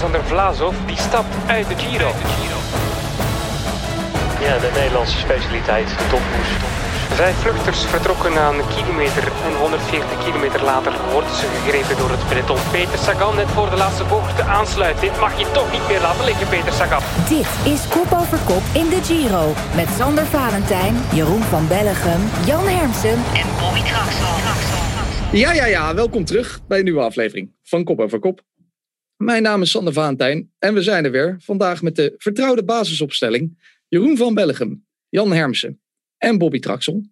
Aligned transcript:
Alexander 0.00 0.28
Vlasov 0.28 0.76
die 0.86 0.96
stapt 0.96 1.34
uit 1.46 1.68
de 1.68 1.76
Giro. 1.76 2.10
Ja, 4.46 4.58
de 4.58 4.70
Nederlandse 4.74 5.18
specialiteit, 5.18 5.88
de 5.88 6.06
topkoers. 6.10 6.52
Vijf 7.20 7.36
vluchters 7.36 7.80
vertrokken 7.84 8.32
na 8.32 8.48
een 8.48 8.68
kilometer 8.76 9.24
en 9.46 9.54
140 9.58 10.24
kilometer 10.24 10.62
later 10.62 10.92
worden 11.12 11.34
ze 11.34 11.46
gegrepen 11.54 11.96
door 11.98 12.10
het 12.10 12.28
peloton. 12.28 12.62
Peter 12.70 12.98
Sagan 12.98 13.34
net 13.36 13.50
voor 13.56 13.70
de 13.70 13.76
laatste 13.76 14.04
bocht 14.04 14.40
aansluit. 14.40 15.00
Dit 15.00 15.20
mag 15.20 15.38
je 15.38 15.50
toch 15.50 15.72
niet 15.72 15.86
meer 15.88 16.00
laten 16.00 16.24
liggen, 16.24 16.48
Peter 16.48 16.72
Sagan. 16.72 17.02
Dit 17.28 17.50
is 17.72 17.80
Kop 17.88 18.10
over 18.20 18.38
Kop 18.50 18.64
in 18.80 18.88
de 18.94 19.00
Giro. 19.08 19.44
Met 19.76 19.88
Sander 19.98 20.26
Valentijn, 20.26 20.94
Jeroen 21.12 21.42
van 21.42 21.68
Bellegem, 21.68 22.22
Jan 22.46 22.66
Hermsen 22.76 23.18
en 23.40 23.48
Bobby 23.60 23.82
Traxel. 23.90 24.36
Ja, 25.32 25.52
ja, 25.52 25.66
ja. 25.66 25.94
Welkom 25.94 26.24
terug 26.24 26.60
bij 26.68 26.78
een 26.78 26.84
nieuwe 26.84 27.02
aflevering 27.10 27.52
van 27.62 27.84
Kop 27.84 28.00
over 28.00 28.18
Kop. 28.18 28.48
Mijn 29.22 29.42
naam 29.42 29.62
is 29.62 29.70
Sander 29.70 29.92
Valentijn 29.92 30.50
en 30.58 30.74
we 30.74 30.82
zijn 30.82 31.04
er 31.04 31.10
weer. 31.10 31.36
Vandaag 31.40 31.82
met 31.82 31.96
de 31.96 32.14
vertrouwde 32.18 32.64
basisopstelling. 32.64 33.58
Jeroen 33.88 34.16
van 34.16 34.34
Bellegem, 34.34 34.86
Jan 35.08 35.32
Hermsen 35.32 35.80
en 36.16 36.38
Bobby 36.38 36.58
Traxel. 36.58 37.04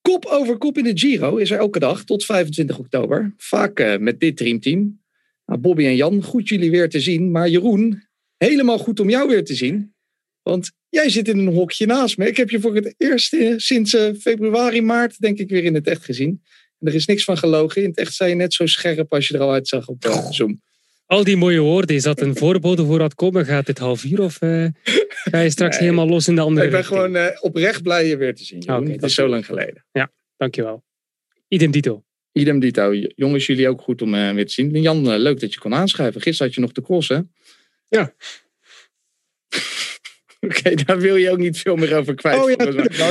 Kop 0.00 0.24
over 0.24 0.58
kop 0.58 0.78
in 0.78 0.84
de 0.84 0.98
Giro 0.98 1.36
is 1.36 1.50
er 1.50 1.58
elke 1.58 1.78
dag 1.78 2.04
tot 2.04 2.24
25 2.24 2.78
oktober. 2.78 3.34
Vaak 3.36 3.78
eh, 3.78 3.98
met 3.98 4.20
dit 4.20 4.36
dreamteam. 4.36 5.02
Nou, 5.46 5.60
Bobby 5.60 5.84
en 5.84 5.96
Jan, 5.96 6.22
goed 6.22 6.48
jullie 6.48 6.70
weer 6.70 6.88
te 6.88 7.00
zien. 7.00 7.30
Maar 7.30 7.48
Jeroen, 7.48 8.02
helemaal 8.36 8.78
goed 8.78 9.00
om 9.00 9.10
jou 9.10 9.28
weer 9.28 9.44
te 9.44 9.54
zien. 9.54 9.94
Want 10.42 10.70
jij 10.88 11.08
zit 11.08 11.28
in 11.28 11.38
een 11.38 11.54
hokje 11.54 11.86
naast 11.86 12.18
me. 12.18 12.26
Ik 12.26 12.36
heb 12.36 12.50
je 12.50 12.60
voor 12.60 12.74
het 12.74 12.94
eerst 12.96 13.32
eh, 13.32 13.54
sinds 13.56 13.94
eh, 13.94 14.14
februari, 14.14 14.82
maart, 14.82 15.20
denk 15.20 15.38
ik, 15.38 15.50
weer 15.50 15.64
in 15.64 15.74
het 15.74 15.86
echt 15.86 16.04
gezien. 16.04 16.42
En 16.78 16.88
er 16.88 16.94
is 16.94 17.06
niks 17.06 17.24
van 17.24 17.38
gelogen. 17.38 17.82
In 17.82 17.88
het 17.88 17.98
echt 17.98 18.14
zei 18.14 18.30
je 18.30 18.36
net 18.36 18.54
zo 18.54 18.66
scherp 18.66 19.12
als 19.12 19.28
je 19.28 19.34
er 19.34 19.40
al 19.40 19.52
uitzag 19.52 19.88
op 19.88 20.04
uh, 20.04 20.30
Zoom. 20.30 20.62
Al 21.06 21.24
die 21.24 21.36
mooie 21.36 21.60
woorden, 21.60 21.96
is 21.96 22.02
dat 22.02 22.20
een 22.20 22.36
voorbode 22.36 22.84
voor 22.84 22.98
wat 22.98 23.14
komen? 23.14 23.46
Gaat 23.46 23.66
dit 23.66 23.78
half 23.78 24.04
uur 24.04 24.20
of 24.20 24.42
uh, 24.42 24.66
ga 25.24 25.38
je 25.40 25.50
straks 25.50 25.78
Nee. 25.78 25.88
helemaal 25.88 26.08
los 26.08 26.28
in 26.28 26.34
de 26.34 26.40
andere 26.40 26.66
Ik 26.66 26.72
ben 26.72 26.80
richting? 26.80 27.00
gewoon 27.00 27.16
eh, 27.16 27.38
oprecht 27.42 27.82
blij 27.82 28.06
je 28.06 28.16
weer 28.16 28.34
te 28.34 28.44
zien. 28.44 28.58
Het 28.58 29.00
dat 29.00 29.02
is 29.10 29.14
zo 29.14 29.28
lang 29.28 29.46
geleden. 29.46 29.84
Dankjewel. 30.36 30.84
Idem 31.48 31.70
dito. 31.70 32.04
Idem 32.32 32.58
dito. 32.58 32.92
Jongens, 32.94 33.46
jullie 33.46 33.68
ook 33.68 33.80
goed 33.80 34.02
om 34.02 34.14
eh, 34.14 34.30
weer 34.32 34.46
te 34.46 34.52
zien. 34.52 34.70
Jan, 34.82 35.10
eh, 35.12 35.18
leuk 35.18 35.40
dat 35.40 35.52
je 35.54 35.60
kon 35.60 35.74
aanschrijven. 35.74 36.20
Gisteren 36.20 36.46
had 36.46 36.54
je 36.54 36.60
nog 36.60 36.72
de 36.72 36.82
cross, 36.82 37.08
hè? 37.08 37.20
Ja. 37.88 38.14
Oké, 40.40 40.74
daar 40.74 40.98
wil 40.98 41.16
je 41.16 41.30
ook 41.30 41.38
niet 41.38 41.58
veel 41.58 41.76
meer 41.76 41.96
over 41.96 42.14
kwijt. 42.14 42.42
Oh 42.42 42.50
ja. 42.50 42.56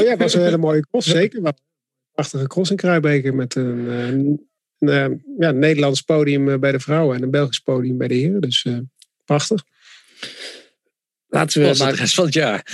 Ja, 0.01 0.09
het 0.09 0.19
was 0.19 0.33
een 0.33 0.41
hele 0.43 0.57
mooie 0.57 0.87
cross, 0.87 1.09
zeker. 1.09 1.41
wel. 1.41 1.51
Een 1.51 2.11
prachtige 2.13 2.47
cross 2.47 2.69
in 2.71 2.75
Kruijbeke 2.77 3.31
met 3.31 3.55
een, 3.55 3.87
eh, 3.89 4.07
een, 4.07 4.25
eh, 4.39 4.45
ja, 4.85 5.09
een 5.49 5.59
Nederlands 5.59 6.01
podium 6.01 6.49
eh, 6.49 6.59
bij 6.59 6.71
de 6.71 6.79
vrouwen 6.79 7.15
en 7.15 7.23
een 7.23 7.31
Belgisch 7.31 7.59
podium 7.59 7.97
bij 7.97 8.07
de 8.07 8.13
heren. 8.13 8.41
Dus 8.41 8.63
eh, 8.65 8.77
prachtig. 9.25 9.63
Laten 11.27 11.57
we 11.57 11.63
Zoals 11.63 11.79
maar... 11.79 11.89
het 11.89 11.99
rest 11.99 12.13
van 12.15 12.25
het 12.25 12.33
jaar. 12.33 12.67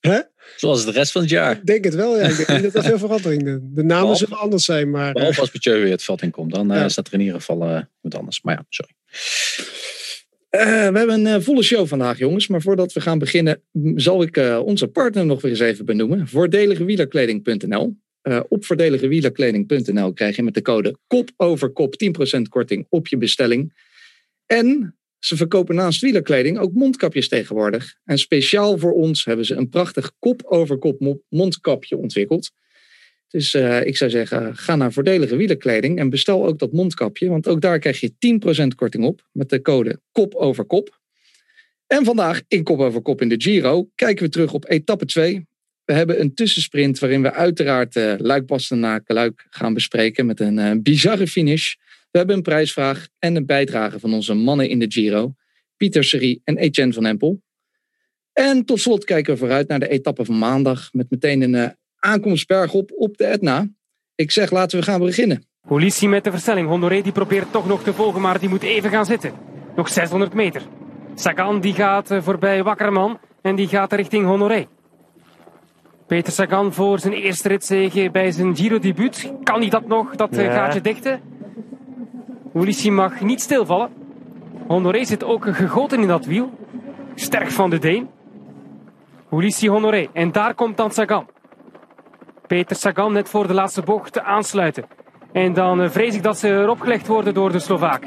Hè? 0.00 0.20
Zoals 0.56 0.84
het 0.84 0.94
rest 0.94 1.12
van 1.12 1.20
het 1.20 1.30
jaar. 1.30 1.56
Ik 1.56 1.66
denk 1.66 1.84
het 1.84 1.94
wel, 1.94 2.18
ja. 2.18 2.28
Ik 2.28 2.36
denk 2.46 2.48
niet 2.62 2.72
dat 2.72 2.74
er 2.84 2.88
veel 2.88 2.98
verandering 3.08 3.42
De, 3.44 3.50
de 3.50 3.82
namen 3.82 3.86
Behalve- 3.86 4.16
zullen 4.16 4.38
anders 4.38 4.64
zijn, 4.64 4.90
maar... 4.90 5.06
eh, 5.08 5.12
Behalve 5.14 5.40
als 5.40 5.52
Mathieu 5.52 5.80
weer 5.82 5.90
het 5.90 6.02
veld 6.02 6.22
in 6.22 6.30
komt. 6.30 6.52
Dan 6.54 6.72
eh, 6.72 6.88
staat 6.88 7.06
er 7.06 7.12
in 7.12 7.20
ieder 7.20 7.34
geval 7.34 7.62
eh 7.62 7.80
wat 8.00 8.14
anders. 8.14 8.42
Maar 8.42 8.54
ja, 8.54 8.64
sorry. 8.68 8.92
Eh, 10.48 10.60
we 10.62 10.98
hebben 10.98 11.10
een 11.10 11.26
eh, 11.26 11.40
volle 11.40 11.62
show 11.62 11.86
vandaag, 11.86 12.18
jongens. 12.18 12.46
Maar 12.48 12.60
voordat 12.62 12.92
we 12.92 13.00
gaan 13.00 13.18
beginnen, 13.18 13.62
zal 13.94 14.22
ik 14.22 14.36
eh, 14.36 14.60
onze 14.64 14.86
partner 14.88 15.26
nog 15.26 15.40
weer 15.42 15.50
eens 15.50 15.60
even 15.60 15.84
benoemen. 15.84 16.28
Voordeligewielerkleding.nl. 16.28 17.96
Eh, 18.22 18.40
op 18.48 18.64
voordeligewielerkleding.nl 18.64 20.12
krijg 20.12 20.36
je 20.36 20.42
met 20.42 20.54
de 20.54 20.62
code 20.62 20.96
kop 21.06 21.30
over 21.36 21.70
kop 21.70 21.94
10% 21.96 22.48
korting 22.48 22.86
op 22.88 23.08
je 23.08 23.16
bestelling. 23.16 23.72
En 24.46 24.96
ze 25.18 25.36
verkopen 25.36 25.74
naast 25.74 26.00
wielerkleding 26.00 26.58
ook 26.58 26.72
mondkapjes 26.72 27.28
tegenwoordig. 27.28 27.94
En 28.04 28.18
speciaal 28.18 28.78
voor 28.78 28.92
ons 28.92 29.24
hebben 29.24 29.44
ze 29.44 29.54
een 29.54 29.68
prachtig 29.68 30.12
kop 30.18 30.42
over 30.44 30.78
kop 30.78 31.00
mo- 31.00 31.22
mondkapje 31.28 31.96
ontwikkeld. 31.96 32.50
Dus 33.28 33.54
ik 33.84 33.96
zou 33.96 34.10
zeggen, 34.10 34.56
ga 34.56 34.76
naar 34.76 34.92
voordelige 34.92 35.36
wielerkleding 35.36 35.98
en 35.98 36.10
bestel 36.10 36.46
ook 36.46 36.58
dat 36.58 36.72
mondkapje. 36.72 37.28
Want 37.28 37.48
ook 37.48 37.60
daar 37.60 37.78
krijg 37.78 38.00
je 38.00 38.12
10% 38.18 38.74
korting 38.74 39.04
op 39.04 39.26
met 39.32 39.48
de 39.48 39.62
code 39.62 40.00
kop 40.12 40.34
over 40.34 40.64
kop. 40.64 41.00
En 41.86 42.04
vandaag 42.04 42.42
in 42.48 42.62
kop 42.62 42.78
over 42.78 43.02
kop 43.02 43.20
in 43.20 43.28
de 43.28 43.40
Giro 43.40 43.90
kijken 43.94 44.24
we 44.24 44.30
terug 44.30 44.52
op 44.52 44.70
etappe 44.70 45.04
2. 45.04 45.46
We 45.90 45.96
hebben 45.96 46.20
een 46.20 46.34
tussensprint 46.34 46.98
waarin 46.98 47.22
we 47.22 47.32
uiteraard 47.32 47.96
eh 47.96 48.14
Luik 48.18 48.46
Bastenaken 48.46 49.14
Luik 49.14 49.46
gaan 49.50 49.74
bespreken 49.74 50.26
met 50.26 50.40
een 50.40 50.58
eh, 50.58 50.70
bizarre 50.82 51.26
finish. 51.26 51.74
We 52.10 52.18
hebben 52.18 52.36
een 52.36 52.42
prijsvraag 52.42 53.08
en 53.18 53.36
een 53.36 53.46
bijdrage 53.46 53.98
van 53.98 54.14
onze 54.14 54.34
mannen 54.34 54.68
in 54.68 54.78
de 54.78 54.86
Giro. 54.88 55.34
Pieter 55.76 56.04
Serie 56.04 56.40
en 56.44 56.56
Etienne 56.56 56.92
van 56.92 57.06
Empel. 57.06 57.42
En 58.32 58.64
tot 58.64 58.80
slot 58.80 59.04
kijken 59.04 59.32
we 59.32 59.38
vooruit 59.38 59.68
naar 59.68 59.78
de 59.78 59.88
etappe 59.88 60.24
van 60.24 60.38
maandag 60.38 60.92
met 60.92 61.10
meteen 61.10 61.42
een 61.42 61.54
eh, 61.54 61.68
aankomst 61.98 62.46
bergop 62.46 62.92
op 62.94 63.16
de 63.16 63.24
Etna. 63.24 63.68
Ik 64.14 64.30
zeg 64.30 64.50
laten 64.50 64.78
we 64.78 64.84
gaan 64.84 65.00
beginnen. 65.00 65.44
Ulissi 65.70 66.08
met 66.08 66.24
de 66.24 66.30
versnelling. 66.30 66.68
Honoré 66.68 67.02
die 67.02 67.12
probeert 67.12 67.52
toch 67.52 67.66
nog 67.66 67.82
te 67.82 67.92
volgen, 67.92 68.20
maar 68.20 68.40
die 68.40 68.48
moet 68.48 68.62
even 68.62 68.90
gaan 68.90 69.06
zitten. 69.06 69.32
Nog 69.76 69.88
600 69.88 70.34
meter. 70.34 70.62
Sagan 71.14 71.60
die 71.60 71.74
gaat 71.74 72.08
voorbij 72.20 72.62
Wakkerman 72.62 73.18
en 73.42 73.56
die 73.56 73.68
gaat 73.68 73.92
richting 73.92 74.24
Honoré. 74.26 74.66
Peter 76.10 76.32
Sagan 76.32 76.72
voor 76.72 76.98
zijn 76.98 77.12
eerste 77.12 77.48
ritzege 77.48 78.08
bij 78.12 78.30
zijn 78.30 78.56
Giro-debuut. 78.56 79.32
Kan 79.42 79.60
hij 79.60 79.68
dat 79.68 79.86
nog, 79.86 80.16
dat 80.16 80.36
eh, 80.36 80.44
Ja. 80.44 80.52
gaatje 80.52 80.80
dichten? 80.80 81.20
Ulissi 82.54 82.90
mag 82.90 83.20
niet 83.20 83.40
stilvallen. 83.40 83.90
Honoré 84.66 85.04
zit 85.04 85.24
ook 85.24 85.56
gegoten 85.56 86.00
in 86.00 86.08
dat 86.08 86.24
wiel. 86.24 86.50
Sterk 87.14 87.50
van 87.50 87.70
de 87.70 87.78
Deen. 87.78 88.08
Ulissi 89.30 89.68
Honoré. 89.68 90.08
En 90.12 90.32
daar 90.32 90.54
komt 90.54 90.76
dan 90.76 90.90
Sagan. 90.90 91.26
Peter 92.46 92.76
Sagan 92.76 93.12
net 93.12 93.28
voor 93.28 93.46
de 93.46 93.54
laatste 93.54 93.82
bocht 93.82 94.12
te 94.12 94.22
aansluiten. 94.22 94.84
En 95.32 95.52
dan 95.52 95.80
eh, 95.80 95.90
vrees 95.90 96.14
ik 96.14 96.22
dat 96.22 96.38
ze 96.38 96.48
erop 96.48 96.80
gelegd 96.80 97.06
worden 97.06 97.34
door 97.34 97.52
de 97.52 97.58
Slovaak. 97.58 98.04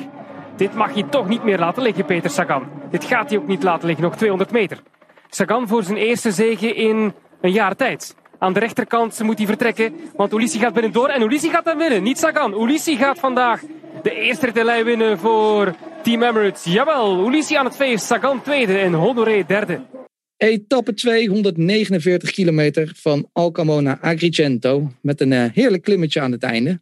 Dit 0.55 0.73
mag 0.75 0.95
je 0.95 1.09
toch 1.09 1.27
niet 1.27 1.43
meer 1.43 1.59
laten 1.59 1.83
liggen, 1.83 2.05
Peter 2.05 2.29
Sagan. 2.29 2.63
Dit 2.89 3.03
gaat 3.03 3.29
hij 3.29 3.39
ook 3.39 3.47
niet 3.47 3.63
laten 3.63 3.87
liggen, 3.87 4.05
nog 4.05 4.15
200 4.15 4.51
meter. 4.51 4.81
Sagan 5.29 5.67
voor 5.67 5.83
zijn 5.83 5.97
eerste 5.97 6.31
zege 6.31 6.73
in 6.73 7.13
een 7.43 7.51
jaar 7.51 7.75
tijd. 7.75 8.15
Aan 8.39 8.53
de 8.53 8.59
rechterkant 8.59 9.19
moet 9.19 9.37
hij 9.37 9.47
vertrekken, 9.47 9.93
want 10.15 10.33
Ulissi 10.33 10.59
gaat 10.59 10.73
binnendoor 10.73 11.07
en 11.07 11.21
Ulissi 11.21 11.49
gaat 11.49 11.65
dan 11.65 11.77
winnen. 11.77 12.03
Niet 12.03 12.17
Sagan, 12.17 12.61
Ulissi 12.61 12.95
gaat 12.95 13.19
vandaag 13.19 13.61
de 14.03 14.13
eerste 14.13 14.63
lijn 14.63 14.85
winnen 14.85 15.19
voor 15.19 15.75
Team 16.03 16.23
Emirates. 16.23 16.63
Jawel, 16.63 17.27
Ulissi 17.27 17.55
aan 17.55 17.65
het 17.65 17.75
feest, 17.75 18.05
Sagan 18.05 18.41
tweede 18.41 18.77
en 18.77 18.93
Honoré 18.93 19.43
derde. 19.47 19.81
Etappe 20.37 20.93
2, 20.93 21.27
149 21.27 22.31
kilometer 22.31 22.91
van 22.95 23.29
Alcamo 23.31 23.81
naar 23.81 23.99
Agrigento. 23.99 24.91
Met 25.01 25.21
een 25.21 25.33
eh, 25.33 25.45
heerlijk 25.53 25.83
klimmetje 25.83 26.21
aan 26.21 26.31
het 26.31 26.43
einde. 26.43 26.81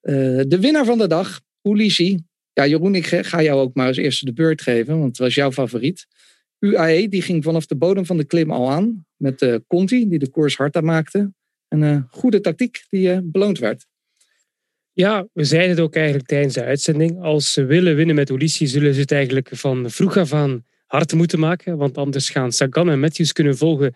Eh, 0.00 0.14
de 0.48 0.58
winnaar 0.60 0.84
van 0.84 0.98
de 0.98 1.06
dag, 1.06 1.40
Ulissi. 1.62 2.18
Ja, 2.52 2.66
Jeroen, 2.66 2.94
ik 2.94 3.06
ga 3.06 3.42
jou 3.42 3.60
ook 3.60 3.74
maar 3.74 3.86
als 3.86 3.96
eerste 3.96 4.24
de 4.24 4.32
beurt 4.32 4.62
geven, 4.62 4.94
want 4.94 5.08
het 5.08 5.18
was 5.18 5.34
jouw 5.34 5.52
favoriet. 5.52 6.06
UAE 6.62 7.08
die 7.08 7.22
ging 7.22 7.44
vanaf 7.44 7.66
de 7.66 7.76
bodem 7.76 8.06
van 8.06 8.16
de 8.16 8.24
klim 8.24 8.50
al 8.50 8.70
aan. 8.70 9.06
Met 9.16 9.42
eh, 9.42 9.54
Conti, 9.66 10.08
die 10.08 10.18
de 10.18 10.30
koers 10.30 10.56
hard 10.56 10.80
maakte. 10.80 11.32
Een 11.68 11.82
eh, 11.82 12.02
goede 12.10 12.40
tactiek 12.40 12.84
die 12.88 13.12
eh, 13.12 13.18
beloond 13.22 13.58
werd. 13.58 13.86
Ja, 14.92 15.28
we 15.32 15.44
zeiden 15.44 15.70
het 15.70 15.80
ook 15.80 15.94
eigenlijk 15.94 16.26
tijdens 16.26 16.54
de 16.54 16.64
uitzending. 16.64 17.22
Als 17.22 17.52
ze 17.52 17.64
willen 17.64 17.96
winnen 17.96 18.14
met 18.14 18.30
Ulissi, 18.30 18.66
zullen 18.66 18.94
ze 18.94 19.00
het 19.00 19.12
eigenlijk 19.12 19.48
van 19.52 19.90
vroeg 19.90 20.16
af 20.16 20.32
aan 20.32 20.64
hard 20.86 21.12
moeten 21.12 21.38
maken. 21.38 21.76
Want 21.76 21.98
anders 21.98 22.30
gaan 22.30 22.52
Sagan 22.52 22.90
en 22.90 23.00
Matthews 23.00 23.32
kunnen 23.32 23.56
volgen. 23.56 23.94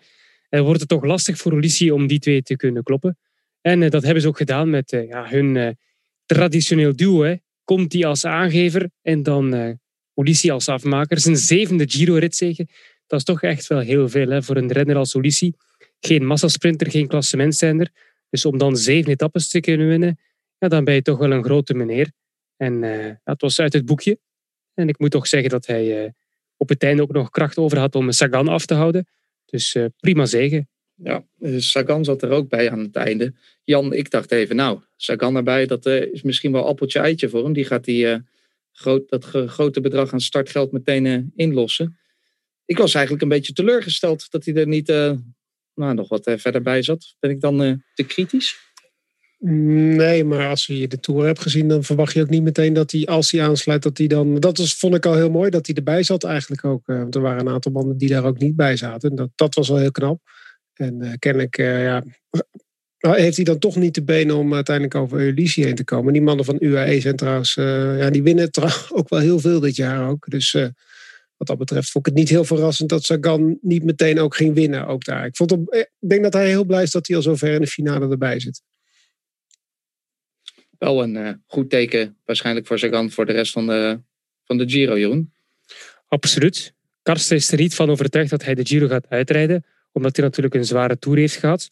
En 0.49 0.63
wordt 0.63 0.79
het 0.79 0.89
toch 0.89 1.03
lastig 1.03 1.37
voor 1.37 1.53
Ulissi 1.53 1.91
om 1.91 2.07
die 2.07 2.19
twee 2.19 2.41
te 2.41 2.55
kunnen 2.55 2.83
kloppen. 2.83 3.17
En 3.61 3.89
dat 3.89 4.03
hebben 4.03 4.21
ze 4.21 4.27
ook 4.27 4.37
gedaan 4.37 4.69
met 4.69 5.05
ja, 5.09 5.27
hun 5.29 5.77
traditioneel 6.25 6.95
duo. 6.95 7.21
Hè. 7.21 7.35
Conti 7.63 8.03
als 8.03 8.25
aangever 8.25 8.89
en 9.01 9.23
dan 9.23 9.77
Ulissi 10.17 10.49
als 10.49 10.69
afmaker. 10.69 11.19
Zijn 11.19 11.37
zevende 11.37 11.89
Giro-ritzege. 11.89 12.67
Dat 13.07 13.19
is 13.19 13.25
toch 13.25 13.41
echt 13.41 13.67
wel 13.67 13.79
heel 13.79 14.09
veel 14.09 14.29
hè, 14.29 14.43
voor 14.43 14.57
een 14.57 14.71
renner 14.71 14.95
als 14.95 15.13
Ulissi. 15.13 15.53
Geen 15.99 16.25
massasprinter, 16.25 16.91
geen 16.91 17.07
klassementstijnder. 17.07 17.91
Dus 18.29 18.45
om 18.45 18.57
dan 18.57 18.77
zeven 18.77 19.11
etappes 19.11 19.49
te 19.49 19.59
kunnen 19.59 19.87
winnen, 19.87 20.19
ja, 20.57 20.67
dan 20.67 20.83
ben 20.83 20.93
je 20.93 21.01
toch 21.01 21.17
wel 21.17 21.31
een 21.31 21.43
grote 21.43 21.73
meneer. 21.73 22.11
En 22.57 22.83
eh, 22.83 23.13
dat 23.23 23.41
was 23.41 23.59
uit 23.59 23.73
het 23.73 23.85
boekje. 23.85 24.19
En 24.73 24.87
ik 24.87 24.99
moet 24.99 25.11
toch 25.11 25.27
zeggen 25.27 25.49
dat 25.49 25.65
hij 25.65 26.03
eh, 26.03 26.11
op 26.57 26.69
het 26.69 26.83
einde 26.83 27.01
ook 27.01 27.11
nog 27.11 27.29
kracht 27.29 27.57
over 27.57 27.77
had 27.77 27.95
om 27.95 28.11
Sagan 28.11 28.47
af 28.47 28.65
te 28.65 28.73
houden. 28.73 29.07
Dus 29.45 29.75
eh, 29.75 29.85
prima 29.99 30.25
zegen. 30.25 30.69
Ja, 30.93 31.25
Sagan 31.57 32.05
zat 32.05 32.21
er 32.21 32.29
ook 32.29 32.49
bij 32.49 32.71
aan 32.71 32.79
het 32.79 32.95
einde. 32.95 33.33
Jan, 33.63 33.93
ik 33.93 34.09
dacht 34.09 34.31
even, 34.31 34.55
nou, 34.55 34.79
Sagan 34.95 35.35
erbij, 35.35 35.65
dat 35.65 35.85
is 35.85 36.21
misschien 36.21 36.51
wel 36.51 36.67
appeltje 36.67 36.99
eitje 36.99 37.29
voor 37.29 37.43
hem. 37.43 37.53
Die 37.53 37.65
gaat 37.65 37.85
die, 37.85 38.21
groot, 38.79 39.09
dat 39.09 39.25
grote 39.25 39.81
bedrag 39.81 40.13
aan 40.13 40.21
startgeld 40.21 40.71
meteen 40.71 41.05
eh, 41.05 41.19
inlossen. 41.35 41.99
Ik 42.65 42.77
was 42.77 42.93
eigenlijk 42.93 43.23
een 43.23 43.29
beetje 43.29 43.53
teleurgesteld 43.53 44.31
dat 44.31 44.45
hij 44.45 44.55
er 44.55 44.67
niet 44.67 44.89
eh, 44.89 45.13
nou, 45.73 45.93
nog 45.93 46.09
wat 46.09 46.27
eh, 46.27 46.37
verder 46.37 46.61
bij 46.61 46.81
zat. 46.81 47.15
Ben 47.19 47.29
ik 47.29 47.41
dan 47.41 47.83
te 47.93 48.03
kritisch? 48.03 48.65
Nee, 49.39 50.23
maar 50.23 50.47
als 50.47 50.65
je 50.65 50.87
de 50.87 50.99
Tour 50.99 51.25
hebt 51.25 51.39
gezien, 51.39 51.67
dan 51.67 51.83
verwacht 51.83 52.13
je 52.13 52.21
ook 52.21 52.29
niet 52.29 52.43
meteen 52.43 52.73
dat 52.73 52.91
hij, 52.91 53.05
als 53.05 53.31
hij 53.31 53.43
aansluit, 53.43 53.83
dat 53.83 53.97
hij 53.97 54.07
dan... 54.07 54.39
Dat 54.39 54.57
was, 54.57 54.75
vond 54.75 54.95
ik 54.95 55.05
al 55.05 55.15
heel 55.15 55.29
mooi, 55.29 55.49
dat 55.49 55.65
hij 55.65 55.75
erbij 55.75 56.03
zat 56.03 56.23
eigenlijk 56.23 56.65
ook. 56.65 56.85
want 56.85 57.15
er 57.15 57.21
waren 57.21 57.39
een 57.39 57.53
aantal 57.53 57.71
mannen 57.71 57.97
die 57.97 58.09
daar 58.09 58.25
ook 58.25 58.39
niet 58.39 58.55
bij 58.55 58.77
zaten. 58.77 59.15
Dat, 59.15 59.29
dat 59.35 59.55
was 59.55 59.67
wel 59.67 59.77
heel 59.77 59.91
knap. 59.91 60.21
En 60.73 61.01
eh 61.01 61.13
kennelijk, 61.19 61.57
ja... 61.57 62.03
Heeft 62.97 63.35
hij 63.35 63.45
dan 63.45 63.59
toch 63.59 63.75
niet 63.75 63.93
de 63.93 64.03
benen 64.03 64.35
om 64.35 64.53
uiteindelijk 64.53 64.95
over 64.95 65.19
Eulicie 65.19 65.65
heen 65.65 65.75
te 65.75 65.83
komen? 65.83 66.13
Die 66.13 66.21
mannen 66.21 66.45
van 66.45 66.57
UAE 66.59 66.99
zijn 66.99 67.15
trouwens... 67.15 67.57
eh, 67.57 67.99
ja, 67.99 68.09
die 68.09 68.23
winnen 68.23 68.51
trouw- 68.51 68.87
ook 68.97 69.09
wel 69.09 69.19
heel 69.19 69.39
veel 69.39 69.59
dit 69.59 69.75
jaar 69.75 70.09
ook. 70.09 70.25
Dus 70.29 70.53
eh, 70.53 70.67
wat 71.37 71.47
dat 71.47 71.57
betreft 71.57 71.91
vond 71.91 72.07
ik 72.07 72.13
het 72.13 72.21
niet 72.21 72.31
heel 72.31 72.43
verrassend 72.43 72.89
dat 72.89 73.03
Sagan 73.03 73.57
niet 73.61 73.83
meteen 73.83 74.19
ook 74.19 74.35
ging 74.35 74.53
winnen. 74.53 74.87
Ook 74.87 75.05
daar. 75.05 75.25
Ik, 75.25 75.35
vond 75.35 75.49
hem, 75.49 75.67
eh, 75.67 75.79
ik 75.79 76.09
denk 76.09 76.23
dat 76.23 76.33
hij 76.33 76.47
heel 76.47 76.65
blij 76.65 76.83
is 76.83 76.91
dat 76.91 77.07
hij 77.07 77.15
al 77.15 77.21
zover 77.21 77.53
in 77.53 77.61
de 77.61 77.67
finale 77.67 78.09
erbij 78.09 78.39
zit. 78.39 78.61
Wel 80.77 81.03
een 81.03 81.43
goed 81.45 81.69
teken 81.69 82.17
waarschijnlijk 82.25 82.67
voor 82.67 82.79
Sagan 82.79 83.11
voor 83.11 83.25
de 83.25 83.33
rest 83.33 83.51
van 83.51 83.67
de, 83.67 83.99
van 84.43 84.57
de 84.57 84.69
Giro, 84.69 84.97
Jeroen. 84.97 85.33
Absoluut. 86.07 86.73
Karsten 87.01 87.35
is 87.37 87.51
er 87.51 87.57
niet 87.57 87.75
van 87.75 87.89
overtuigd 87.89 88.29
dat 88.29 88.43
hij 88.43 88.55
de 88.55 88.65
Giro 88.65 88.87
gaat 88.87 89.09
uitrijden, 89.09 89.65
omdat 89.91 90.15
hij 90.15 90.25
natuurlijk 90.25 90.55
een 90.55 90.65
zware 90.65 90.99
tour 90.99 91.17
heeft 91.17 91.35
gehad. 91.35 91.67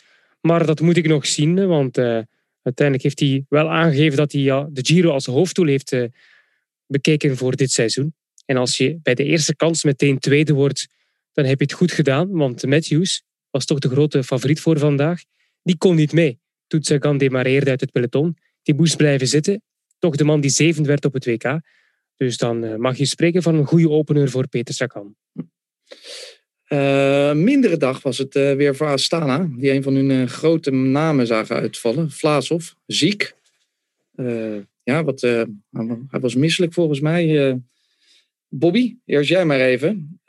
Maar 0.46 0.66
dat 0.66 0.80
moet 0.80 0.98
ik 0.98 1.08
nog 1.08 1.26
zien, 1.26 1.68
want 1.68 1.98
eh, 1.98 2.20
uiteindelijk 2.62 3.04
heeft 3.04 3.20
hij 3.20 3.46
wel 3.50 3.70
aangegeven 3.70 4.18
dat 4.18 4.32
hij 4.32 4.44
de 4.70 4.86
Giro 4.86 5.12
als 5.12 5.26
hoofddoel 5.26 5.68
heeft 5.68 5.92
eh, 5.92 6.04
bekeken 6.88 7.38
voor 7.38 7.56
dit 7.56 7.72
seizoen. 7.72 8.14
En 8.46 8.58
als 8.58 8.78
je 8.78 9.00
bij 9.02 9.16
de 9.16 9.24
eerste 9.24 9.56
kans 9.56 9.84
meteen 9.84 10.20
tweede 10.20 10.54
wordt, 10.54 10.88
dan 11.32 11.46
heb 11.46 11.60
je 11.60 11.66
het 11.66 11.74
goed 11.74 11.92
gedaan, 11.92 12.32
want 12.32 12.66
Matthews 12.66 13.24
was 13.50 13.66
toch 13.66 13.80
de 13.80 13.90
grote 13.90 14.24
favoriet 14.24 14.60
voor 14.60 14.80
vandaag. 14.80 15.22
Die 15.64 15.78
kon 15.78 15.96
niet 15.96 16.12
mee. 16.12 16.40
Toen 16.68 16.84
Sagan 16.84 17.18
demareerde 17.18 17.70
uit 17.70 17.82
het 17.82 17.92
peloton, 17.92 18.38
die 18.64 18.76
moest 18.76 18.98
blijven 18.98 19.28
zitten. 19.28 19.62
Toch 20.00 20.16
de 20.16 20.24
man 20.24 20.42
die 20.42 20.50
zevende 20.50 20.88
werd 20.88 21.06
op 21.06 21.14
het 21.14 21.26
WK. 21.26 21.60
Dus 22.16 22.38
dan 22.38 22.64
eh, 22.64 22.76
mag 22.76 22.98
je 22.98 23.06
spreken 23.06 23.42
van 23.42 23.56
een 23.56 23.66
goede 23.66 23.90
opener 23.90 24.30
voor 24.30 24.48
Peter 24.48 24.74
Sagan. 24.74 25.16
Eh, 26.66 27.34
mindere 27.34 27.78
dag 27.78 28.02
was 28.02 28.18
het 28.18 28.36
eh, 28.36 28.54
weer 28.54 28.76
voor 28.76 28.88
Astana, 28.88 29.50
die 29.58 29.72
een 29.72 29.84
van 29.84 29.96
hun 29.96 30.12
eh, 30.12 30.28
grote 30.28 30.72
namen 30.72 31.28
zagen 31.28 31.56
uitvallen. 31.56 32.12
Vlaasov, 32.12 32.72
ziek. 32.86 33.36
Ja, 34.84 35.04
wat, 35.04 35.22
hij 36.08 36.20
was 36.20 36.36
misselijk 36.36 36.74
volgens 36.74 37.00
mij. 37.00 37.60
Bobby, 38.48 38.96
eerst 39.06 39.30
jij 39.30 39.46
maar 39.46 39.60
even. 39.60 40.20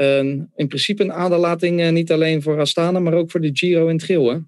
In 0.55 0.69
principe 0.69 1.03
een 1.03 1.12
aderlating 1.12 1.91
niet 1.91 2.12
alleen 2.12 2.43
voor 2.43 2.61
Astana, 2.61 2.99
maar 3.00 3.15
ook 3.15 3.31
voor 3.31 3.41
de 3.41 3.50
Giro 3.53 3.88
het 3.88 4.03
geel. 4.03 4.44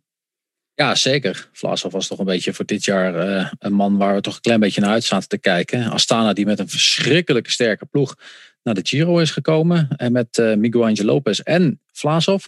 Ja, 0.80 0.94
zeker. 0.94 1.48
Vlaasov 1.52 1.92
was 1.92 2.06
toch 2.06 2.19
een 2.19 2.25
beetje 2.25 2.52
voor 2.52 2.64
dit 2.64 2.84
jaar 2.84 3.14
eh, 3.14 3.50
een 3.58 3.72
man 3.72 3.96
waar 3.96 4.14
we 4.14 4.20
toch 4.20 4.34
een 4.34 4.40
klein 4.40 4.60
beetje 4.60 4.80
naar 4.80 4.90
uit 4.90 5.04
zaten 5.04 5.28
te 5.28 5.38
kijken. 5.38 5.90
Astana 5.90 6.32
die 6.32 6.46
met 6.46 6.58
een 6.58 6.69
verschrikkelijke 6.69 7.50
sterke 7.50 7.86
ploeg 7.86 8.16
naar 8.62 8.75
de 8.75 8.80
Giro 8.86 9.19
is 9.19 9.30
gekomen. 9.30 9.88
En 9.96 10.12
met 10.12 10.38
eh 10.38 10.54
Miguel 10.54 10.84
Angel 10.84 11.04
Lopez 11.04 11.38
en 11.40 11.80
Vlaasov 11.92 12.44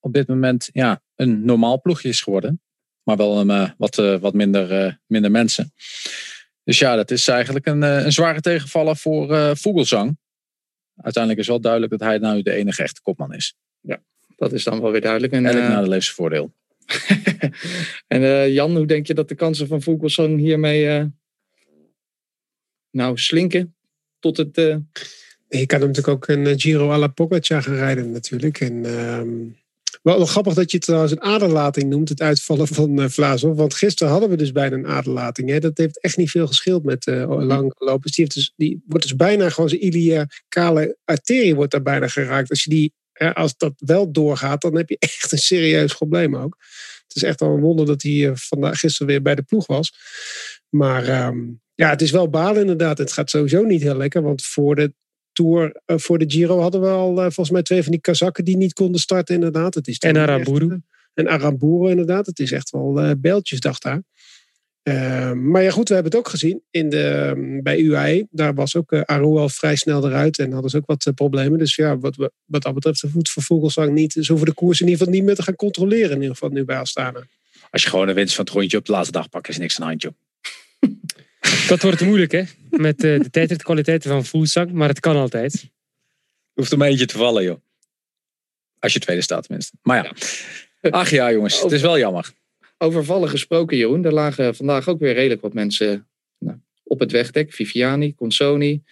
op 0.00 0.12
dit 0.12 0.28
moment 0.28 0.68
ja, 0.72 1.02
een 1.16 1.44
normaal 1.44 1.80
ploegje 1.80 2.08
is 2.08 2.20
geworden. 2.20 2.60
Maar 3.02 3.16
wel 3.16 3.40
een, 3.40 3.50
eh, 3.50 3.70
wat, 3.76 3.94
wat 4.20 4.34
minder, 4.34 4.98
minder 5.06 5.30
mensen. 5.30 5.72
Dus 6.64 6.78
ja, 6.78 6.96
dat 6.96 7.10
is 7.10 7.28
eigenlijk 7.28 7.66
een, 7.66 7.82
een 7.82 8.12
zware 8.12 8.40
tegenvaller 8.40 8.96
voor 8.96 9.56
Vogelsang. 9.56 10.18
Uiteindelijk 10.96 11.42
is 11.42 11.48
wel 11.48 11.60
duidelijk 11.60 11.92
dat 11.92 12.00
hij 12.00 12.18
nou 12.18 12.42
de 12.42 12.52
enige 12.52 12.82
echte 12.82 13.02
kopman 13.02 13.34
is. 13.34 13.54
Dat 14.40 14.52
is 14.52 14.64
dan 14.64 14.80
wel 14.80 14.90
weer 14.90 15.00
duidelijk. 15.00 15.32
En, 15.32 15.38
Eigenlijk 15.38 15.68
eh, 15.68 15.74
naar 15.74 15.84
de 15.84 15.90
levensvoordeel. 15.90 16.52
en 18.14 18.22
eh, 18.22 18.52
Jan, 18.52 18.76
hoe 18.76 18.86
denk 18.86 19.06
je 19.06 19.14
dat 19.14 19.28
de 19.28 19.34
kansen 19.34 19.66
van 19.66 19.82
Vogelsang 19.82 20.38
hiermee 20.38 20.88
eh, 20.88 21.04
nou 22.90 23.18
slinken 23.18 23.74
tot 24.18 24.36
het... 24.36 24.58
eh, 24.58 24.76
Je 25.48 25.66
kan 25.66 25.80
hem 25.80 25.88
natuurlijk 25.88 26.08
ook 26.08 26.28
een 26.28 26.60
Giro 26.60 26.90
alla 26.90 27.08
Pogacar 27.08 27.62
gaan 27.62 27.74
rijden 27.74 28.10
natuurlijk. 28.10 28.60
En, 28.60 28.84
ehm, 28.84 29.38
wel, 30.02 30.16
wel 30.16 30.26
grappig 30.26 30.54
dat 30.54 30.70
je 30.70 30.76
het 30.76 30.86
trouwens 30.86 31.12
een 31.12 31.20
aderlating 31.20 31.90
noemt, 31.90 32.08
het 32.08 32.20
uitvallen 32.20 32.68
van 32.68 33.00
uh. 33.00 33.40
Want 33.40 33.74
gisteren 33.74 34.12
hadden 34.12 34.30
we 34.30 34.36
dus 34.36 34.52
bijna 34.52 34.76
een 34.76 34.86
aderlating. 34.86 35.48
Hè. 35.48 35.58
Dat 35.58 35.78
heeft 35.78 36.00
echt 36.00 36.16
niet 36.16 36.30
veel 36.30 36.46
geschild 36.46 36.84
met 36.84 37.06
uh, 37.06 37.44
Lang 37.46 37.74
Lopez. 37.78 38.12
Die, 38.14 38.24
heeft 38.24 38.34
dus, 38.34 38.52
die 38.56 38.82
wordt 38.86 39.02
dus 39.04 39.16
bijna 39.16 39.48
gewoon 39.48 39.68
zijn 39.68 39.84
iliacale 39.84 40.96
arterie 41.04 41.54
wordt 41.54 41.72
daar 41.72 41.82
bijna 41.82 42.08
geraakt. 42.08 42.50
Als, 42.50 42.64
je 42.64 42.70
die, 42.70 42.92
als 43.32 43.56
dat 43.56 43.72
wel 43.76 44.12
doorgaat, 44.12 44.60
dan 44.60 44.76
heb 44.76 44.88
je 44.88 44.96
echt 45.18 45.32
een 45.32 45.38
serieus 45.38 45.94
probleem 45.94 46.36
ook. 46.36 46.56
Het 47.06 47.16
is 47.16 47.22
echt 47.22 47.40
al 47.40 47.54
een 47.54 47.60
wonder 47.60 47.86
dat 47.86 48.02
hij 48.02 48.12
uh, 48.12 48.30
vandaag 48.34 48.78
gisteren 48.78 49.06
weer 49.06 49.22
bij 49.22 49.34
de 49.34 49.42
ploeg 49.42 49.66
was. 49.66 49.92
Maar 50.68 51.26
um, 51.26 51.60
ja, 51.74 51.90
het 51.90 52.02
is 52.02 52.10
wel 52.10 52.30
balen 52.30 52.60
inderdaad. 52.60 52.98
Het 52.98 53.12
gaat 53.12 53.30
sowieso 53.30 53.62
niet 53.62 53.82
heel 53.82 53.96
lekker, 53.96 54.22
want 54.22 54.44
voor 54.44 54.74
de 54.74 54.92
Tour, 55.32 55.80
uh, 55.86 55.98
voor 55.98 56.18
de 56.18 56.30
Giro 56.30 56.60
hadden 56.60 56.80
we 56.80 56.88
al 56.88 57.12
uh, 57.12 57.22
volgens 57.22 57.50
mij 57.50 57.62
twee 57.62 57.82
van 57.82 57.92
die 57.92 58.00
Kazakken 58.00 58.44
die 58.44 58.56
niet 58.56 58.72
konden 58.72 59.00
starten 59.00 59.34
inderdaad. 59.34 59.74
Het 59.74 59.88
is 59.88 59.98
en 59.98 60.16
Aramburu. 60.16 60.80
En 61.14 61.28
Aramburu 61.28 61.90
inderdaad. 61.90 62.26
Het 62.26 62.38
is 62.38 62.52
echt 62.52 62.70
wel 62.70 63.04
uh, 63.04 63.10
bijltjesdag 63.18 63.78
daar. 63.78 64.02
Uh, 64.82 65.32
maar 65.32 65.62
ja 65.62 65.70
goed, 65.70 65.88
we 65.88 65.94
hebben 65.94 66.12
het 66.12 66.20
ook 66.20 66.28
gezien 66.28 66.62
in 66.70 66.88
de, 66.88 67.32
um, 67.36 67.62
bij 67.62 67.78
UAE. 67.78 68.26
Daar 68.30 68.54
was 68.54 68.76
ook 68.76 68.92
uh, 68.92 69.00
Aru 69.00 69.24
al 69.24 69.48
vrij 69.48 69.76
snel 69.76 70.06
eruit 70.06 70.38
en 70.38 70.52
hadden 70.52 70.70
ze 70.70 70.76
ook 70.76 70.86
wat 70.86 71.06
uh, 71.06 71.14
problemen. 71.14 71.58
Dus 71.58 71.74
ja, 71.74 71.98
wat, 71.98 72.30
wat 72.44 72.62
dat 72.62 72.74
betreft, 72.74 73.00
de 73.00 73.08
voet 73.08 73.30
voor 73.30 73.42
Vogelsang 73.42 73.92
niet. 73.92 74.16
Zo 74.20 74.36
voor 74.36 74.46
de 74.46 74.52
koers 74.52 74.80
in 74.80 74.86
ieder 74.86 74.98
geval 74.98 75.14
niet 75.14 75.24
meer 75.24 75.34
te 75.34 75.42
gaan 75.42 75.56
controleren. 75.56 76.10
In 76.10 76.20
ieder 76.20 76.34
geval 76.34 76.48
nu 76.48 76.64
bij 76.64 76.78
Astana. 76.78 77.26
Als 77.70 77.82
je 77.82 77.88
gewoon 77.88 78.08
een 78.08 78.14
winst 78.14 78.34
van 78.34 78.44
het 78.44 78.54
rondje 78.54 78.76
op 78.76 78.84
de 78.84 78.92
laatste 78.92 79.12
dag 79.12 79.28
pakt, 79.28 79.48
is 79.48 79.58
niks 79.58 79.80
aan 79.80 79.82
de 79.82 79.88
hand, 79.88 80.02
joh. 80.02 80.12
Dat 81.68 81.82
wordt 81.82 82.00
moeilijk, 82.00 82.32
hè? 82.32 82.42
Met 82.70 83.04
uh, 83.04 83.20
de 83.20 83.30
tijdritkwaliteiten 83.30 84.10
van 84.10 84.24
Fuglsang, 84.24 84.72
maar 84.72 84.88
het 84.88 85.00
kan 85.00 85.16
altijd. 85.16 85.70
Hoeft 86.52 86.72
er 86.72 86.78
maar 86.78 86.88
eentje 86.88 87.06
te 87.06 87.18
vallen, 87.18 87.42
joh. 87.42 87.60
Als 88.78 88.92
je 88.92 88.98
tweede 88.98 89.22
staat, 89.22 89.42
tenminste. 89.42 89.76
Maar 89.82 90.04
ja. 90.04 90.12
ja. 90.80 90.90
Ach 90.90 91.10
ja, 91.10 91.32
jongens, 91.32 91.62
het 91.62 91.72
is 91.72 91.80
wel 91.80 91.98
jammer. 91.98 92.32
Over 92.82 93.04
vallen 93.04 93.28
gesproken, 93.28 93.76
Jeroen. 93.76 94.04
Er 94.04 94.12
lagen 94.12 94.54
vandaag 94.54 94.88
ook 94.88 94.98
weer 94.98 95.14
redelijk 95.14 95.40
wat 95.40 95.52
mensen 95.52 96.06
nou, 96.38 96.58
op 96.82 97.00
het 97.00 97.12
wegdek. 97.12 97.52
Viviani, 97.52 98.14
Consoni. 98.14 98.82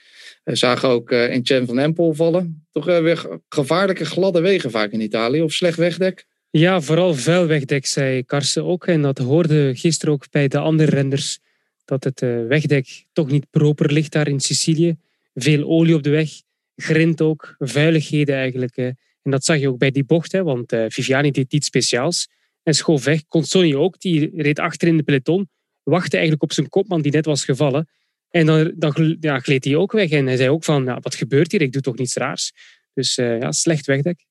We 0.45 0.57
zagen 0.57 0.89
ook 0.89 1.11
uh, 1.11 1.33
in 1.33 1.47
Chen 1.47 1.67
van 1.67 1.79
Empel 1.79 2.15
vallen. 2.15 2.67
Toch 2.73 2.89
uh, 2.89 2.99
weer 2.99 3.41
gevaarlijke 3.49 4.05
gladde 4.05 4.41
wegen 4.41 4.71
vaak 4.71 4.91
in 4.91 5.01
Italië. 5.01 5.43
Of 5.43 5.53
slecht 5.53 5.77
wegdek. 5.77 6.27
Ja, 6.51 6.81
vooral 6.81 7.15
vuil 7.15 7.47
wegdek, 7.47 7.87
zei 7.87 8.25
Karsten 8.25 8.65
ook. 8.65 8.87
En 8.87 9.03
dat 9.03 9.19
hoorde 9.19 9.73
gisteren 9.75 10.15
ook 10.15 10.31
bij 10.31 10.49
de 10.49 10.59
andere 10.59 10.91
renders 10.91 11.39
dat 11.85 12.05
het 12.05 12.21
wegdek 12.49 13.05
toch 13.13 13.31
niet 13.31 13.51
proper 13.51 13.93
ligt 13.93 14.13
daar 14.13 14.29
in 14.29 14.41
Sicilië. 14.41 14.97
Veel 15.35 15.65
olie 15.65 15.95
op 15.95 16.03
de 16.03 16.11
weg, 16.11 16.31
grind 16.77 17.21
ook, 17.21 17.55
vuiligheden 17.59 18.35
eigenlijk. 18.35 18.77
En 18.77 19.31
dat 19.31 19.45
zag 19.45 19.59
je 19.59 19.69
ook 19.69 19.79
bij 19.79 19.91
die 19.91 20.05
bocht, 20.05 20.33
hè, 20.33 20.43
want 20.43 20.77
Viviani 20.89 21.31
deed 21.31 21.53
iets 21.53 21.67
speciaals 21.67 22.29
en 22.63 22.75
schoof 22.75 23.05
weg. 23.05 23.27
Consoni 23.27 23.77
ook, 23.77 24.01
die 24.01 24.31
reed 24.35 24.59
achter 24.59 24.89
in 24.89 24.97
de 24.97 25.03
peloton, 25.03 25.49
wachtte 25.83 26.13
eigenlijk 26.13 26.43
op 26.43 26.53
zijn 26.53 26.69
kopman 26.69 27.03
die 27.03 27.13
net 27.13 27.25
was 27.25 27.45
gevallen. 27.45 27.89
En 28.31 28.47
dan, 28.47 28.73
dan 28.77 29.17
ja, 29.21 29.39
gleed 29.39 29.65
hij 29.65 29.77
ook 29.77 29.93
weg 29.93 30.11
en 30.11 30.27
hij 30.27 30.37
zei 30.37 30.49
ook 30.49 30.65
van, 30.65 30.85
nou, 30.85 30.99
wat 31.03 31.15
gebeurt 31.15 31.53
hier? 31.53 31.63
Ik 31.63 31.73
doe 31.73 31.83
toch 31.83 31.97
niets 31.97 32.15
raars. 32.15 32.53
Dus 32.95 33.15
ja, 33.15 33.53
slecht 33.53 33.87
wegdek. 33.87 34.27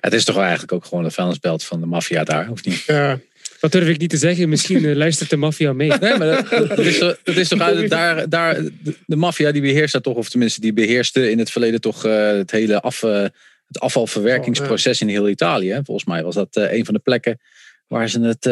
Het 0.00 0.12
is 0.12 0.24
toch 0.24 0.36
eigenlijk 0.38 0.72
ook 0.72 0.84
gewoon 0.84 1.04
de 1.04 1.10
vuilnisbelt 1.10 1.64
van 1.64 1.80
de 1.80 1.86
maffia 1.86 2.24
daar, 2.24 2.50
of 2.50 2.64
niet? 2.64 2.84
Ja, 2.86 3.20
dat 3.60 3.72
durf 3.72 3.88
ik 3.88 3.98
niet 3.98 4.10
te 4.10 4.16
zeggen. 4.16 4.48
Misschien 4.48 4.84
uh, 4.84 4.96
luistert 4.96 5.30
de 5.30 5.36
maffia 5.36 5.72
mee. 5.72 5.88
Nee, 5.98 6.18
maar 6.18 6.48
dat, 6.48 6.68
dat, 6.68 6.78
is, 6.78 6.98
dat 6.98 7.36
is 7.36 7.48
toch 7.48 7.60
uit, 7.60 7.90
daar, 7.90 8.28
daar, 8.28 8.54
de, 8.54 8.96
de 9.06 9.16
maffia 9.16 9.52
die 9.52 9.62
beheerst 9.62 9.92
dat 9.92 10.02
toch, 10.02 10.16
of 10.16 10.28
tenminste 10.28 10.60
die 10.60 10.72
beheerste 10.72 11.30
in 11.30 11.38
het 11.38 11.50
verleden 11.50 11.80
toch 11.80 12.06
uh, 12.06 12.30
het 12.30 12.50
hele 12.50 12.80
af, 12.80 13.02
uh, 13.02 13.24
het 13.72 13.80
afvalverwerkingsproces 13.82 14.98
ja. 14.98 15.06
in 15.06 15.12
heel 15.12 15.28
Italië. 15.28 15.80
Volgens 15.84 16.06
mij 16.06 16.22
was 16.22 16.34
dat 16.34 16.56
een 16.56 16.84
van 16.84 16.94
de 16.94 17.00
plekken 17.00 17.40
waar 17.86 18.08
ze 18.08 18.20
het 18.20 18.44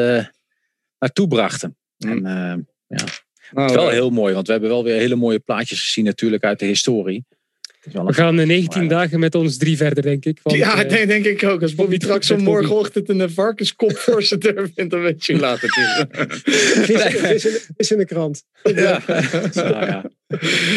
naartoe 0.99 1.29
brachten. 1.29 1.77
Mm. 1.97 2.27
En 2.27 2.69
ja, 2.87 3.05
oh, 3.53 3.63
het 3.63 3.71
is 3.71 3.77
wel 3.77 3.89
heel 3.89 4.11
mooi, 4.11 4.35
want 4.35 4.47
we 4.47 4.53
hebben 4.53 4.71
wel 4.71 4.85
weer 4.85 4.99
hele 4.99 5.17
mooie 5.17 5.39
plaatjes 5.39 5.85
gezien 5.85 6.05
natuurlijk 6.05 6.45
uit 6.45 6.59
de 6.59 6.67
historie. 6.67 7.27
We 7.93 8.13
gaan 8.13 8.35
19 8.35 8.81
maar, 8.81 8.89
dagen 8.89 9.21
met 9.21 9.35
ons 9.35 9.57
drie 9.57 9.77
verder, 9.77 10.03
denk 10.03 10.25
ik. 10.25 10.41
Want, 10.43 10.57
ja, 10.57 10.85
uh, 10.85 10.91
denk, 10.91 11.09
denk 11.09 11.25
ik 11.25 11.45
ook. 11.45 11.63
Als 11.63 11.75
Bobby 11.75 11.97
straks 11.99 12.27
zo 12.27 12.37
morgenochtend 12.37 13.09
een 13.09 13.31
varkenskopvoorzitter 13.31 14.71
vindt, 14.75 14.91
dan 14.91 15.01
weet 15.01 15.25
je 15.25 15.39
later. 15.39 15.69
Is, 17.35 17.45
is 17.77 17.91
in 17.91 17.99
de 17.99 18.05
krant. 18.05 18.45
Ja. 18.63 19.03
nou, 19.55 19.87
ja. 19.87 20.11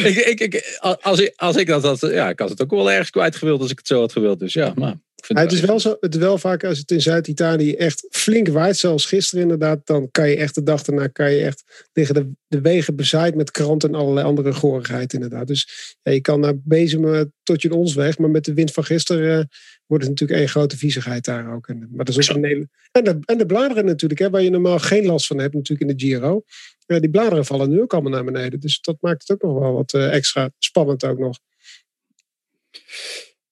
Ik, 0.03 0.15
ik, 0.15 0.39
ik, 0.39 0.77
als, 0.79 1.19
ik, 1.19 1.33
als 1.35 1.55
ik 1.55 1.67
dat 1.67 1.83
had, 1.83 1.99
ja, 1.99 2.29
ik 2.29 2.39
had 2.39 2.49
het 2.49 2.61
ook 2.61 2.71
wel 2.71 2.91
ergens 2.91 3.09
kwijt 3.09 3.35
gewild 3.35 3.61
als 3.61 3.71
ik 3.71 3.77
het 3.77 3.87
zo 3.87 3.99
had 3.99 4.11
gewild. 4.11 4.39
Dus 4.39 4.53
ja, 4.53 4.73
maar 4.75 4.95
vind 5.25 5.39
Ja, 5.39 5.45
het, 5.45 5.53
is 5.53 5.59
wel 5.59 5.79
zo, 5.79 5.97
het 5.99 6.15
wel 6.15 6.37
vaak 6.37 6.63
als 6.63 6.77
het 6.77 6.91
in 6.91 7.01
Zuid-Italië 7.01 7.73
echt 7.73 8.07
flink 8.09 8.47
waait, 8.47 8.77
zoals 8.77 9.05
gisteren 9.05 9.43
inderdaad, 9.43 9.79
dan 9.83 10.11
kan 10.11 10.29
je 10.29 10.35
echt 10.35 10.55
de 10.55 10.63
dag 10.63 10.83
daarna 10.83 11.07
kan 11.07 11.31
je 11.31 11.43
echt 11.43 11.89
liggen 11.93 12.15
de, 12.15 12.29
de 12.47 12.61
wegen 12.61 12.95
bezaaid 12.95 13.35
met 13.35 13.51
kranten 13.51 13.89
en 13.89 13.95
allerlei 13.95 14.25
andere 14.25 14.53
gorigheid 14.53 15.13
inderdaad. 15.13 15.47
Dus 15.47 15.95
ja, 16.01 16.11
je 16.11 16.21
kan 16.21 16.39
naar 16.39 16.53
bezemen 16.63 17.33
tot 17.43 17.61
je 17.61 17.73
ons 17.73 17.93
weg, 17.93 18.17
maar 18.17 18.29
met 18.29 18.45
de 18.45 18.53
wind 18.53 18.71
van 18.71 18.83
gisteren 18.83 19.39
eh, 19.39 19.45
wordt 19.85 20.03
het 20.03 20.11
natuurlijk 20.11 20.39
één 20.39 20.49
grote 20.49 20.77
viezigheid 20.77 21.25
daar 21.25 21.53
ook. 21.53 21.67
En, 21.67 21.87
maar 21.91 22.05
dat 22.05 22.17
is 22.17 22.29
ook 22.29 22.37
een 22.37 22.45
hele, 22.45 22.69
en, 22.91 23.03
de, 23.03 23.19
en 23.25 23.37
de 23.37 23.45
bladeren 23.45 23.85
natuurlijk, 23.85 24.19
hè, 24.19 24.29
waar 24.29 24.41
je 24.41 24.49
normaal 24.49 24.79
geen 24.79 25.05
last 25.05 25.27
van 25.27 25.37
hebt 25.37 25.53
natuurlijk 25.53 25.89
in 25.89 25.97
de 25.97 26.05
Giro. 26.05 26.43
Ja, 26.85 26.99
die 26.99 27.09
bladeren 27.09 27.45
vallen 27.45 27.69
nu 27.69 27.81
ook 27.81 27.93
allemaal 27.93 28.11
naar 28.11 28.23
beneden. 28.23 28.59
Dus 28.59 28.81
dat 28.81 28.97
maakt 28.99 29.27
het 29.27 29.31
ook 29.31 29.49
nog 29.49 29.59
wel 29.59 29.73
wat 29.73 29.93
eh, 29.93 30.13
extra 30.13 30.51
spannend 30.57 31.05
ook 31.05 31.19
nog. 31.19 31.39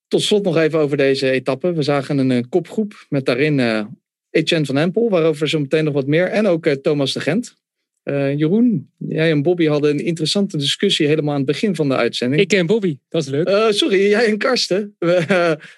Tot 0.10 0.22
slot 0.22 0.44
nog 0.44 0.58
even 0.58 0.80
over 0.80 0.98
deze 0.98 1.30
etappe. 1.30 1.74
We 1.74 1.82
zagen 1.82 2.18
een 2.18 2.32
eh, 2.32 2.44
kopgroep 2.50 3.06
met 3.10 3.25
daarin 3.25 3.60
eh 3.60 3.86
Etienne 4.30 4.66
van 4.66 4.78
Empel, 4.78 5.10
waarover 5.10 5.50
zo 5.50 5.60
meteen 5.60 5.84
nog 5.84 5.94
wat 5.94 6.08
meer. 6.08 6.28
En 6.28 6.48
ook 6.48 6.66
eh, 6.66 6.74
Thomas 6.74 7.13
de 7.13 7.20
Gent. 7.20 7.58
Jeroen, 8.04 8.92
jij 8.98 9.32
en 9.32 9.42
Bobby 9.42 9.66
hadden 9.66 9.92
een 9.92 10.06
interessante 10.06 10.58
discussie 10.58 11.08
helemaal 11.08 11.32
aan 11.32 11.38
het 11.38 11.46
begin 11.46 11.75
van 11.75 11.89
de 11.89 11.96
uitzending. 11.96 12.42
Ik 12.42 12.48
ken 12.48 12.66
Bobby, 12.66 12.98
dat 13.10 13.22
is 13.22 13.28
leuk. 13.30 13.68
Sorry, 13.70 14.10
jij 14.10 14.25
en 14.25 14.38
Karsten. 14.38 14.96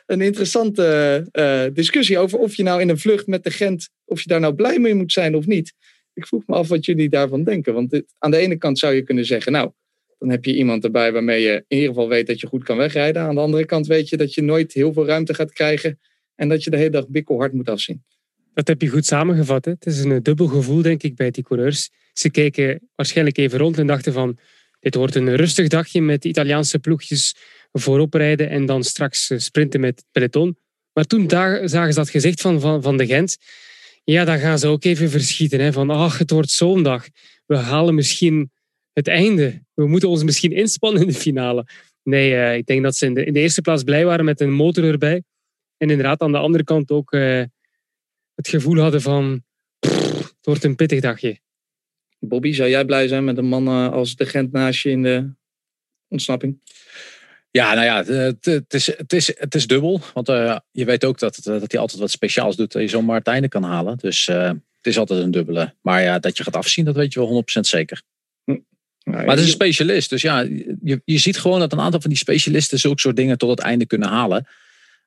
Een 0.06 0.22
interessante 0.22 1.70
discussie 1.74 2.18
over 2.18 2.40
of 2.40 2.56
je 2.56 2.64
nou 2.64 2.82
in 2.82 2.90
een 2.90 3.00
vlucht 3.00 3.28
met 3.28 3.44
de 3.44 3.52
Gent, 3.52 3.90
of 4.06 4.22
je 4.22 4.28
daar 4.28 4.40
nou 4.40 4.54
blij 4.54 4.80
mee 4.80 4.96
moet 4.96 5.12
zijn 5.12 5.36
of 5.36 5.46
niet. 5.46 5.74
Ik 6.14 6.28
vroeg 6.28 6.44
me 6.46 6.56
af 6.56 6.68
wat 6.68 6.86
jullie 6.86 7.10
daarvan 7.10 7.44
denken. 7.44 7.74
Want 7.74 7.90
dit- 7.90 8.14
aan 8.18 8.32
de 8.32 8.38
ene 8.38 8.58
kant 8.58 8.80
zou 8.80 8.94
je 8.94 9.02
kunnen 9.02 9.26
zeggen, 9.26 9.52
nou, 9.52 9.72
dan 10.22 10.30
heb 10.30 10.46
je 10.46 10.56
iemand 10.56 10.84
erbij 10.84 11.12
waarmee 11.12 11.42
je 11.42 11.54
in 11.68 11.78
ieder 11.78 11.88
geval 11.88 12.10
weet 12.10 12.28
dat 12.28 12.40
je 12.40 12.48
goed 12.48 12.64
kan 12.64 12.78
wegrijden. 12.78 13.22
Aan 13.22 13.36
de 13.36 13.42
andere 13.42 13.66
kant 13.66 13.88
weet 13.88 14.10
je 14.10 14.18
dat 14.18 14.34
je 14.34 14.42
nooit 14.42 14.74
heel 14.74 14.94
veel 14.94 15.06
ruimte 15.06 15.34
gaat 15.34 15.54
krijgen 15.54 16.00
en 16.36 16.50
dat 16.50 16.64
je 16.64 16.70
de 16.70 16.78
hele 16.78 16.90
dag 16.90 17.08
bikkelhard 17.08 17.54
moet 17.54 17.70
afzien. 17.70 18.04
Dat 18.54 18.68
heb 18.68 18.82
je 18.82 18.88
goed 18.88 19.06
samengevat. 19.06 19.66
Hè? 19.66 19.72
Het 19.72 19.86
is 19.86 20.04
een 20.04 20.24
dubbel 20.24 20.48
gevoel, 20.48 20.82
denk 20.82 21.04
ik, 21.04 21.16
bij 21.16 21.32
die 21.32 21.44
coureurs. 21.44 21.90
Ze 22.14 22.30
keken 22.30 22.90
waarschijnlijk 22.96 23.38
even 23.38 23.60
rond 23.60 23.78
en 23.78 23.88
dachten 23.88 24.14
van... 24.14 24.38
Dit 24.80 24.96
wordt 24.96 25.16
een 25.16 25.36
rustig 25.36 25.68
dagje 25.68 26.02
met 26.02 26.26
Italiaanse 26.26 26.80
ploegjes 26.80 27.36
voorop 27.72 28.14
rijden 28.14 28.50
en 28.50 28.66
dan 28.66 28.84
straks 28.84 29.30
eh, 29.30 29.38
sprinten 29.38 29.80
met 29.80 30.04
peloton. 30.12 30.58
Maar 30.94 31.06
toen 31.06 31.30
zagen 31.30 31.70
ze 31.70 31.94
dat 31.94 32.10
gezicht 32.10 32.42
van, 32.42 32.62
van, 32.62 32.82
van 32.82 32.98
de 32.98 33.06
Gent. 33.06 33.38
Ja, 34.04 34.26
dan 34.26 34.40
gaan 34.40 34.60
ze 34.60 34.68
ook 34.68 34.84
even 34.84 35.10
verschieten. 35.10 35.60
Hè? 35.60 35.74
Van, 35.74 35.90
ach, 35.90 36.18
het 36.18 36.32
wordt 36.32 36.50
zo'n 36.50 36.84
dag. 36.84 37.08
We 37.46 37.56
halen 37.56 37.96
misschien 37.96 38.52
het 38.94 39.08
einde. 39.08 39.64
We 39.74 39.88
moeten 39.88 40.10
ons 40.10 40.24
misschien 40.24 40.52
inspannen 40.52 41.02
in 41.02 41.08
de 41.08 41.14
finale. 41.14 41.66
Nee, 42.04 42.36
eh, 42.36 42.56
ik 42.56 42.66
denk 42.66 42.84
dat 42.84 42.96
ze 42.96 43.06
in 43.06 43.14
de, 43.14 43.26
in 43.26 43.34
de 43.34 43.40
eerste 43.40 43.62
plaats 43.62 43.84
blij 43.84 44.06
waren 44.06 44.26
met 44.26 44.42
een 44.42 44.52
motor 44.52 44.84
erbij. 44.84 45.24
En 45.78 45.90
inderdaad 45.90 46.22
aan 46.22 46.32
de 46.32 46.38
andere 46.38 46.64
kant 46.64 46.92
ook... 46.92 47.12
eh, 47.12 47.44
het 48.36 48.48
gevoel 48.48 48.78
hadden 48.78 49.02
van 49.02 49.44
"Pff, 49.80 50.18
het 50.18 50.46
wordt 50.46 50.64
een 50.64 50.76
pittig 50.76 51.00
dagje. 51.00 51.40
Bobby, 52.20 52.54
zou 52.54 52.70
jij 52.70 52.86
blij 52.86 53.08
zijn 53.08 53.24
met 53.24 53.38
een 53.38 53.46
man 53.46 53.68
eh, 53.68 53.92
als 53.92 54.16
de 54.16 54.26
Gent 54.26 54.52
naast 54.52 54.82
je 54.82 54.90
in 54.90 55.04
de 55.04 55.34
ontsnapping? 56.08 56.62
Ja, 57.52 57.74
nou 57.74 57.86
ja, 57.86 58.04
het, 58.52 58.74
is, 58.74 58.98
het, 58.98 59.14
is, 59.14 59.40
het 59.40 59.56
is 59.56 59.68
dubbel. 59.68 60.02
Want 60.14 60.30
eh, 60.30 60.58
je 60.72 60.86
weet 60.86 61.06
ook 61.06 61.20
dat, 61.20 61.40
dat 61.44 61.72
hij 61.72 61.82
altijd 61.82 62.00
wat 62.00 62.12
speciaals 62.12 62.56
doet. 62.56 62.72
Dat 62.72 62.82
je 62.82 62.88
zomaar 62.88 63.18
het 63.18 63.28
einde 63.28 63.48
kan 63.48 63.64
halen. 63.64 63.98
Dus 63.98 64.28
eh, 64.28 64.48
het 64.48 64.88
is 64.88 64.98
altijd 64.98 65.24
een 65.24 65.32
dubbele. 65.32 65.76
Maar 65.82 66.02
ja, 66.02 66.20
dat 66.20 66.38
je 66.38 66.44
gaat 66.44 66.56
afzien, 66.56 66.86
dat 66.86 66.96
weet 66.96 67.14
je 67.14 67.20
wel 67.20 67.44
100% 67.44 67.60
zeker. 67.60 68.02
Nou, 69.12 69.26
Maar 69.26 69.36
het 69.36 69.40
is 69.40 69.46
een 69.46 69.60
specialist. 69.60 70.10
Dus 70.10 70.22
ja, 70.22 70.40
je, 70.82 71.02
je 71.06 71.18
ziet 71.18 71.38
gewoon 71.38 71.60
dat 71.60 71.72
een 71.72 71.80
aantal 71.80 72.02
van 72.02 72.10
die 72.10 72.20
specialisten 72.20 72.80
zulke 72.80 73.00
soort 73.00 73.16
dingen 73.16 73.38
tot 73.38 73.50
het 73.50 73.60
einde 73.60 73.86
kunnen 73.86 74.10
halen. 74.10 74.48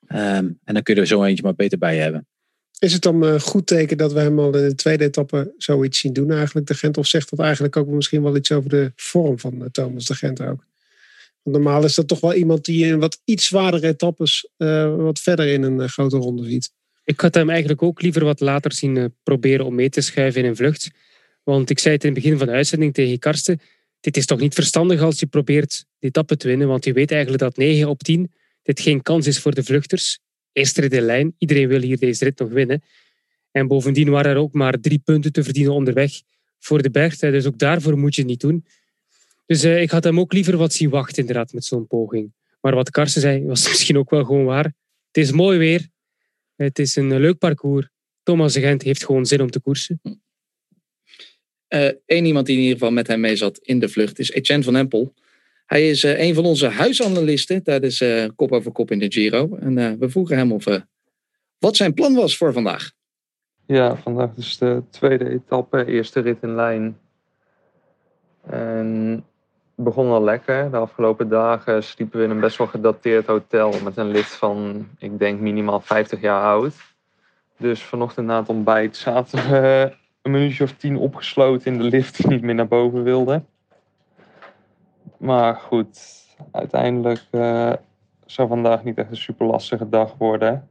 Ehm, 0.06 0.48
en 0.64 0.74
dan 0.74 0.82
kun 0.82 0.94
je 0.94 1.00
er 1.00 1.06
zo 1.06 1.24
eentje 1.24 1.42
maar 1.42 1.54
beter 1.54 1.78
bij 1.78 1.96
hebben. 1.96 2.26
Is 2.78 2.92
het 2.92 3.02
dan 3.02 3.22
een 3.22 3.40
goed 3.40 3.66
teken 3.66 3.96
dat 3.96 4.12
we 4.12 4.20
hem 4.20 4.38
al 4.38 4.56
in 4.56 4.68
de 4.68 4.74
tweede 4.74 5.04
etappe 5.04 5.54
zoiets 5.58 5.98
zien 5.98 6.12
doen 6.12 6.30
eigenlijk, 6.30 6.66
de 6.66 6.74
Gent? 6.74 6.98
Of 6.98 7.06
zegt 7.06 7.30
dat 7.30 7.38
eigenlijk 7.38 7.76
ook 7.76 7.88
misschien 7.88 8.22
wel 8.22 8.36
iets 8.36 8.52
over 8.52 8.70
de 8.70 8.92
vorm 8.96 9.38
van 9.38 9.62
eh, 9.62 9.68
Thomas 9.70 10.06
de 10.06 10.14
Gent 10.14 10.40
ook? 10.40 10.64
Want 11.44 11.56
normaal 11.56 11.84
is 11.84 11.94
dat 11.94 12.08
toch 12.08 12.20
wel 12.20 12.34
iemand 12.34 12.64
die 12.64 12.86
in 12.86 12.98
wat 12.98 13.20
iets 13.24 13.46
zwaardere 13.46 13.86
etappes 13.86 14.48
eh, 14.56 14.96
wat 14.96 15.20
verder 15.20 15.46
in 15.46 15.62
een 15.62 15.80
eh, 15.80 15.88
grote 15.88 16.16
ronde 16.16 16.44
ziet. 16.44 16.72
Ik 17.04 17.20
had 17.20 17.34
hem 17.34 17.50
eigenlijk 17.50 17.82
ook 17.82 18.02
liever 18.02 18.24
wat 18.24 18.40
later 18.40 18.72
zien 18.72 18.96
eh, 18.96 19.04
proberen 19.22 19.66
om 19.66 19.74
mee 19.74 19.88
te 19.88 20.00
schuiven 20.00 20.42
in 20.42 20.48
een 20.48 20.56
vlucht. 20.56 20.90
Want 21.42 21.70
ik 21.70 21.78
zei 21.78 21.94
het 21.94 22.04
in 22.04 22.12
het 22.12 22.22
begin 22.22 22.38
van 22.38 22.46
de 22.46 22.52
uitzending 22.52 22.94
tegen 22.94 23.18
Karsten. 23.18 23.60
Dit 24.04 24.16
is 24.16 24.26
toch 24.26 24.40
niet 24.40 24.54
verstandig 24.54 25.00
als 25.00 25.20
je 25.20 25.26
probeert 25.26 25.84
die 25.98 26.08
etappe 26.08 26.36
te 26.36 26.48
winnen. 26.48 26.68
Want 26.68 26.84
je 26.84 26.92
weet 26.92 27.10
eigenlijk 27.10 27.42
dat 27.42 27.56
9 27.56 27.88
op 27.88 28.02
10 28.02 28.32
dit 28.62 28.80
geen 28.80 29.02
kans 29.02 29.26
is 29.26 29.38
voor 29.38 29.54
de 29.54 29.64
vluchters. 29.64 30.18
Eerste 30.52 30.80
rit 30.80 31.00
lijn. 31.00 31.34
Iedereen 31.38 31.68
wil 31.68 31.80
hier 31.80 31.98
deze 31.98 32.24
rit 32.24 32.38
nog 32.38 32.48
winnen. 32.48 32.82
En 33.50 33.66
bovendien 33.66 34.10
waren 34.10 34.30
er 34.30 34.36
ook 34.36 34.52
maar 34.52 34.80
drie 34.80 34.98
punten 34.98 35.32
te 35.32 35.42
verdienen 35.42 35.72
onderweg 35.72 36.22
voor 36.58 36.82
de 36.82 36.90
bergtijd. 36.90 37.32
Dus 37.32 37.46
ook 37.46 37.58
daarvoor 37.58 37.98
moet 37.98 38.14
je 38.14 38.20
het 38.20 38.30
niet 38.30 38.40
doen. 38.40 38.64
Dus 39.46 39.62
eh, 39.62 39.82
ik 39.82 39.90
had 39.90 40.04
hem 40.04 40.20
ook 40.20 40.32
liever 40.32 40.56
wat 40.56 40.72
zien 40.72 40.90
wachten 40.90 41.18
inderdaad 41.18 41.52
met 41.52 41.64
zo'n 41.64 41.86
poging. 41.86 42.32
Maar 42.60 42.74
wat 42.74 42.90
Karsten 42.90 43.20
zei 43.20 43.44
was 43.44 43.68
misschien 43.68 43.98
ook 43.98 44.10
wel 44.10 44.24
gewoon 44.24 44.44
waar. 44.44 44.64
Het 45.06 45.16
is 45.16 45.32
mooi 45.32 45.58
weer. 45.58 45.88
Het 46.56 46.78
is 46.78 46.96
een 46.96 47.20
leuk 47.20 47.38
parcours. 47.38 47.88
Thomas 48.22 48.56
Gent 48.56 48.82
heeft 48.82 49.04
gewoon 49.04 49.26
zin 49.26 49.40
om 49.40 49.50
te 49.50 49.60
koersen. 49.60 50.00
Eén 51.68 52.00
Eh, 52.06 52.26
iemand 52.26 52.46
die 52.46 52.56
in 52.56 52.62
ieder 52.62 52.78
geval 52.78 52.92
met 52.92 53.06
hem 53.06 53.20
mee 53.20 53.36
zat 53.36 53.58
in 53.58 53.78
de 53.78 53.88
vlucht 53.88 54.18
is 54.18 54.30
Etienne 54.30 54.64
van 54.64 54.76
Empel. 54.76 55.14
Hij 55.66 55.88
is 55.88 56.04
eh, 56.04 56.20
een 56.20 56.34
van 56.34 56.44
onze 56.44 56.68
huisanalisten 56.68 57.62
tijdens 57.62 58.00
eh, 58.00 58.24
Kop 58.36 58.52
over 58.52 58.72
Kop 58.72 58.90
in 58.90 58.98
de 58.98 59.12
Giro. 59.12 59.56
En 59.56 59.98
we 59.98 60.10
vroegen 60.10 60.36
hem 60.36 60.52
of, 60.52 60.64
wat 61.58 61.76
zijn 61.76 61.94
plan 61.94 62.14
was 62.14 62.36
voor 62.36 62.52
vandaag. 62.52 62.90
Ja, 63.66 63.96
vandaag 63.96 64.34
dus 64.34 64.58
de 64.58 64.82
tweede 64.90 65.28
etappe, 65.28 65.84
eerste 65.86 66.20
rit 66.20 66.42
in 66.42 66.54
lijn. 66.54 66.98
En 68.46 69.24
het 69.76 69.84
begon 69.84 70.10
al 70.10 70.24
lekker. 70.24 70.70
De 70.70 70.76
afgelopen 70.76 71.28
dagen 71.28 71.82
sliepen 71.84 72.18
we 72.18 72.24
in 72.24 72.30
een 72.30 72.40
best 72.40 72.58
wel 72.58 72.66
gedateerd 72.66 73.26
hotel 73.26 73.72
met 73.84 73.96
een 73.96 74.10
lift 74.10 74.34
van, 74.34 74.88
ik 74.98 75.18
denk, 75.18 75.40
minimaal 75.40 75.80
50 75.80 76.20
jaar 76.20 76.42
oud. 76.42 76.74
Dus 77.58 77.82
vanochtend 77.82 78.26
na 78.26 78.38
het 78.38 78.48
ontbijt 78.48 78.96
zaten 78.96 79.50
we 79.50 79.92
een 80.24 80.30
minuutje 80.30 80.64
of 80.64 80.72
tien 80.72 80.96
opgesloten 80.96 81.72
in 81.72 81.78
de 81.78 81.84
lift 81.84 82.16
die 82.16 82.26
niet 82.26 82.42
meer 82.42 82.54
naar 82.54 82.68
boven 82.68 83.02
wilde. 83.02 83.42
Maar 85.16 85.56
goed, 85.56 85.98
uiteindelijk 86.52 87.24
eh, 87.30 87.72
zou 88.26 88.48
vandaag 88.48 88.84
niet 88.84 88.98
echt 88.98 89.10
een 89.10 89.16
super 89.16 89.46
lastige 89.46 89.88
dag 89.88 90.14
worden. 90.18 90.68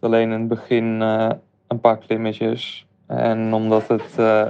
Alleen 0.00 0.32
in 0.32 0.38
het 0.38 0.48
begin 0.48 1.02
eh, 1.02 1.30
een 1.66 1.80
paar 1.80 1.98
klimmetjes. 1.98 2.86
En 3.06 3.54
omdat 3.54 3.88
het 3.88 4.18
eh, 4.18 4.46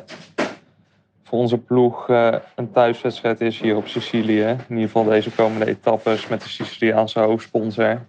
voor 1.23 1.39
onze 1.39 1.59
ploeg 1.59 2.09
een 2.55 2.71
thuiswedstrijd 2.73 3.41
is 3.41 3.61
hier 3.61 3.77
op 3.77 3.87
Sicilië, 3.87 4.47
in 4.47 4.65
ieder 4.69 4.85
geval 4.85 5.05
deze 5.05 5.31
komende 5.31 5.67
etappes 5.67 6.29
met 6.29 6.43
de 6.43 6.49
Siciliaanse 6.49 7.21
hoofdsponsor, 7.21 8.01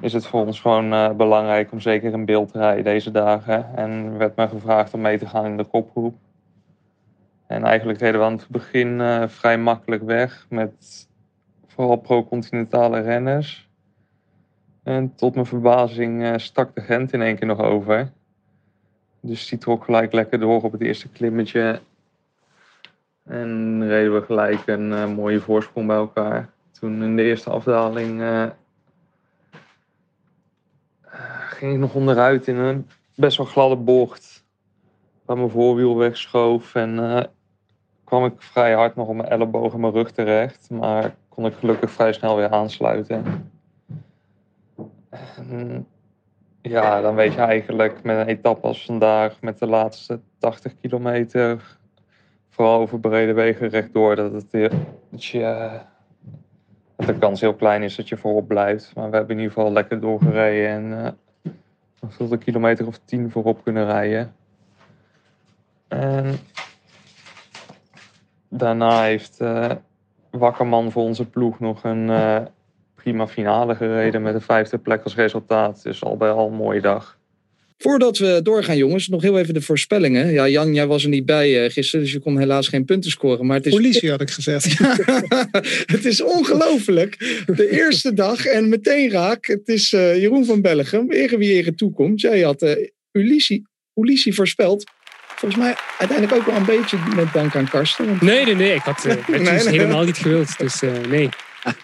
is 0.00 0.12
het 0.12 0.26
voor 0.26 0.46
ons 0.46 0.60
gewoon 0.60 0.92
eh, 0.92 1.10
belangrijk 1.10 1.72
om 1.72 1.80
zeker 1.80 2.12
in 2.12 2.24
beeld 2.24 2.52
te 2.52 2.58
rijden 2.58 2.84
deze 2.84 3.10
dagen. 3.10 3.76
En 3.76 4.18
werd 4.18 4.36
me 4.36 4.48
gevraagd 4.48 4.94
om 4.94 5.00
mee 5.00 5.18
te 5.18 5.26
gaan 5.26 5.44
in 5.44 5.56
de 5.56 5.64
kopgroep. 5.64 6.14
En 7.46 7.64
eigenlijk 7.64 7.98
reden 7.98 8.20
we 8.20 8.26
aan 8.26 8.32
het 8.32 8.48
begin 8.48 9.00
eh, 9.00 9.28
vrij 9.28 9.58
makkelijk 9.58 10.02
weg 10.02 10.46
met 10.48 11.08
vooral 11.66 11.96
pro-continentale 11.96 13.00
renners. 13.00 13.68
En 14.82 15.14
tot 15.14 15.34
mijn 15.34 15.46
verbazing 15.46 16.24
eh, 16.24 16.32
stak 16.36 16.74
de 16.74 16.80
Gent 16.80 17.12
in 17.12 17.22
één 17.22 17.36
keer 17.36 17.46
nog 17.46 17.60
over. 17.60 18.10
Dus 19.20 19.48
die 19.48 19.58
trok 19.58 19.84
gelijk 19.84 20.12
lekker 20.12 20.38
door 20.38 20.62
op 20.62 20.72
het 20.72 20.80
eerste 20.80 21.08
klimmetje. 21.08 21.80
En 23.24 23.84
reden 23.88 24.14
we 24.14 24.22
gelijk 24.22 24.66
een 24.66 25.14
mooie 25.14 25.40
voorsprong 25.40 25.86
bij 25.86 25.96
elkaar. 25.96 26.48
Toen 26.70 27.02
in 27.02 27.16
de 27.16 27.22
eerste 27.22 27.50
afdaling 27.50 28.22
ging 31.58 31.72
ik 31.72 31.78
nog 31.78 31.94
onderuit 31.94 32.46
in 32.46 32.56
een 32.56 32.88
best 33.14 33.36
wel 33.36 33.46
gladde 33.46 33.76
bocht. 33.76 34.44
Waar 35.24 35.36
mijn 35.36 35.50
voorwiel 35.50 35.96
wegschoof 35.96 36.74
en 36.74 36.98
eh, 36.98 37.24
kwam 38.04 38.24
ik 38.24 38.42
vrij 38.42 38.74
hard 38.74 38.96
nog 38.96 39.08
op 39.08 39.14
mijn 39.14 39.28
elleboog 39.28 39.72
en 39.72 39.80
mijn 39.80 39.92
rug 39.92 40.10
terecht. 40.10 40.70
Maar 40.70 41.14
kon 41.28 41.46
ik 41.46 41.54
gelukkig 41.54 41.90
vrij 41.90 42.12
snel 42.12 42.36
weer 42.36 42.50
aansluiten. 42.50 43.50
En 45.36 45.86
ja, 46.62 47.00
dan 47.00 47.14
weet 47.14 47.32
je 47.32 47.40
eigenlijk 47.40 48.02
met 48.02 48.18
een 48.18 48.26
etappe 48.26 48.66
als 48.66 48.84
vandaag, 48.84 49.40
met 49.40 49.58
de 49.58 49.66
laatste 49.66 50.20
80 50.38 50.74
kilometer, 50.80 51.78
vooral 52.48 52.80
over 52.80 53.00
brede 53.00 53.32
wegen 53.32 53.68
rechtdoor, 53.68 54.16
dat, 54.16 54.32
het, 54.32 54.54
eh, 54.54 54.70
je, 55.10 55.42
eh, 55.42 55.80
dat 56.96 57.06
de 57.06 57.18
kans 57.18 57.40
heel 57.40 57.54
klein 57.54 57.82
is 57.82 57.96
dat 57.96 58.08
je 58.08 58.16
voorop 58.16 58.48
blijft. 58.48 58.94
Maar 58.94 59.10
we 59.10 59.16
hebben 59.16 59.36
in 59.36 59.42
ieder 59.42 59.56
geval 59.56 59.72
lekker 59.72 60.00
doorgereden 60.00 60.68
en 60.70 61.18
tot 62.16 62.30
een 62.30 62.38
kilometer 62.38 62.86
of 62.86 63.00
tien 63.04 63.30
voorop 63.30 63.62
kunnen 63.62 63.84
rijden. 63.84 64.34
En 65.88 66.38
daarna 68.48 69.02
heeft 69.02 69.40
eh 69.40 69.70
Wakkerman 70.30 70.90
voor 70.90 71.02
onze 71.02 71.26
ploeg 71.26 71.60
nog 71.60 71.84
een 71.84 72.10
eh 72.10 72.40
prima 72.94 73.26
finale 73.26 73.74
gereden 73.74 74.22
met 74.22 74.34
een 74.34 74.40
vijfde 74.40 74.78
plek 74.78 75.04
als 75.04 75.14
resultaat. 75.14 75.82
Dus 75.82 76.04
al 76.04 76.16
bij 76.16 76.30
al 76.30 76.46
een 76.46 76.54
mooie 76.54 76.80
dag. 76.80 77.17
Voordat 77.80 78.18
we 78.18 78.40
doorgaan, 78.42 78.76
jongens, 78.76 79.08
nog 79.08 79.22
heel 79.22 79.38
even 79.38 79.54
de 79.54 79.60
voorspellingen. 79.60 80.32
Ja, 80.32 80.48
Jan, 80.48 80.74
jij 80.74 80.86
was 80.86 81.02
er 81.02 81.08
niet 81.08 81.26
bij 81.26 81.64
uh, 81.64 81.70
gisteren, 81.70 82.04
dus 82.04 82.14
je 82.14 82.18
kon 82.18 82.38
helaas 82.38 82.68
geen 82.68 82.84
punten 82.84 83.10
scoren. 83.10 83.46
Maar 83.46 83.56
het 83.56 83.66
is... 83.66 83.72
Politie 83.72 84.10
had 84.10 84.20
ik 84.20 84.30
gezegd. 84.30 84.78
het 85.94 86.04
is 86.04 86.20
ongelooflijk. 86.20 87.42
De 87.46 87.70
eerste 87.70 88.14
dag 88.14 88.46
en 88.46 88.68
meteen 88.68 89.10
raak. 89.10 89.46
Het 89.46 89.68
is 89.68 89.92
uh, 89.92 90.20
Jeroen 90.20 90.44
van 90.44 90.60
Bellegem, 90.60 91.10
ere 91.10 91.38
wie 91.38 91.52
ere 91.52 91.74
toekomt. 91.74 92.20
Jij 92.20 92.40
had 92.40 92.62
uh, 92.62 92.72
Ulissi, 93.12 93.62
Ulissi 93.94 94.32
voorspeld. 94.32 94.84
Volgens 95.36 95.60
mij 95.60 95.74
uiteindelijk 95.98 96.40
ook 96.40 96.46
wel 96.46 96.56
een 96.56 96.64
beetje 96.64 96.98
met 97.16 97.32
dank 97.32 97.56
aan 97.56 97.68
Karsten. 97.68 98.06
Want... 98.06 98.20
Nee, 98.20 98.44
nee, 98.44 98.54
nee. 98.54 98.74
Ik 98.74 98.82
had 98.82 99.04
uh, 99.06 99.28
nee, 99.28 99.40
nee, 99.40 99.68
helemaal 99.68 100.04
niet 100.04 100.18
gewild. 100.18 100.58
Dus 100.58 100.80
nee. 101.08 101.28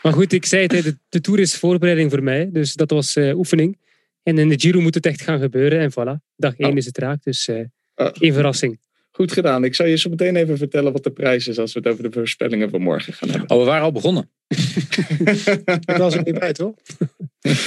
Maar 0.02 0.12
goed, 0.12 0.32
ik 0.32 0.46
zei 0.46 0.62
het, 0.62 0.84
de, 0.84 0.96
de 1.08 1.20
Tour 1.20 1.40
is 1.40 1.56
voorbereiding 1.56 2.10
voor 2.10 2.22
mij. 2.22 2.48
Dus 2.52 2.72
dat 2.72 2.90
was 2.90 3.16
oefening. 3.16 3.76
En 4.24 4.38
in 4.38 4.48
de 4.48 4.60
Giro 4.60 4.80
moet 4.80 4.94
het 4.94 5.06
echt 5.06 5.22
gaan 5.22 5.40
gebeuren. 5.40 5.80
En 5.80 5.90
voilà, 5.90 6.34
dag 6.36 6.56
1 6.56 6.70
oh. 6.70 6.76
is 6.76 6.86
het 6.86 6.98
raak. 6.98 7.22
Dus 7.22 7.48
uh, 7.48 7.60
oh. 7.94 8.08
geen 8.12 8.32
verrassing. 8.32 8.80
Goed 9.10 9.32
gedaan. 9.32 9.64
Ik 9.64 9.74
zal 9.74 9.86
je 9.86 9.96
zo 9.96 10.10
meteen 10.10 10.36
even 10.36 10.58
vertellen 10.58 10.92
wat 10.92 11.04
de 11.04 11.10
prijs 11.10 11.48
is 11.48 11.58
als 11.58 11.72
we 11.72 11.78
het 11.78 11.88
over 11.88 12.02
de 12.02 12.10
voorspellingen 12.12 12.70
van 12.70 12.80
morgen 12.80 13.12
gaan 13.12 13.30
hebben. 13.30 13.50
Oh, 13.50 13.58
we 13.58 13.64
waren 13.64 13.82
al 13.82 13.92
begonnen. 13.92 14.30
Ik 15.86 15.96
was 15.96 16.14
er 16.14 16.22
niet 16.24 16.38
bij, 16.38 16.52
toch? 16.52 16.74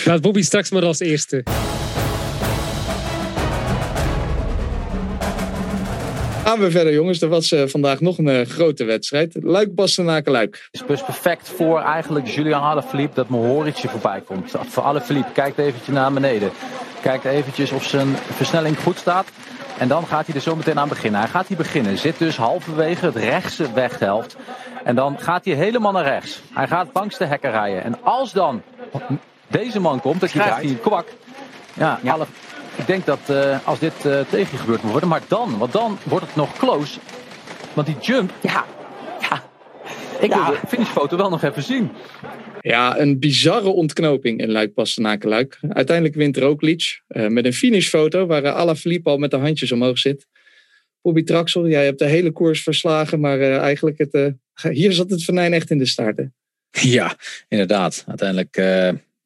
Laat 0.06 0.22
Bobby 0.22 0.42
straks 0.42 0.72
maar 0.72 0.86
als 0.86 1.00
eerste. 1.00 1.44
Gaan 6.48 6.60
we 6.60 6.72
verder, 6.72 6.94
jongens. 6.94 7.22
Er 7.22 7.30
was 7.30 7.52
uh, 7.52 7.64
vandaag 7.66 8.02
nog 8.02 8.18
een 8.18 8.28
uh, 8.28 8.46
grote 8.46 8.84
wedstrijd. 8.84 9.38
Luik 9.42 9.76
Bastenaken 9.76 10.32
Luik. 10.32 10.68
is 10.72 10.82
dus 10.88 11.04
perfect 11.04 11.50
voor 11.50 11.80
eigenlijk 11.82 12.28
Julian 12.28 12.62
Alaphilippe 12.62 13.16
dat 13.16 13.30
Mohoric 13.30 13.76
voorbij 13.76 14.22
komt. 14.22 14.52
Voor 14.68 14.84
Alaphilippe, 14.84 15.32
kijkt 15.32 15.58
eventjes 15.58 15.96
naar 15.96 16.14
beneden. 16.14 16.52
Kijkt 17.02 17.26
eventjes 17.26 17.72
of 17.72 17.84
zijn 17.84 18.16
versnelling 18.16 18.80
goed 18.80 18.98
staat. 18.98 19.28
En 19.78 19.88
dan 19.88 20.06
gaat 20.08 20.26
hij 20.26 20.36
er 20.36 20.42
zo 20.42 20.56
meteen 20.56 20.80
aan 20.80 20.90
beginnen. 20.90 21.20
Hij 21.20 21.30
gaat 21.30 21.48
hier 21.48 21.58
beginnen. 21.58 21.98
Zit 21.98 22.18
dus 22.18 22.38
halverwege 22.38 23.06
het 23.06 23.16
rechtse 23.16 23.74
weghelft. 23.74 24.36
En 24.84 24.96
dan 24.96 25.20
gaat 25.20 25.46
hij 25.46 25.54
helemaal 25.54 25.92
naar 25.92 26.04
rechts. 26.04 26.42
Hij 26.54 26.68
gaat 26.68 26.88
langs 26.94 27.18
de 27.18 27.26
hekken 27.26 27.52
rijden. 27.52 27.84
En 27.84 28.04
als 28.04 28.32
dan 28.32 28.62
deze 29.48 29.80
man 29.80 30.02
komt, 30.02 30.20
dan 30.20 30.30
krijgt 30.30 30.56
hij 30.56 30.64
een 30.64 30.80
kwak. 30.80 31.08
Ja, 31.74 32.00
ja. 32.04 32.18
Ik 32.78 32.88
denk 32.88 33.06
dat 33.06 33.20
uh, 33.30 33.68
als 33.68 33.80
dit 33.80 34.06
uh, 34.06 34.20
tegen 34.30 34.58
gebeurd 34.58 34.82
moet 34.82 34.92
worden. 34.92 35.10
Maar 35.10 35.22
dan, 35.28 35.58
want 35.58 35.72
dan 35.72 35.98
wordt 36.04 36.26
het 36.26 36.36
nog 36.36 36.58
close. 36.58 37.00
Want 37.74 37.88
die 37.88 37.98
jump, 38.00 38.34
ja. 38.42 38.66
ja 39.30 39.44
ik 40.20 40.34
ja. 40.34 40.46
wil 40.46 40.60
de 40.62 40.68
finishfoto 40.68 41.18
wel 41.18 41.30
nog 41.30 41.44
even 41.44 41.64
zien. 41.64 41.92
Ja, 42.62 43.00
een 43.00 43.20
bizarre 43.20 43.70
ontknoping 43.70 44.40
in 44.40 44.52
Luik 44.52 44.74
Bastenaken 44.74 45.30
Luik. 45.30 45.60
Uiteindelijk 45.70 46.16
wint 46.16 46.38
Roglic 46.38 47.02
uh, 47.08 47.28
met 47.28 47.46
een 47.46 47.54
finishfoto 47.54 48.26
waar 48.26 48.52
Alaphilippe 48.52 49.10
al 49.10 49.18
met 49.18 49.32
de 49.32 49.38
handjes 49.38 49.72
omhoog 49.72 49.98
zit. 49.98 50.28
Bobby 51.02 51.24
Traxel, 51.24 51.68
jij 51.68 51.86
hebt 51.86 52.00
de 52.00 52.06
hele 52.06 52.32
koers 52.32 52.64
verslagen, 52.64 53.20
maar 53.20 53.42
eigenlijk 53.42 53.98
het, 53.98 54.34
hier 54.62 54.94
zat 54.94 55.10
het 55.10 55.24
venijn 55.24 55.54
echt 55.54 55.70
in 55.70 55.78
de 55.78 55.86
staart. 55.86 56.18
Hè? 56.18 56.24
Ja, 56.82 57.16
inderdaad. 57.48 58.04
Uiteindelijk 58.08 58.56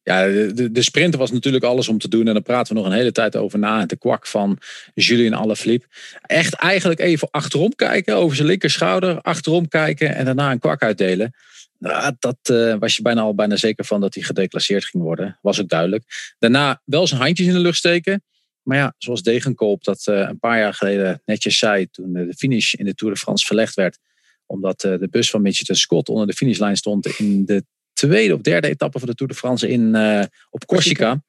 ja, 0.03 0.25
de, 0.25 0.71
de 0.71 1.17
was 1.17 1.31
natuurlijk 1.31 1.63
alles 1.63 1.87
om 1.87 1.97
te 1.97 2.07
doen. 2.07 2.27
En 2.27 2.33
daar 2.33 2.41
praten 2.41 2.73
we 2.73 2.81
nog 2.81 2.89
een 2.89 2.97
hele 2.97 3.11
tijd 3.11 3.35
over 3.35 3.59
na. 3.59 3.85
De 3.85 3.97
kwak 3.97 4.27
van 4.27 4.57
Julien 4.93 5.33
Alaphilippe. 5.33 5.87
Echt 6.21 6.53
eigenlijk 6.53 6.99
even 6.99 7.27
achterom 7.31 7.75
kijken. 7.75 8.15
Over 8.15 8.35
zijn 8.35 8.47
linkerschouder. 8.47 9.21
Achterom 9.21 9.67
kijken. 9.67 10.15
En 10.15 10.25
daarna 10.25 10.51
een 10.51 10.59
kwak 10.59 10.81
uitdelen. 10.81 11.33
Nou, 11.77 12.15
dat 12.19 12.37
uh, 12.51 12.75
was 12.79 12.95
je 12.95 13.01
bijna 13.01 13.21
al 13.21 13.35
bijna 13.35 13.55
zeker 13.55 13.85
van 13.85 14.01
dat 14.01 14.13
hij 14.13 14.23
gedeclasseerd 14.23 14.85
ging 14.85 15.03
worden. 15.03 15.37
Was 15.41 15.61
ook 15.61 15.69
duidelijk. 15.69 16.33
Daarna 16.39 16.81
wel 16.85 17.07
zijn 17.07 17.21
handjes 17.21 17.47
in 17.47 17.53
de 17.53 17.59
lucht 17.59 17.77
steken. 17.77 18.23
Maar 18.61 18.77
ja, 18.77 18.93
zoals 18.97 19.21
Degenkolp 19.21 19.83
dat 19.83 20.05
uh, 20.09 20.19
een 20.19 20.39
paar 20.39 20.57
jaar 20.57 20.73
geleden 20.73 21.21
netjes 21.25 21.57
zei. 21.57 21.89
Toen 21.89 22.13
de 22.13 22.33
finish 22.37 22.73
in 22.73 22.85
de 22.85 22.93
Tour 22.93 23.13
de 23.13 23.19
France 23.19 23.45
verlegd 23.45 23.75
werd. 23.75 23.97
Omdat 24.45 24.81
de 24.81 25.07
bus 25.11 25.29
van 25.29 25.41
Mitchelton 25.41 25.75
Scott 25.75 26.09
onder 26.09 26.27
de 26.27 26.33
finishlijn 26.33 26.77
stond 26.77 27.05
in 27.05 27.45
de 27.45 27.63
tweede 28.07 28.33
of 28.33 28.41
derde 28.41 28.67
etappe 28.67 28.99
van 28.99 29.07
de 29.07 29.15
Tour 29.15 29.31
de 29.31 29.37
France 29.37 29.69
in, 29.69 29.95
uh, 29.95 30.23
op 30.49 30.65
Corsica. 30.65 31.23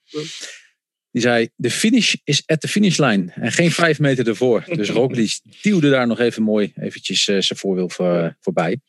Die 1.10 1.22
zei, 1.22 1.48
de 1.56 1.70
finish 1.70 2.14
is 2.24 2.42
at 2.46 2.60
de 2.60 2.68
finishlijn 2.68 3.30
en 3.30 3.52
geen 3.52 3.70
vijf 3.70 3.98
meter 3.98 4.28
ervoor. 4.28 4.64
Dus 4.66 4.90
Roglic 4.98 5.40
duwde 5.62 5.90
daar 5.90 6.06
nog 6.06 6.18
even 6.18 6.42
mooi 6.42 6.72
eventjes 6.76 7.28
uh, 7.28 7.40
zijn 7.40 7.58
voorwiel 7.58 7.88
voor, 7.88 8.36
voorbij. 8.40 8.80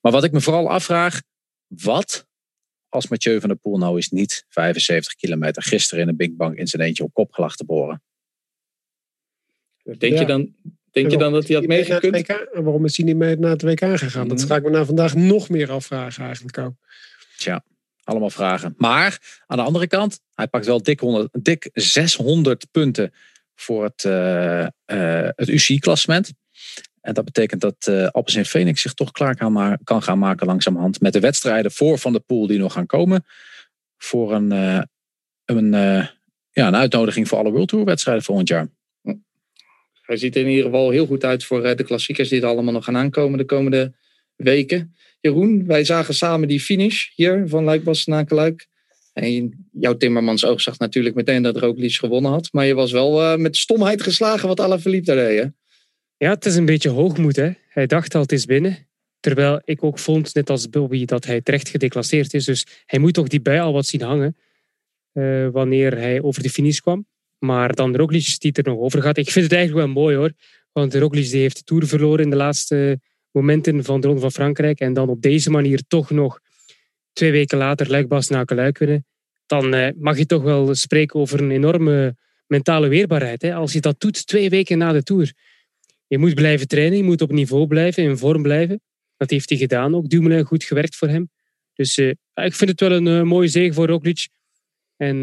Maar 0.00 0.12
wat 0.12 0.24
ik 0.24 0.32
me 0.32 0.40
vooral 0.40 0.70
afvraag, 0.70 1.22
wat 1.66 2.26
als 2.88 3.08
Mathieu 3.08 3.40
van 3.40 3.48
der 3.48 3.58
Poel 3.58 3.78
nou 3.78 3.98
is 3.98 4.08
niet 4.08 4.44
75 4.48 5.14
kilometer 5.14 5.62
gisteren 5.62 6.02
in 6.02 6.08
een 6.08 6.16
Big 6.16 6.32
Bang 6.32 6.58
in 6.58 6.66
zijn 6.66 6.82
eentje 6.82 7.04
op 7.04 7.12
kop 7.12 7.32
gelag 7.32 7.56
te 7.56 7.64
boren? 7.64 8.02
Denk, 9.82 10.12
ja. 10.12 10.20
je, 10.20 10.26
dan, 10.26 10.54
denk 11.00 11.10
je 11.10 11.18
dan 11.18 11.32
dat 11.32 11.46
hij 11.46 11.56
had 11.56 11.66
meegekund? 11.66 12.26
Waarom 12.52 12.84
is 12.84 12.96
hij 12.96 13.06
niet 13.06 13.16
mee 13.16 13.36
naar 13.36 13.50
het 13.50 13.62
WK 13.62 13.98
gegaan? 13.98 14.28
Dat 14.28 14.44
ga 14.44 14.56
ik 14.56 14.62
me 14.62 14.70
na 14.70 14.84
vandaag 14.84 15.14
nog 15.14 15.48
meer 15.48 15.70
afvragen 15.70 16.24
eigenlijk 16.24 16.58
ook. 16.58 16.72
Tja, 17.36 17.64
allemaal 18.04 18.30
vragen. 18.30 18.74
Maar 18.76 19.42
aan 19.46 19.56
de 19.56 19.62
andere 19.62 19.86
kant, 19.86 20.20
hij 20.34 20.48
pakt 20.48 20.66
wel 20.66 20.82
dik, 20.82 21.00
100, 21.00 21.28
dik 21.32 21.70
600 21.72 22.66
punten 22.70 23.12
voor 23.54 23.84
het, 23.84 24.04
uh, 24.04 24.60
uh, 24.60 25.28
het 25.34 25.48
UCI-klassement. 25.48 26.32
En 27.00 27.14
dat 27.14 27.24
betekent 27.24 27.60
dat 27.60 27.86
uh, 27.88 28.06
Alpes 28.06 28.48
Phoenix 28.48 28.82
zich 28.82 28.94
toch 28.94 29.10
klaar 29.10 29.36
kan, 29.36 29.52
ma 29.52 29.78
kan 29.84 30.02
gaan 30.02 30.18
maken 30.18 30.46
langzamerhand. 30.46 31.00
Met 31.00 31.12
de 31.12 31.20
wedstrijden 31.20 31.72
voor 31.72 31.98
Van 31.98 32.12
de 32.12 32.20
Poel 32.20 32.46
die 32.46 32.58
nog 32.58 32.72
gaan 32.72 32.86
komen. 32.86 33.24
Voor 33.96 34.34
een, 34.34 34.50
een, 35.44 35.70
ja, 36.50 36.66
een 36.66 36.76
uitnodiging 36.76 37.28
voor 37.28 37.38
alle 37.38 37.50
World 37.50 37.68
Tour 37.68 37.84
wedstrijden 37.84 38.24
volgend 38.24 38.48
jaar. 38.48 38.68
Hij 40.08 40.16
ziet 40.16 40.34
er 40.34 40.42
in 40.42 40.48
ieder 40.48 40.64
geval 40.64 40.90
heel 40.90 41.06
goed 41.06 41.24
uit 41.24 41.44
voor 41.44 41.76
de 41.76 41.84
klassiekers 41.84 42.28
die 42.28 42.40
er 42.40 42.46
allemaal 42.46 42.72
nog 42.72 42.84
gaan 42.84 42.96
aankomen 42.96 43.38
de 43.38 43.44
komende 43.44 43.92
weken. 44.36 44.94
Jeroen, 45.20 45.66
wij 45.66 45.84
zagen 45.84 46.14
samen 46.14 46.48
die 46.48 46.60
finish 46.60 47.08
hier 47.14 47.44
van 47.46 47.64
Luik 47.64 48.06
naar. 48.06 48.66
En 49.12 49.66
jouw 49.72 49.96
Timmermans 49.96 50.44
oog 50.44 50.60
zag 50.60 50.78
natuurlijk 50.78 51.14
meteen 51.14 51.42
dat 51.42 51.56
Roglic 51.56 51.92
gewonnen 51.92 52.30
had. 52.30 52.48
Maar 52.52 52.66
je 52.66 52.74
was 52.74 52.92
wel 52.92 53.22
uh, 53.22 53.36
met 53.36 53.56
stomheid 53.56 54.02
geslagen 54.02 54.48
wat 54.48 54.60
Alaphilippe 54.60 55.14
daar 55.14 55.28
deed. 55.28 55.50
Ja, 56.16 56.30
het 56.30 56.44
is 56.44 56.56
een 56.56 56.64
beetje 56.64 56.88
hoogmoed. 56.88 57.36
Hè? 57.36 57.50
Hij 57.68 57.86
dacht 57.86 58.14
al, 58.14 58.20
het 58.20 58.32
is 58.32 58.44
binnen. 58.44 58.88
Terwijl 59.20 59.60
ik 59.64 59.84
ook 59.84 59.98
vond, 59.98 60.34
net 60.34 60.50
als 60.50 60.68
Bobby, 60.68 61.04
dat 61.04 61.24
hij 61.24 61.40
terecht 61.40 61.68
gedeclasseerd 61.68 62.34
is. 62.34 62.44
Dus 62.44 62.66
hij 62.86 62.98
moet 62.98 63.14
toch 63.14 63.28
die 63.28 63.40
bij 63.40 63.60
al 63.60 63.72
wat 63.72 63.86
zien 63.86 64.02
hangen. 64.02 64.36
Uh, 65.12 65.48
wanneer 65.48 65.98
hij 65.98 66.22
over 66.22 66.42
de 66.42 66.50
finish 66.50 66.78
kwam. 66.78 67.06
Maar 67.38 67.74
dan 67.74 67.96
Roglic 67.96 68.36
die 68.38 68.52
er 68.52 68.64
nog 68.64 68.78
over 68.78 69.02
gaat. 69.02 69.16
Ik 69.16 69.30
vind 69.30 69.44
het 69.44 69.54
eigenlijk 69.54 69.86
wel 69.86 69.94
mooi 69.94 70.16
hoor. 70.16 70.32
Want 70.72 70.94
Roglic 70.94 71.30
die 71.30 71.40
heeft 71.40 71.56
de 71.56 71.62
Tour 71.62 71.86
verloren 71.86 72.24
in 72.24 72.30
de 72.30 72.36
laatste 72.36 73.00
momenten 73.30 73.84
van 73.84 74.00
de 74.00 74.06
Ronde 74.06 74.22
van 74.22 74.32
Frankrijk 74.32 74.80
en 74.80 74.92
dan 74.92 75.08
op 75.08 75.22
deze 75.22 75.50
manier 75.50 75.82
toch 75.88 76.10
nog 76.10 76.40
twee 77.12 77.30
weken 77.30 77.58
later 77.58 77.90
Luik 77.90 78.28
naar 78.28 78.44
Luik 78.46 78.78
winnen, 78.78 79.06
dan 79.46 79.74
eh, 79.74 79.92
mag 79.96 80.18
je 80.18 80.26
toch 80.26 80.42
wel 80.42 80.74
spreken 80.74 81.20
over 81.20 81.40
een 81.40 81.50
enorme 81.50 82.16
mentale 82.46 82.88
weerbaarheid. 82.88 83.42
Hè? 83.42 83.54
Als 83.54 83.72
je 83.72 83.80
dat 83.80 84.00
doet 84.00 84.26
twee 84.26 84.50
weken 84.50 84.78
na 84.78 84.92
de 84.92 85.02
Tour. 85.02 85.32
Je 86.06 86.18
moet 86.18 86.34
blijven 86.34 86.68
trainen, 86.68 86.98
je 86.98 87.04
moet 87.04 87.20
op 87.20 87.30
niveau 87.30 87.66
blijven, 87.66 88.02
in 88.02 88.18
vorm 88.18 88.42
blijven. 88.42 88.80
Dat 89.16 89.30
heeft 89.30 89.48
hij 89.48 89.58
gedaan 89.58 89.94
ook. 89.94 90.08
Dumoulin 90.08 90.44
goed 90.44 90.64
gewerkt 90.64 90.96
voor 90.96 91.08
hem. 91.08 91.30
Dus 91.74 91.98
uh, 91.98 92.08
ik 92.34 92.54
vind 92.54 92.70
het 92.70 92.80
wel 92.80 92.92
een 92.92 93.06
uh, 93.06 93.22
mooie 93.22 93.48
zege 93.48 93.72
voor 93.72 93.86
Roglic. 93.86 94.28
En 94.96 95.16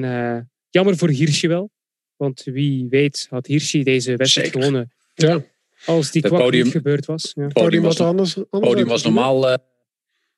jammer 0.69 0.97
voor 0.97 1.10
Hirschi 1.10 1.47
wel. 1.47 1.71
Want 2.15 2.43
wie 2.43 2.88
weet 2.89 3.28
had 3.30 3.47
Hirschi 3.47 3.84
deze 3.84 4.15
wedstrijd 4.15 4.51
gewonnen. 4.51 4.91
Ja. 5.13 5.43
Als 5.86 6.12
die 6.12 6.21
kwak 6.21 6.51
niet 6.51 6.67
gebeurd 6.67 7.06
was. 7.06 7.32
Ja. 7.36 7.47
Podium, 7.47 7.63
podium 7.63 7.84
was, 7.84 7.99
anders, 7.99 8.38
anders 8.38 8.71
podium 8.71 8.88
was 8.88 9.04
normaal 9.04 9.51
uh, 9.51 9.56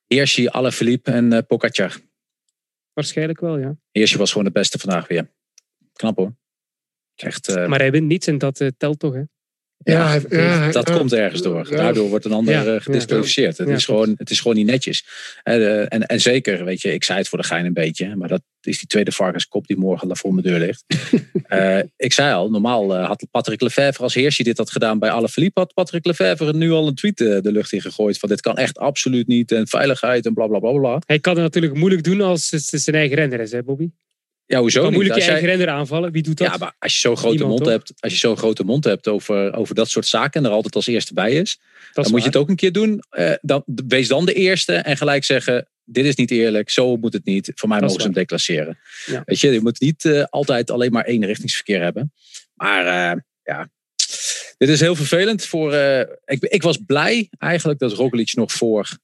Hirschi, 0.07 0.47
Alaphilippe 0.47 1.11
en 1.11 1.33
uh, 1.33 1.39
Pogacar. 1.47 1.99
Waarschijnlijk 2.93 3.39
wel, 3.39 3.57
ja. 3.57 3.77
Hirschi 3.91 4.17
was 4.17 4.29
gewoon 4.29 4.45
de 4.45 4.51
beste 4.51 4.79
vandaag 4.79 5.07
weer. 5.07 5.31
Knap 5.93 6.17
hoor. 6.17 6.35
Echt, 7.15 7.49
uh, 7.49 7.67
maar 7.67 7.79
hij 7.79 7.91
wint 7.91 8.07
niets 8.07 8.27
en 8.27 8.37
dat 8.37 8.59
uh, 8.59 8.67
telt 8.77 8.99
toch, 8.99 9.13
hè? 9.13 9.23
Ja, 9.83 10.13
ja, 10.29 10.41
ja 10.41 10.71
dat 10.71 10.91
komt 10.91 11.13
ergens 11.13 11.41
door. 11.41 11.67
Daardoor 11.69 12.09
wordt 12.09 12.25
een 12.25 12.31
ander 12.31 12.73
uh, 12.73 12.81
gedisqualificeerd. 12.81 13.57
Het, 13.57 13.67
is 13.67 13.85
gewoon, 13.85 14.13
het 14.17 14.29
is 14.29 14.39
gewoon 14.39 14.57
niet 14.57 14.65
netjes. 14.65 15.05
En, 15.43 15.89
en, 15.89 16.05
en 16.05 16.21
zeker, 16.21 16.65
weet 16.65 16.81
je, 16.81 16.93
ik 16.93 17.03
zei 17.03 17.17
het 17.17 17.27
voor 17.27 17.37
de 17.37 17.45
gein 17.45 17.65
een 17.65 17.73
beetje. 17.73 18.15
Maar 18.15 18.27
dat 18.27 18.41
is 18.61 18.77
die 18.77 18.87
tweede 18.87 19.11
varkenskop 19.11 19.67
die 19.67 19.77
morgen 19.77 20.17
voor 20.17 20.33
mijn 20.33 20.45
deur 20.45 20.59
ligt. 20.59 20.83
uh, 21.49 21.79
ik 22.07 22.13
zei 22.13 22.33
al, 22.33 22.49
normaal 22.49 22.95
had 22.95 23.25
Patrick 23.31 23.61
Lefevre 23.61 24.03
als 24.03 24.13
heersje 24.13 24.43
dit 24.43 24.57
had 24.57 24.71
gedaan 24.71 24.99
bij 24.99 25.09
alle 25.09 25.29
Philippe. 25.29 25.59
Had 25.59 25.73
Patrick 25.73 26.05
Lefevre 26.05 26.53
nu 26.53 26.71
al 26.71 26.87
een 26.87 26.95
tweet 26.95 27.17
de 27.17 27.51
lucht 27.51 27.73
in 27.73 27.81
gegooid. 27.81 28.19
Van 28.19 28.29
dit 28.29 28.41
kan 28.41 28.57
echt 28.57 28.77
absoluut 28.77 29.27
niet. 29.27 29.51
En 29.51 29.67
veiligheid 29.67 30.25
en 30.25 30.33
blablabla. 30.33 30.69
Bla, 30.69 30.79
bla, 30.79 30.89
bla. 30.89 31.01
Hij 31.05 31.19
kan 31.19 31.33
het 31.33 31.43
natuurlijk 31.43 31.75
moeilijk 31.75 32.03
doen 32.03 32.21
als 32.21 32.51
het 32.51 32.63
zijn 32.63 32.95
eigen 32.95 33.15
renner 33.15 33.39
is, 33.39 33.51
hè 33.51 33.63
Bobby? 33.63 33.89
Ja, 34.47 34.59
hoezo 34.59 34.81
kan 34.81 34.93
moeilijk 34.93 35.19
je 35.19 35.23
eigen 35.23 35.47
renner 35.47 35.69
aanvallen. 35.69 36.11
Wie 36.11 36.23
doet 36.23 36.37
dat? 36.37 36.47
Ja, 36.47 36.57
maar 36.57 36.75
als 36.79 36.93
je 36.93 36.99
zo'n 36.99 37.17
grote 37.17 37.45
mond 37.45 37.65
hebt, 37.65 37.93
als 37.99 38.11
je 38.11 38.17
zo'n 38.17 38.37
grote 38.37 38.63
mond 38.63 38.83
hebt 38.83 39.07
over, 39.07 39.53
over 39.53 39.75
dat 39.75 39.89
soort 39.89 40.05
zaken 40.05 40.41
en 40.41 40.49
er 40.49 40.55
altijd 40.55 40.75
als 40.75 40.87
eerste 40.87 41.13
bij 41.13 41.31
is, 41.31 41.59
dan 41.93 42.11
moet 42.11 42.19
je 42.19 42.27
het 42.27 42.35
ook 42.35 42.49
een 42.49 42.55
keer 42.55 42.71
doen. 42.71 43.03
Uh, 43.17 43.33
dan, 43.41 43.63
wees 43.87 44.07
dan 44.07 44.25
de 44.25 44.33
eerste 44.33 44.73
en 44.73 44.97
gelijk 44.97 45.23
zeggen: 45.23 45.67
dit 45.83 46.05
is 46.05 46.15
niet 46.15 46.31
eerlijk, 46.31 46.69
zo 46.69 46.97
moet 46.97 47.13
het 47.13 47.25
niet. 47.25 47.51
Voor 47.55 47.69
mij 47.69 47.79
Dat 47.79 47.87
mogen 47.87 48.01
ze 48.01 48.07
hem 48.07 48.17
declasseren. 48.17 48.79
Ja. 49.05 49.21
Weet 49.25 49.39
je, 49.39 49.51
je 49.51 49.61
moet 49.61 49.79
niet 49.79 50.05
eh, 50.05 50.23
altijd 50.23 50.71
alleen 50.71 50.91
maar 50.91 51.05
één 51.05 51.25
richtingsverkeer 51.25 51.81
hebben. 51.81 52.13
Maar 52.53 52.85
eh, 52.85 53.21
ja, 53.43 53.69
dit 54.57 54.69
is 54.69 54.79
heel 54.79 54.95
vervelend. 54.95 55.45
Voor, 55.45 55.73
eh, 55.73 55.99
ik, 56.25 56.43
ik 56.43 56.61
was 56.61 56.77
blij 56.85 57.29
eigenlijk 57.37 57.79
dat 57.79 57.93
Roglic 57.93 58.33
nog 58.33 58.51
voor 58.51 58.97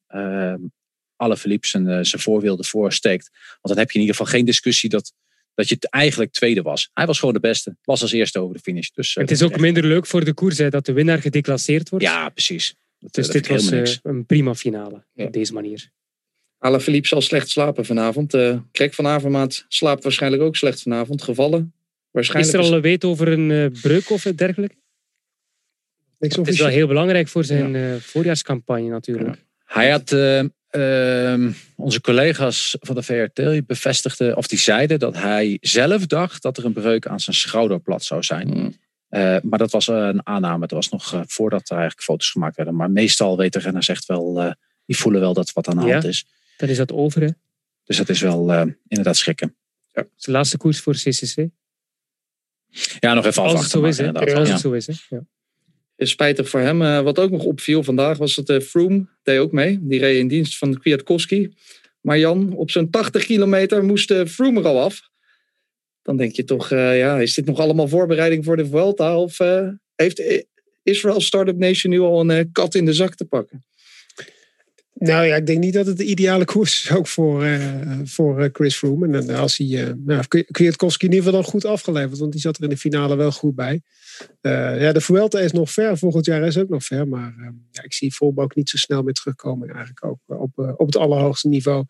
alle 1.23 1.37
Philippe 1.37 1.67
zijn, 1.67 1.87
eh, 1.87 1.99
zijn 2.01 2.21
voorwiel 2.21 2.57
ervoor 2.57 2.93
steekt. 2.93 3.29
Want 3.31 3.75
dan 3.75 3.77
heb 3.77 3.91
je 3.91 3.99
in 3.99 4.05
ieder 4.05 4.15
geval 4.15 4.31
geen 4.31 4.45
discussie 4.45 4.89
dat, 4.89 5.13
dat 5.53 5.67
je 5.67 5.75
het 5.75 5.89
eigenlijk 5.89 6.31
tweede 6.31 6.61
was. 6.61 6.89
Hij 6.93 7.05
was 7.05 7.19
gewoon 7.19 7.33
de 7.33 7.39
beste. 7.39 7.75
Was 7.83 8.01
als 8.01 8.11
eerste 8.11 8.39
over 8.39 8.55
de 8.55 8.61
finish. 8.61 8.89
Dus, 8.89 9.15
eh, 9.15 9.21
Het 9.21 9.31
is 9.31 9.41
ook 9.43 9.59
minder 9.59 9.83
leuk 9.85 10.05
voor 10.05 10.25
de 10.25 10.33
koers 10.33 10.57
hè, 10.57 10.69
dat 10.69 10.85
de 10.85 10.93
winnaar 10.93 11.21
gedeclasseerd 11.21 11.89
wordt. 11.89 12.05
Ja, 12.05 12.29
precies. 12.29 12.75
Dat, 12.99 13.13
Dus 13.13 13.25
dat 13.25 13.33
dit 13.35 13.47
was 13.47 13.65
eh, 13.71 13.77
niks. 13.77 13.99
een 14.03 14.25
prima 14.25 14.55
finale 14.55 15.03
Ja. 15.13 15.25
op 15.25 15.33
deze 15.33 15.53
manier. 15.53 15.89
Alaphilippe 16.57 17.07
zal 17.07 17.21
slecht 17.21 17.49
slapen 17.49 17.85
vanavond. 17.85 18.33
Eh 18.33 18.57
Krek 18.71 18.93
van 18.93 19.07
Avermaat 19.07 19.65
slaapt 19.67 20.03
waarschijnlijk 20.03 20.43
ook 20.43 20.55
slecht 20.55 20.81
vanavond. 20.81 21.21
Gevallen. 21.21 21.73
Is 21.75 21.79
Waarschijnlijk 22.11 22.53
er 22.57 22.59
al 22.63 22.73
een 22.73 22.81
weet 22.81 23.03
over 23.03 23.27
een 23.27 23.51
eh, 23.51 23.81
breuk 23.81 24.09
of 24.09 24.21
dergelijke? 24.21 24.75
Niks 26.19 26.35
Het 26.35 26.47
is 26.47 26.59
wel 26.59 26.67
heel 26.67 26.87
belangrijk 26.87 27.27
voor 27.27 27.43
zijn 27.43 27.75
eh, 27.75 27.95
voorjaarscampagne 27.95 28.89
natuurlijk. 28.89 29.43
Hij 29.65 29.91
had 29.91 30.11
eh, 30.73 31.31
ehm, 31.33 31.51
onze 31.75 32.01
collega's 32.01 32.77
van 32.79 32.95
de 32.95 33.03
VRT 33.03 33.65
bevestigden, 33.67 34.37
of 34.37 34.47
die 34.47 34.59
zeiden 34.59 34.99
dat 34.99 35.15
hij 35.15 35.57
zelf 35.61 36.05
dacht 36.05 36.41
dat 36.41 36.57
er 36.57 36.65
een 36.65 36.73
breuk 36.73 37.07
aan 37.07 37.19
zijn 37.19 37.35
schouderblad 37.35 38.03
zou 38.03 38.23
zijn. 38.23 38.47
Hmm. 38.51 38.75
Eh, 39.09 39.37
maar 39.43 39.59
dat 39.59 39.71
was 39.71 39.87
een 39.87 40.27
aanname. 40.27 40.59
Dat 40.59 40.71
was 40.71 40.89
nog 40.89 41.13
eh, 41.13 41.21
voordat 41.25 41.69
er 41.69 41.71
eigenlijk 41.77 42.03
foto's 42.03 42.29
gemaakt 42.31 42.55
werden. 42.55 42.75
Maar 42.75 42.91
meestal 42.91 43.37
weten 43.37 43.61
renners 43.61 43.87
echt 43.87 44.05
wel, 44.05 44.41
eh, 44.41 44.51
die 44.85 44.97
voelen 44.97 45.21
wel 45.21 45.33
dat 45.33 45.53
wat 45.53 45.67
aan 45.67 45.77
de 45.77 45.85
Ja. 45.85 45.91
hand 45.91 46.03
is. 46.03 46.25
Dan 46.57 46.69
is 46.69 46.77
dat 46.77 46.91
over. 46.91 47.21
Hè? 47.21 47.29
Dus 47.83 47.97
dat 47.97 48.09
is 48.09 48.21
wel 48.21 48.53
eh, 48.53 48.65
inderdaad 48.87 49.17
schrikken. 49.17 49.55
Is 49.93 50.03
de 50.17 50.31
laatste 50.31 50.57
koers 50.57 50.79
voor 50.79 50.93
CCC. 50.93 51.47
Ja, 52.99 53.13
nog 53.13 53.25
even 53.25 53.43
Als 53.43 53.51
het 53.51 53.61
afwachten. 53.61 53.69
zo 53.69 53.83
is. 53.85 53.97
Hè? 53.97 54.13
Als 54.13 54.31
Ja. 54.31 54.51
het 54.53 54.59
zo 54.61 54.71
is. 54.71 54.87
Hè? 54.87 54.93
Ja. 55.09 55.21
Spijtig 56.05 56.49
voor 56.49 56.59
hem. 56.59 56.81
Eh, 56.81 57.01
wat 57.01 57.19
ook 57.19 57.31
nog 57.31 57.43
opviel 57.43 57.83
vandaag 57.83 58.17
was 58.17 58.35
dat 58.35 58.49
eh, 58.49 58.59
Froome 58.59 59.07
deed 59.23 59.39
ook 59.39 59.51
mee. 59.51 59.79
Die 59.81 59.99
reed 59.99 60.17
in 60.17 60.27
dienst 60.27 60.57
van 60.57 60.79
Kwiatkowski. 60.79 61.53
Maar 62.01 62.19
Jan, 62.19 62.53
op 62.53 62.71
zo'n 62.71 62.89
80 62.89 63.25
kilometer 63.25 63.83
moest 63.83 64.11
eh, 64.11 64.25
Froome 64.25 64.59
er 64.59 64.65
al 64.65 64.81
af. 64.81 65.01
Dan 66.01 66.17
denk 66.17 66.35
je 66.35 66.43
toch, 66.43 66.69
ja, 66.69 67.19
is 67.19 67.33
dit 67.33 67.45
nog 67.45 67.59
allemaal 67.59 67.87
voorbereiding 67.87 68.45
voor 68.45 68.57
de 68.57 68.65
Vuelta? 68.65 69.17
Of 69.17 69.37
heeft 69.95 70.19
I- 70.19 70.43
Israel 70.83 71.21
Startup 71.21 71.57
Nation 71.57 71.91
nu 71.91 71.99
al 71.99 72.29
een 72.29 72.51
kat 72.51 72.75
in 72.75 72.85
de 72.85 72.93
zak 72.93 73.15
te 73.15 73.25
pakken? 73.25 73.63
Nou 74.93 75.25
ja, 75.25 75.35
ik 75.35 75.45
denk 75.45 75.59
niet 75.59 75.73
dat 75.73 75.85
het 75.85 75.97
de 75.97 76.05
ideale 76.05 76.45
koers 76.45 76.83
is 76.83 76.91
ook 76.91 77.07
voor, 77.07 77.45
voor 78.03 78.49
Chris 78.53 78.75
Froome. 78.75 79.17
En 79.17 79.29
als 79.29 79.57
hij, 79.57 79.95
nou, 79.97 80.23
Kwiatkowski 80.51 81.05
in 81.05 81.11
ieder 81.11 81.25
geval 81.25 81.41
dan 81.41 81.51
goed 81.51 81.65
afgeleverd, 81.65 82.19
want 82.19 82.31
die 82.31 82.41
zat 82.41 82.57
er 82.57 82.63
in 82.63 82.69
de 82.69 82.77
finale 82.77 83.15
wel 83.15 83.31
goed 83.31 83.55
bij. 83.55 83.81
Eh, 84.41 84.81
ja, 84.81 84.91
de 84.91 85.01
Vuelta 85.01 85.39
is 85.39 85.51
nog 85.51 85.71
ver, 85.71 85.97
volgend 85.97 86.25
jaar 86.25 86.41
is 86.41 86.57
ook 86.57 86.69
nog 86.69 86.83
ver, 86.83 87.07
maar 87.07 87.35
eh, 87.37 87.49
ja, 87.71 87.83
ik 87.83 87.93
zie 87.93 88.13
ook 88.19 88.55
niet 88.55 88.69
zo 88.69 88.77
snel 88.77 89.03
meer 89.03 89.13
terugkomen 89.13 89.69
eigenlijk 89.69 90.05
ook 90.05 90.19
eh, 90.27 90.41
op, 90.41 90.59
eh, 90.59 90.73
op 90.77 90.85
het 90.85 90.97
allerhoogste 90.97 91.47
niveau. 91.47 91.85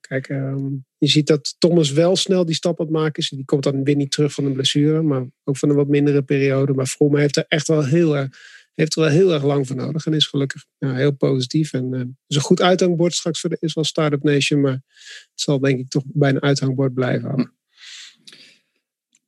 Kijk, 0.00 0.28
ehm, 0.28 0.66
je 0.98 1.08
ziet 1.08 1.26
dat 1.26 1.54
Thomas 1.58 1.92
wel 1.92 2.16
snel 2.16 2.44
die 2.44 2.54
stap 2.54 2.80
aan 2.80 2.90
maken 2.90 3.22
is. 3.22 3.28
Die 3.28 3.44
komt 3.44 3.62
dan 3.62 3.84
weer 3.84 3.96
niet 3.96 4.10
terug 4.10 4.32
van 4.32 4.44
een 4.44 4.52
blessure, 4.52 5.02
maar 5.02 5.26
ook 5.44 5.56
van 5.56 5.68
een 5.68 5.76
wat 5.76 5.88
mindere 5.88 6.22
periode. 6.22 6.72
Maar 6.72 6.86
Froome 6.86 7.20
heeft 7.20 7.36
er 7.36 7.44
echt 7.48 7.68
wel 7.68 7.84
heel 7.84 8.16
erg 8.16 8.56
heeft 8.78 8.96
er 8.96 9.02
wel 9.02 9.10
heel 9.10 9.32
erg 9.32 9.42
lang 9.42 9.66
voor 9.66 9.76
nodig. 9.76 10.06
En 10.06 10.12
is 10.12 10.26
gelukkig 10.26 10.64
heel 10.78 11.12
positief. 11.12 11.72
En 11.72 11.94
eh, 11.94 12.00
is 12.26 12.36
een 12.36 12.42
goed 12.42 12.60
uithangbord 12.60 13.14
straks 13.14 13.40
voor 13.40 13.50
de 13.50 13.56
Israel 13.60 13.86
Startup 13.86 14.22
Nation. 14.22 14.60
Maar 14.60 14.72
het 14.72 15.30
zal 15.34 15.58
denk 15.58 15.78
ik 15.78 15.88
toch 15.88 16.02
bij 16.06 16.30
een 16.30 16.42
uithangbord 16.42 16.94
blijven. 16.94 17.57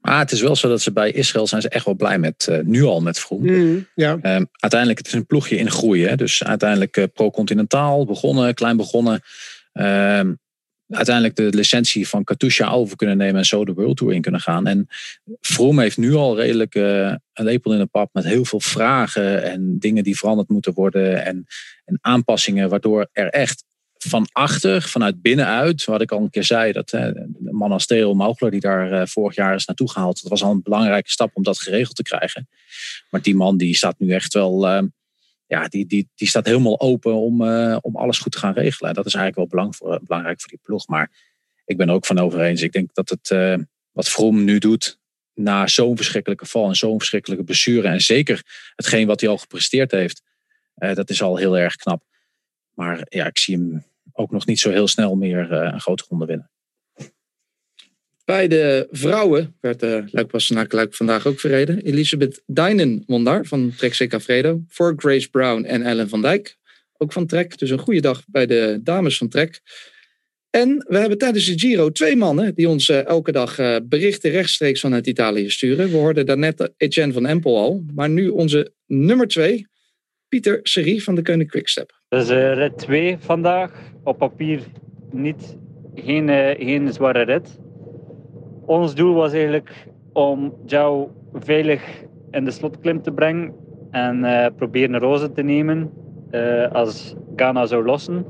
Maar 0.00 0.18
het 0.18 0.32
is 0.32 0.40
wel 0.40 0.56
zo 0.56 0.68
dat 0.68 0.80
ze 0.80 0.92
bij 0.92 1.10
Israël 1.10 1.46
zijn 1.46 1.62
ze 1.62 1.68
echt 1.68 1.84
wel 1.84 1.94
blij 1.94 2.18
met, 2.18 2.46
eh, 2.48 2.58
nu 2.62 2.82
al 2.82 3.00
met 3.00 3.18
Vroom. 3.18 3.46
Mm, 3.46 3.86
ja, 3.94 4.18
Ehm, 4.22 4.44
uiteindelijk, 4.52 4.98
het 4.98 5.06
is 5.06 5.12
een 5.12 5.26
ploegje 5.26 5.56
in 5.56 5.70
groei. 5.70 6.06
Hè? 6.06 6.16
Dus 6.16 6.44
uiteindelijk 6.44 6.96
eh, 6.96 7.04
pro-continentaal 7.14 8.06
begonnen, 8.06 8.54
klein 8.54 8.76
begonnen. 8.76 9.20
Ehm, 9.72 10.32
uiteindelijk 10.88 11.36
de 11.36 11.48
licentie 11.50 12.08
van 12.08 12.24
Katusha 12.24 12.70
over 12.70 12.96
kunnen 12.96 13.16
nemen 13.16 13.36
en 13.36 13.44
zo 13.44 13.64
de 13.64 13.72
World 13.72 13.96
Tour 13.96 14.14
in 14.14 14.20
kunnen 14.20 14.40
gaan. 14.40 14.66
En 14.66 14.86
Vroom 15.40 15.78
heeft 15.78 15.96
nu 15.96 16.14
al 16.14 16.36
redelijk 16.36 16.74
eh, 16.74 17.14
een 17.32 17.44
lepel 17.44 17.72
in 17.72 17.78
de 17.78 17.86
pap 17.86 18.10
met 18.12 18.24
heel 18.24 18.44
veel 18.44 18.60
vragen 18.60 19.42
en 19.42 19.78
dingen 19.78 20.04
die 20.04 20.16
veranderd 20.16 20.48
moeten 20.48 20.72
worden 20.72 21.24
en, 21.24 21.46
en 21.84 21.98
aanpassingen, 22.00 22.68
waardoor 22.68 23.08
er 23.12 23.28
echt 23.28 23.64
van 24.08 24.28
achter, 24.32 24.82
vanuit 24.82 25.22
binnenuit, 25.22 25.84
wat 25.84 26.00
ik 26.00 26.12
al 26.12 26.20
een 26.20 26.30
keer 26.30 26.44
zei, 26.44 26.72
dat 26.72 26.88
de 26.88 27.28
man 27.38 27.72
als 27.72 27.86
Theo 27.86 28.14
Maugler, 28.14 28.50
die 28.50 28.60
daar 28.60 28.92
eh, 28.92 29.06
vorig 29.06 29.34
jaar 29.34 29.54
is 29.54 29.64
naartoe 29.64 29.90
gehaald, 29.90 30.22
dat 30.22 30.30
was 30.30 30.42
al 30.42 30.50
een 30.50 30.62
belangrijke 30.62 31.10
stap 31.10 31.30
om 31.34 31.42
dat 31.42 31.58
geregeld 31.58 31.96
te 31.96 32.02
krijgen. 32.02 32.48
Maar 33.10 33.22
die 33.22 33.34
man 33.34 33.56
die 33.56 33.76
staat 33.76 33.98
nu 33.98 34.12
echt 34.12 34.34
wel, 34.34 34.68
eh, 34.68 34.82
ja, 35.46 35.68
die, 35.68 35.86
die, 35.86 36.08
die 36.14 36.28
staat 36.28 36.46
helemaal 36.46 36.80
open 36.80 37.14
om, 37.14 37.42
eh, 37.44 37.76
om 37.80 37.96
alles 37.96 38.18
goed 38.18 38.32
te 38.32 38.38
gaan 38.38 38.52
regelen. 38.52 38.88
En 38.88 38.96
dat 38.96 39.06
is 39.06 39.14
eigenlijk 39.14 39.52
wel 39.52 39.72
voor, 39.72 40.00
belangrijk 40.02 40.40
voor 40.40 40.50
die 40.50 40.60
ploeg. 40.62 40.88
Maar 40.88 41.10
ik 41.64 41.76
ben 41.76 41.88
er 41.88 41.94
ook 41.94 42.06
van 42.06 42.18
over 42.18 42.40
eens. 42.40 42.62
Ik 42.62 42.72
denk 42.72 42.94
dat 42.94 43.08
het, 43.08 43.30
eh, 43.30 43.56
wat 43.92 44.08
Vroom 44.08 44.44
nu 44.44 44.58
doet, 44.58 44.98
na 45.34 45.66
zo'n 45.66 45.96
verschrikkelijke 45.96 46.46
val 46.46 46.68
en 46.68 46.74
zo'n 46.74 46.98
verschrikkelijke 46.98 47.44
blessure, 47.44 47.88
en 47.88 48.00
zeker 48.00 48.42
hetgeen 48.76 49.06
wat 49.06 49.20
hij 49.20 49.30
al 49.30 49.38
gepresteerd 49.38 49.90
heeft, 49.90 50.22
dat 50.74 51.10
is 51.10 51.22
al 51.22 51.36
heel 51.36 51.58
erg 51.58 51.76
knap. 51.76 52.02
Maar 52.74 53.06
ja, 53.08 53.26
ik 53.26 53.38
zie 53.38 53.56
hem 53.56 53.84
ook 54.20 54.30
nog 54.30 54.46
niet 54.46 54.61
zo 54.61 54.70
heel 54.70 54.88
snel 54.88 55.14
meer 55.14 55.52
eh, 55.52 55.72
een 55.72 55.80
grote 55.80 56.04
ronde 56.09 56.26
winnen. 56.26 56.50
Bij 58.24 58.48
de 58.48 58.88
vrouwen 58.90 59.56
werd 59.61 59.80
de 59.80 60.04
Luik 60.11 60.72
Luik 60.72 60.94
vandaag 60.94 61.26
ook 61.26 61.40
verreden. 61.40 61.80
Elisabeth 61.80 62.42
Dijnen 62.46 63.02
won 63.06 63.24
daar 63.24 63.44
van 63.44 63.72
Trek 63.76 63.94
Segafredo. 63.94 64.61
Voor 64.68 64.92
Grace 64.96 65.30
Brown 65.30 65.64
en 65.64 65.83
Ellen 65.83 66.09
van 66.09 66.22
Dijk. 66.22 66.56
Ook 66.96 67.12
van 67.12 67.26
Trek. 67.26 67.59
Dus 67.59 67.70
een 67.70 67.78
goede 67.78 68.00
dag 68.00 68.22
bij 68.26 68.46
de 68.46 68.80
dames 68.83 69.18
van 69.18 69.28
Trek. 69.28 69.61
En 70.50 70.85
we 70.88 70.98
hebben 70.98 71.18
tijdens 71.18 71.46
de 71.46 71.59
Giro 71.59 71.90
twee 71.90 72.16
mannen 72.16 72.54
die 72.54 72.68
ons 72.68 72.88
eh, 72.88 73.06
elke 73.06 73.33
dag 73.33 73.59
eh, 73.59 73.76
berichten 73.85 74.30
rechtstreeks 74.30 74.80
vanuit 74.80 75.06
Italië 75.06 75.50
sturen. 75.50 75.90
We 75.90 75.96
hoorden 75.96 76.26
daarnet 76.26 76.70
Etienne 76.76 77.12
van 77.12 77.26
Empel 77.26 77.56
al. 77.56 77.85
Maar 77.94 78.11
nu 78.11 78.28
onze 78.28 78.72
nummer 78.87 79.26
twee, 79.26 79.66
Pieter 80.30 80.60
Serie 80.62 81.02
van 81.02 81.14
de 81.14 81.22
Koning 81.22 81.50
Quickstep. 81.50 81.92
Dat 82.08 82.22
is 82.22 82.28
eh, 82.28 82.54
rit 82.54 82.78
2 82.78 83.16
vandaag. 83.18 83.72
Op 84.04 84.18
papier 84.18 84.60
niet, 85.10 85.58
geen, 85.94 86.28
eh, 86.28 86.66
geen 86.66 86.92
zware 86.92 87.22
rit. 87.22 87.58
Ons 88.66 88.94
doel 88.94 89.14
was 89.14 89.32
eigenlijk 89.32 89.86
om 90.12 90.54
jou 90.66 91.08
veilig 91.32 91.82
in 92.30 92.44
de 92.44 92.50
slotklim 92.50 93.02
te 93.02 93.12
brengen 93.12 93.54
en 93.90 94.24
eh, 94.24 94.46
proberen 94.56 94.94
een 94.94 95.00
roze 95.00 95.32
te 95.32 95.42
nemen 95.42 95.90
als 96.72 97.14
Ghana 97.36 97.66
zou 97.66 97.84
lossen. 97.84 98.26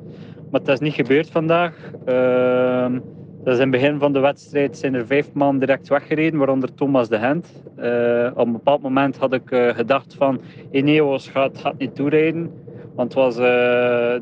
Maar 0.50 0.62
dat 0.62 0.68
is 0.68 0.80
niet 0.80 0.94
gebeurd 0.94 1.30
vandaag. 1.30 1.90
Ehm, 2.04 2.98
is 3.44 3.54
in 3.54 3.60
het 3.60 3.70
begin 3.70 3.98
van 3.98 4.12
de 4.12 4.18
wedstrijd 4.18 4.78
zijn 4.78 4.94
er 4.94 5.06
vijf 5.06 5.32
man 5.32 5.58
direct 5.58 5.88
weggereden, 5.88 6.38
waaronder 6.38 6.74
Thomas 6.74 7.08
de 7.08 7.16
Hent. 7.16 7.62
Eh, 7.76 8.30
op 8.34 8.46
een 8.46 8.52
bepaald 8.52 8.82
moment 8.82 9.16
had 9.16 9.32
ik 9.32 9.50
eh, 9.50 9.74
gedacht 9.74 10.14
van 10.14 10.40
Ineos 10.70 11.28
gaat, 11.28 11.58
gaat 11.58 11.78
niet 11.78 11.94
toerijden. 11.94 12.50
Want 12.94 13.14
was, 13.14 13.36
eh, 13.36 13.42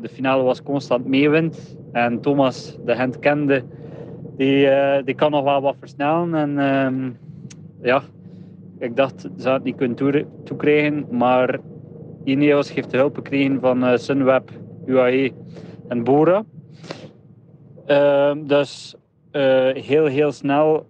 de 0.01 0.09
finale 0.11 0.43
was 0.43 0.63
constant 0.63 1.05
meewind. 1.05 1.77
En 1.91 2.21
Thomas 2.21 2.77
de 2.85 2.95
Hent 2.95 3.19
kende, 3.19 3.63
die, 4.37 4.67
die 5.03 5.15
kan 5.15 5.31
nog 5.31 5.43
wel 5.43 5.61
wat 5.61 5.75
versnellen. 5.79 6.35
En 6.35 6.59
ehm, 6.59 7.09
ja, 7.81 8.01
ik 8.77 8.95
dacht, 8.95 9.29
ze 9.37 9.49
het 9.49 9.63
niet 9.63 9.75
kunnen 9.75 9.97
toe- 9.97 10.25
toekrijgen. 10.43 11.05
Maar 11.11 11.59
Ineos 12.23 12.73
heeft 12.73 12.91
de 12.91 12.97
hulp 12.97 13.15
gekregen 13.15 13.59
van 13.59 13.99
Sunweb, 13.99 14.49
UAE 14.85 15.31
en 15.87 16.03
Bora. 16.03 16.43
Ehm, 17.85 18.45
dus 18.45 18.95
eh, 19.39 19.83
heel, 19.83 20.05
heel 20.05 20.31
snel 20.31 20.87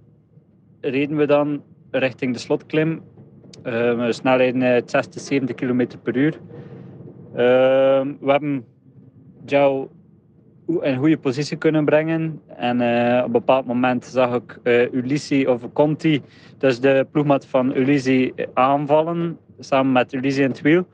reden 0.81 1.17
we 1.17 1.25
dan 1.25 1.63
richting 1.91 2.33
de 2.33 2.39
slotklim. 2.39 3.01
Uh, 3.65 4.11
snelheden 4.11 4.61
eh, 4.61 4.81
60, 4.85 5.21
70 5.21 5.55
km 5.55 5.87
per 6.03 6.15
uur. 6.15 6.39
Ehm, 7.35 8.13
we 8.19 8.31
hebben 8.31 8.65
jou 9.45 9.87
in 10.69 10.79
een 10.81 10.97
goede 10.97 11.17
positie 11.17 11.57
kunnen 11.57 11.85
brengen. 11.85 12.41
En 12.47 12.81
eh, 12.81 13.19
op 13.19 13.25
een 13.25 13.31
bepaald 13.31 13.65
moment 13.65 14.05
zag 14.05 14.35
ik 14.35 14.59
eh 14.63 14.93
Ulissi 14.93 15.47
of 15.47 15.73
Conti, 15.73 16.21
dus 16.57 16.79
de 16.79 17.07
ploegmaat 17.11 17.45
van 17.45 17.75
Ulissi, 17.75 18.31
eh, 18.35 18.45
aanvallen. 18.53 19.37
Samen 19.59 19.91
met 19.91 20.13
Ulissi 20.13 20.41
in 20.41 20.49
het 20.49 20.61
wiel. 20.61 20.87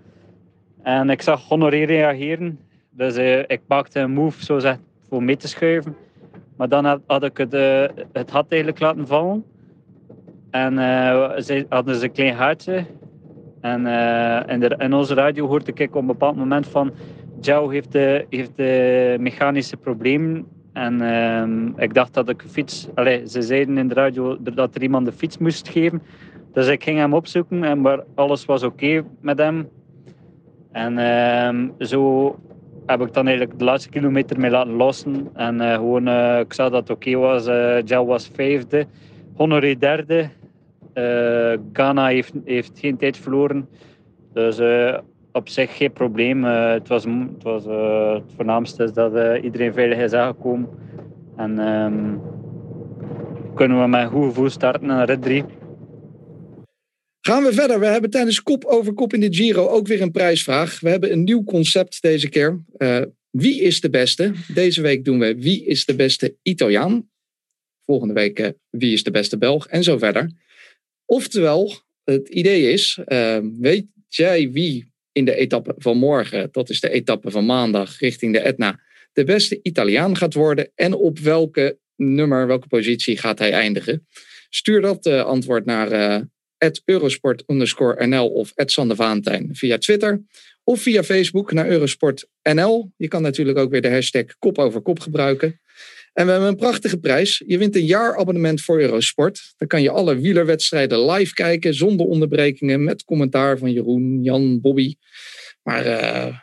En 0.84 1.10
ik 1.10 1.22
zag 1.22 1.48
Honoré 1.48 1.84
reageren. 1.84 2.60
Dus 2.90 3.16
eh, 3.16 3.40
ik 3.40 3.62
maakte 3.68 4.00
een 4.00 4.12
move, 4.12 4.46
zo 4.46 4.60
zeg, 4.60 4.78
voor 5.10 5.24
mee 5.24 5.38
te 5.38 5.48
schuiven. 5.48 5.96
Maar 6.58 6.70
dan 6.70 6.86
had, 7.08 7.24
ik 7.24 7.38
het, 7.38 7.54
eh, 7.54 7.84
het 8.12 8.30
had 8.30 8.46
eigenlijk 8.48 8.82
laten 8.82 9.08
vallen. 9.08 9.44
En 10.50 10.78
eh, 10.78 11.38
ze 11.38 11.66
hadden 11.70 11.96
ze 11.96 12.04
een 12.04 12.12
klein 12.12 12.36
gaatje. 12.36 12.86
En 13.62 13.86
eh, 13.86 14.54
in, 14.54 14.60
de, 14.60 14.76
in 14.78 14.94
onze 14.94 15.14
radio 15.14 15.48
hoorde 15.48 15.72
ik 15.74 15.96
op 15.96 16.02
een 16.02 16.08
bepaald 16.08 16.36
moment 16.36 16.68
van... 16.68 16.92
Jou 17.42 17.74
heeft 17.74 17.94
heeft 18.30 18.58
mechanische 19.20 19.78
problemen 19.78 20.48
En 20.74 21.02
ehm, 21.02 21.68
ik 21.78 21.94
dacht 21.94 22.14
dat 22.14 22.30
ik 22.30 22.44
fiets... 22.48 22.88
Allee, 22.94 23.28
ze 23.28 23.42
zeiden 23.42 23.78
in 23.78 23.88
de 23.88 23.94
radio 23.94 24.38
dat 24.42 24.76
er 24.76 24.82
iemand 24.82 25.06
de 25.06 25.12
fiets 25.12 25.38
moest 25.38 25.70
geven. 25.70 26.02
Dus 26.54 26.68
ik 26.68 26.84
ging 26.84 26.98
hem 26.98 27.14
opzoeken, 27.14 27.64
en 27.64 27.82
maar 27.82 28.04
alles 28.16 28.46
was 28.46 28.64
oké 28.64 29.04
met 29.22 29.38
hem. 29.38 29.70
En 30.72 30.98
ehm, 30.98 31.68
zo 31.80 32.36
heb 32.86 33.02
ik 33.02 33.14
dan 33.14 33.28
eigenlijk 33.28 33.60
de 33.60 33.66
laatste 33.66 33.90
kilometer 33.90 34.40
mee 34.40 34.52
laten 34.52 34.74
lossen. 34.74 35.30
En 35.34 35.62
eh, 35.62 35.74
gewoon, 35.74 36.08
eh, 36.08 36.40
ik 36.40 36.54
zag 36.54 36.70
dat 36.70 36.88
het 36.88 36.90
oké 36.90 37.16
was. 37.16 37.48
Uh, 37.48 38.06
was 38.06 38.30
vijfde, 38.34 38.86
Honoré 39.36 39.78
derde. 39.78 40.30
Ghana 41.74 42.08
heeft, 42.08 42.34
heeft 42.46 42.80
geen 42.80 42.98
tijd 42.98 43.18
verloren. 43.18 43.70
Dus 44.34 44.60
op 45.32 45.50
zich 45.50 45.78
geen 45.78 45.92
probleem. 45.92 46.44
Het, 46.44 46.88
was, 46.88 47.04
het, 47.04 47.44
was, 47.44 47.66
het 47.66 48.34
voornaamste 48.36 48.84
is 48.84 48.94
dat 48.94 49.38
iedereen 49.42 49.74
veilig 49.74 49.98
is 49.98 50.14
aangekomen. 50.14 50.70
En 51.36 51.60
ehm, 51.60 52.16
kunnen 53.54 53.82
we 53.82 53.88
met 53.88 54.08
goed 54.08 54.26
gevoel 54.26 54.50
starten 54.50 54.88
naar 54.88 55.06
rit 55.06 55.22
3. 55.22 55.44
Gaan 57.28 57.44
we 57.44 57.54
verder. 57.54 57.80
We 57.80 57.86
hebben 57.86 58.10
tijdens 58.10 58.44
kop 58.44 58.66
over 58.66 58.94
kop 58.94 59.14
in 59.14 59.20
de 59.20 59.36
Giro 59.36 59.68
ook 59.68 59.88
weer 59.88 60.02
een 60.02 60.12
prijsvraag. 60.12 60.80
We 60.80 60.90
hebben 60.90 61.12
een 61.12 61.24
nieuw 61.24 61.44
concept 61.44 62.02
deze 62.02 62.30
keer. 62.30 62.64
Eh, 62.78 63.02
wie 63.30 63.62
is 63.62 63.82
de 63.82 63.90
beste? 63.90 64.34
Deze 64.54 64.82
week 64.82 65.06
doen 65.06 65.20
we 65.20 65.36
wie 65.36 65.66
is 65.66 65.86
de 65.86 65.96
beste 65.96 66.38
Italiaan? 66.42 67.10
Volgende 67.86 68.14
week 68.14 68.40
eh, 68.40 68.50
wie 68.70 68.94
is 68.94 69.04
de 69.04 69.12
beste 69.12 69.38
Belg? 69.38 69.68
En 69.68 69.84
zo 69.84 69.98
verder. 69.98 70.32
Oftewel, 71.06 71.74
het 72.04 72.30
idee 72.30 72.72
is, 72.72 73.00
eh, 73.06 73.38
weet 73.60 73.86
jij 74.08 74.52
wie 74.52 74.94
in 75.12 75.26
de 75.26 75.36
etappe 75.36 75.76
van 75.78 75.98
morgen, 75.98 76.48
dat 76.52 76.70
is 76.70 76.80
de 76.80 76.90
etappe 76.90 77.32
van 77.32 77.46
maandag 77.46 78.00
richting 78.00 78.34
de 78.34 78.40
Etna, 78.40 78.80
de 79.14 79.24
beste 79.24 79.60
Italiaan 79.62 80.18
gaat 80.18 80.34
worden 80.34 80.72
en 80.76 80.94
op 80.94 81.20
welke 81.20 81.80
nummer, 81.96 82.48
welke 82.48 82.68
positie 82.68 83.18
gaat 83.18 83.40
hij 83.40 83.52
eindigen? 83.52 84.08
Stuur 84.50 84.82
dat 84.82 85.08
antwoord 85.08 85.66
naar 85.66 86.24
Eurosport 86.86 87.44
NL 88.06 88.28
of 88.28 88.52
Sander 88.56 88.96
Valentijn 88.96 89.50
via 89.52 89.78
Twitter. 89.78 90.24
Of 90.64 90.82
via 90.82 91.04
Facebook 91.04 91.52
naar 91.52 91.68
Eurosport 91.68 92.28
NL. 92.54 92.92
Je 92.98 93.08
kan 93.08 93.22
natuurlijk 93.22 93.58
ook 93.58 93.72
weer 93.72 93.82
de 93.82 93.90
hashtag 93.90 94.26
kop 94.40 94.58
over 94.58 94.82
kop 94.82 95.00
gebruiken. 95.00 95.60
En 96.14 96.26
we 96.26 96.32
hebben 96.32 96.50
een 96.50 96.56
prachtige 96.56 96.98
prijs. 96.98 97.44
Je 97.48 97.58
wint 97.58 97.76
een 97.76 97.86
jaarabonnement 97.86 98.62
voor 98.62 98.80
Eurosport. 98.80 99.54
Dan 99.58 99.68
kan 99.68 99.82
je 99.82 99.90
alle 99.90 100.16
wielerwedstrijden 100.20 101.12
live 101.12 101.34
kijken, 101.34 101.74
zonder 101.74 102.06
onderbrekingen, 102.06 102.84
met 102.84 103.04
commentaar 103.04 103.58
van 103.58 103.72
Jeroen, 103.72 104.24
Jan, 104.24 104.62
Bobby. 104.62 104.96
Maar 105.64 105.86
eh, 105.86 106.38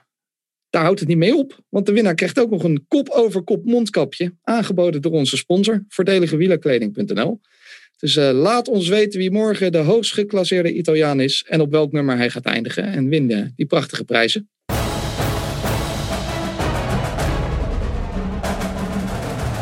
daar 0.71 0.83
houdt 0.83 1.01
het 1.01 1.09
niet 1.09 1.19
mee 1.19 1.37
op. 1.37 1.59
Want 1.69 1.87
de 1.87 1.93
winnaar 1.93 2.15
krijgt 2.15 2.39
ook 2.39 2.51
nog 2.51 2.65
een 2.65 2.85
kop 2.89 3.09
over 3.09 3.43
kop 3.43 3.65
mondkapje. 3.65 4.35
Aangeboden 4.43 5.03
door 5.03 5.13
onze 5.13 5.37
sponsor, 5.37 5.85
voordeligewielerkleding.nl. 5.89 7.41
Dus 8.03 8.17
eh, 8.17 8.31
laat 8.33 8.69
ons 8.69 8.89
weten 8.89 9.19
wie 9.19 9.31
morgen 9.31 9.73
de 9.73 9.79
hoogst 9.79 10.13
geclasseerde 10.13 10.73
Italiaan 10.73 11.21
is. 11.21 11.45
En 11.49 11.61
op 11.61 11.71
welk 11.71 11.93
nummer 11.93 12.17
hij 12.17 12.31
gaat 12.31 12.45
eindigen. 12.45 12.85
En 12.85 13.09
win 13.09 13.31
eh, 13.31 13.45
die 13.57 13.67
prachtige 13.67 14.05
prijzen. 14.05 14.51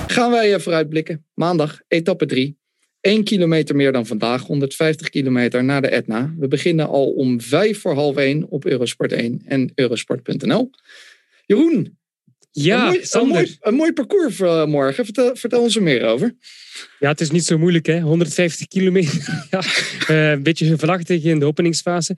Gaan 0.07 0.31
wij 0.31 0.55
eh, 0.55 0.61
vooruitblikken. 0.61 1.27
Maandag, 1.35 1.81
etappe 1.89 2.27
3. 2.27 2.59
1 3.01 3.25
kilometer 3.25 3.77
meer 3.77 3.93
dan 3.93 4.07
vandaag, 4.07 4.43
150 4.43 5.09
kilometer 5.09 5.65
naar 5.65 5.83
de 5.83 5.89
Etna. 5.89 6.35
We 6.39 6.49
beginnen 6.49 6.89
al 6.89 7.11
om 7.11 7.41
vijf 7.41 7.81
voor 7.81 7.95
half 7.95 8.17
één 8.17 8.49
op 8.49 8.65
Eurosport 8.65 9.13
1 9.13 9.43
en 9.45 9.73
Eurosport.nl. 9.75 10.71
Jeroen, 11.47 11.99
Ja, 12.53 12.87
een, 12.87 12.93
mooi, 12.93 13.09
een, 13.11 13.29
mooi, 13.29 13.57
een 13.61 13.75
mooi 13.75 13.93
parcours 13.93 14.37
voor 14.37 14.61
eh, 14.61 14.67
morgen. 14.67 15.05
Vertel, 15.05 15.37
vertel 15.37 15.63
ons 15.63 15.77
er 15.77 15.83
meer 15.83 16.05
over. 16.05 16.35
Ja, 16.99 17.09
het 17.09 17.21
is 17.21 17.31
niet 17.31 17.45
zo 17.45 17.59
moeilijk, 17.59 17.87
hè? 17.87 18.01
150 18.01 18.67
kilometer. 18.67 19.23
ja, 19.51 19.63
eh, 20.07 20.31
een 20.31 20.43
beetje 20.43 20.79
vlachtig 20.79 21.25
in 21.25 21.39
de 21.39 21.45
openingsfase. 21.45 22.17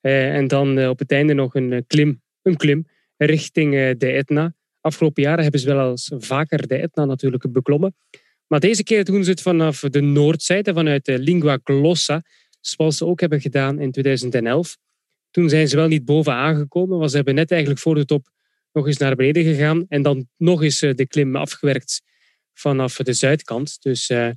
Eh, 0.00 0.34
en 0.34 0.48
dan 0.48 0.88
op 0.88 0.98
het 0.98 1.12
einde 1.12 1.32
nog 1.32 1.54
een 1.54 1.84
klim, 1.86 2.22
een 2.42 2.56
klim 2.56 2.86
richting 3.16 3.96
de 3.98 4.12
Etna. 4.12 4.54
Afgelopen 4.80 5.22
jaren 5.22 5.42
hebben 5.42 5.60
ze 5.60 5.74
wel 5.74 5.90
eens 5.90 6.10
vaker 6.18 6.66
de 6.66 6.76
Etna 6.76 7.04
natuurlijk 7.04 7.52
beklommen. 7.52 7.94
Maar 8.46 8.60
deze 8.60 8.82
keer 8.82 9.04
doen 9.04 9.24
ze 9.24 9.30
het 9.30 9.42
vanaf 9.42 9.80
de 9.80 10.00
noordzijde, 10.00 10.72
vanuit 10.72 11.04
de 11.04 11.18
Lingua 11.18 11.58
Glossa, 11.64 12.22
zoals 12.60 12.96
ze 12.96 13.06
ook 13.06 13.20
hebben 13.20 13.40
gedaan 13.40 13.80
in 13.80 13.90
2011. 13.90 14.76
Toen 15.30 15.48
zijn 15.48 15.68
ze 15.68 15.76
wel 15.76 15.88
niet 15.88 16.04
boven 16.04 16.32
aangekomen, 16.32 16.98
want 16.98 17.10
ze 17.10 17.16
hebben 17.16 17.34
net 17.34 17.50
eigenlijk 17.50 17.80
voor 17.80 17.94
de 17.94 18.04
top 18.04 18.28
nog 18.72 18.86
eens 18.86 18.96
naar 18.96 19.16
beneden 19.16 19.44
gegaan 19.44 19.86
en 19.88 20.02
dan 20.02 20.28
nog 20.36 20.62
eens 20.62 20.82
eh, 20.82 20.94
de 20.94 21.06
klim 21.06 21.36
afgewerkt 21.36 22.02
vanaf 22.52 22.96
de 22.96 23.12
zuidkant. 23.12 23.82
Dus 23.82 24.08
eh, 24.08 24.30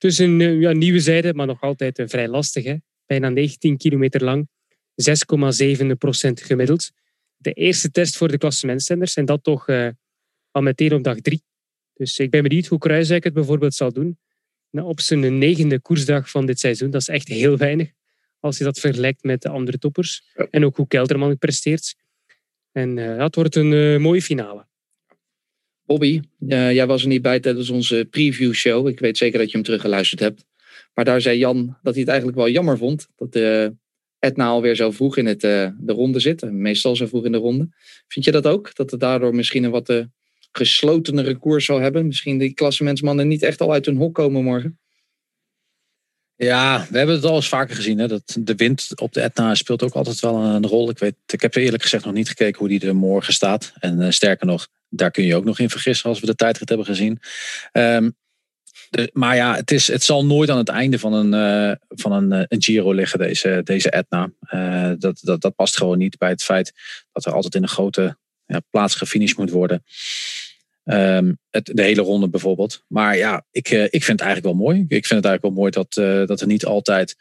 het 0.00 0.10
is 0.10 0.18
een 0.18 0.40
eh, 0.40 0.60
ja, 0.60 0.72
nieuwe 0.72 1.00
zijde, 1.00 1.34
maar 1.34 1.46
nog 1.46 1.60
altijd 1.60 1.98
eh, 1.98 2.08
vrij 2.08 2.28
lastig. 2.28 2.64
Hè? 2.64 2.76
Bijna 3.06 3.28
19 3.28 3.76
kilometer 3.76 4.24
lang, 4.24 4.48
6,7 5.82 5.86
procent 5.98 6.40
gemiddeld. 6.42 6.90
De 7.36 7.52
eerste 7.52 7.90
test 7.90 8.16
voor 8.16 8.28
de 8.28 8.38
klassementstenders 8.38 9.14
en 9.14 9.24
dat 9.24 9.42
toch 9.42 9.68
eh, 9.68 9.88
al 10.50 10.62
meteen 10.62 10.92
op 10.92 11.02
dag 11.02 11.20
drie. 11.20 11.42
Dus 11.94 12.18
ik 12.18 12.30
ben 12.30 12.42
benieuwd 12.42 12.66
hoe 12.66 12.78
Kruiswijk 12.78 13.24
het 13.24 13.32
bijvoorbeeld 13.32 13.74
zal 13.74 13.92
doen. 13.92 14.18
Nou, 14.70 14.88
op 14.88 15.00
zijn 15.00 15.38
negende 15.38 15.80
koersdag 15.80 16.30
van 16.30 16.46
dit 16.46 16.58
seizoen, 16.58 16.90
dat 16.90 17.00
is 17.00 17.08
echt 17.08 17.28
heel 17.28 17.56
weinig. 17.56 17.90
Als 18.38 18.58
je 18.58 18.64
dat 18.64 18.78
vergelijkt 18.78 19.22
met 19.22 19.42
de 19.42 19.48
andere 19.48 19.78
toppers. 19.78 20.32
En 20.50 20.64
ook 20.64 20.76
hoe 20.76 20.86
Kelderman 20.86 21.38
presteert. 21.38 21.96
En 22.72 22.98
eh, 22.98 23.22
het 23.22 23.34
wordt 23.34 23.56
een 23.56 23.72
eh, 23.72 23.98
mooie 23.98 24.22
finale. 24.22 24.66
Bobby, 25.84 26.20
eh, 26.48 26.72
jij 26.72 26.86
was 26.86 27.02
er 27.02 27.08
niet 27.08 27.22
bij 27.22 27.40
tijdens 27.40 27.70
onze 27.70 28.06
preview 28.10 28.52
show. 28.52 28.88
Ik 28.88 29.00
weet 29.00 29.18
zeker 29.18 29.38
dat 29.38 29.50
je 29.50 29.56
hem 29.56 29.64
teruggeluisterd 29.64 30.20
hebt. 30.20 30.44
Maar 30.94 31.04
daar 31.04 31.20
zei 31.20 31.38
Jan 31.38 31.76
dat 31.82 31.92
hij 31.92 32.02
het 32.02 32.10
eigenlijk 32.10 32.38
wel 32.38 32.48
jammer 32.48 32.78
vond. 32.78 33.08
Dat 33.16 33.32
de 33.32 33.74
Etna 34.18 34.46
alweer 34.46 34.76
zo 34.76 34.90
vroeg 34.90 35.16
in 35.16 35.26
het, 35.26 35.40
de 35.40 35.74
ronde 35.86 36.20
zit. 36.20 36.52
Meestal 36.52 36.96
zo 36.96 37.06
vroeg 37.06 37.24
in 37.24 37.32
de 37.32 37.38
ronde. 37.38 37.68
Vind 38.08 38.24
je 38.24 38.30
dat 38.30 38.46
ook? 38.46 38.74
Dat 38.74 38.90
het 38.90 39.00
daardoor 39.00 39.34
misschien 39.34 39.64
een 39.64 39.70
wat 39.70 40.06
geslotenere 40.52 41.36
koers 41.36 41.64
zal 41.64 41.80
hebben? 41.80 42.06
Misschien 42.06 42.38
die 42.38 42.54
klassementsmannen 42.54 43.28
niet 43.28 43.42
echt 43.42 43.60
al 43.60 43.72
uit 43.72 43.86
hun 43.86 43.96
hok 43.96 44.14
komen 44.14 44.44
morgen? 44.44 44.78
Ja, 46.42 46.86
we 46.90 46.98
hebben 46.98 47.14
het 47.14 47.24
al 47.24 47.34
eens 47.34 47.48
vaker 47.48 47.76
gezien. 47.76 47.98
Hè? 47.98 48.08
Dat 48.08 48.36
de 48.40 48.54
wind 48.54 49.00
op 49.00 49.12
de 49.12 49.20
Etna 49.20 49.54
speelt 49.54 49.82
ook 49.82 49.94
altijd 49.94 50.20
wel 50.20 50.36
een 50.36 50.66
rol. 50.66 50.90
Ik, 50.90 50.98
weet, 50.98 51.14
ik 51.26 51.40
heb 51.40 51.54
eerlijk 51.54 51.82
gezegd 51.82 52.04
nog 52.04 52.14
niet 52.14 52.28
gekeken 52.28 52.58
hoe 52.58 52.68
die 52.68 52.86
er 52.86 52.96
morgen 52.96 53.32
staat. 53.32 53.72
En 53.78 54.02
eh, 54.02 54.10
sterker 54.10 54.46
nog, 54.46 54.68
daar 54.88 55.10
kun 55.10 55.24
je 55.24 55.36
ook 55.36 55.44
nog 55.44 55.58
in 55.58 55.70
vergissen 55.70 56.08
als 56.08 56.20
we 56.20 56.26
de 56.26 56.34
tijdrit 56.34 56.68
hebben 56.68 56.86
gezien. 56.86 57.20
Ehm, 57.72 58.10
de- 58.90 59.10
maar 59.12 59.36
ja, 59.36 59.54
het, 59.54 59.70
is, 59.70 59.86
het 59.86 60.02
zal 60.02 60.26
nooit 60.26 60.50
aan 60.50 60.58
het 60.58 60.68
einde 60.68 60.98
van 60.98 61.12
een, 61.12 61.34
eh, 61.34 61.76
van 61.88 62.12
een, 62.12 62.32
eh, 62.32 62.44
een 62.48 62.62
Giro 62.62 62.92
liggen, 62.92 63.18
deze, 63.18 63.60
deze 63.64 63.90
Etna. 63.90 64.30
Dat, 64.98 65.20
dat, 65.22 65.40
dat 65.40 65.54
past 65.54 65.76
gewoon 65.76 65.98
niet 65.98 66.18
bij 66.18 66.30
het 66.30 66.42
feit 66.42 66.72
dat 67.12 67.26
er 67.26 67.32
altijd 67.32 67.54
in 67.54 67.62
een 67.62 67.68
grote 67.68 68.16
ja, 68.46 68.60
plaats 68.70 68.94
gefinished 68.94 69.38
moet 69.38 69.50
worden. 69.50 69.84
Ehm, 70.84 71.32
het, 71.50 71.70
de 71.74 71.82
hele 71.82 72.02
ronde 72.02 72.28
bijvoorbeeld. 72.28 72.84
Maar 72.86 73.16
ja, 73.16 73.44
ik, 73.50 73.68
eh, 73.68 73.84
ik 73.84 74.04
vind 74.04 74.20
het 74.20 74.20
eigenlijk 74.20 74.56
wel 74.56 74.66
mooi. 74.66 74.78
Ik 74.80 75.06
vind 75.06 75.24
het 75.24 75.24
eigenlijk 75.24 75.42
wel 75.42 75.52
mooi 75.52 75.70
dat, 75.70 75.96
eh, 75.96 76.26
dat 76.26 76.40
er 76.40 76.46
niet 76.46 76.64
altijd 76.64 77.16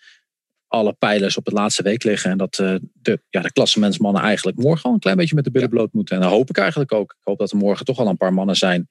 alle 0.68 0.94
pijlers 0.94 1.38
op 1.38 1.46
de 1.46 1.52
laatste 1.52 1.84
week 1.84 2.04
liggen. 2.04 2.32
En 2.32 2.38
dat 2.38 2.60
eh, 2.60 2.76
de, 2.94 3.22
ja, 3.30 3.42
de 3.42 3.52
klassementsmannen 3.52 4.22
eigenlijk 4.22 4.58
morgen 4.58 4.84
al 4.84 4.94
een 4.94 5.00
klein 5.00 5.18
beetje 5.18 5.36
met 5.36 5.44
de 5.44 5.52
billen 5.52 5.70
bloot 5.70 5.94
moeten. 5.94 6.16
En 6.16 6.22
dat 6.22 6.32
hoop 6.32 6.50
ik 6.50 6.58
eigenlijk 6.58 6.92
ook. 6.92 7.12
Ik 7.12 7.24
hoop 7.24 7.38
dat 7.38 7.52
er 7.52 7.58
morgen 7.58 7.86
toch 7.86 8.00
al 8.00 8.08
een 8.08 8.18
paar 8.18 8.34
mannen 8.34 8.56
zijn 8.56 8.90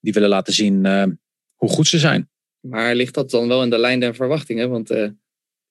die 0.00 0.12
willen 0.12 0.28
laten 0.28 0.52
zien 0.52 0.86
hoe 1.54 1.68
goed 1.68 1.86
ze 1.86 1.98
zijn. 1.98 2.30
Maar 2.60 2.94
ligt 2.94 3.14
dat 3.14 3.30
dan 3.30 3.48
wel 3.48 3.62
in 3.62 3.70
de 3.70 3.78
lijn 3.78 4.00
der 4.00 4.14
verwachtingen? 4.14 4.70
Want 4.70 4.88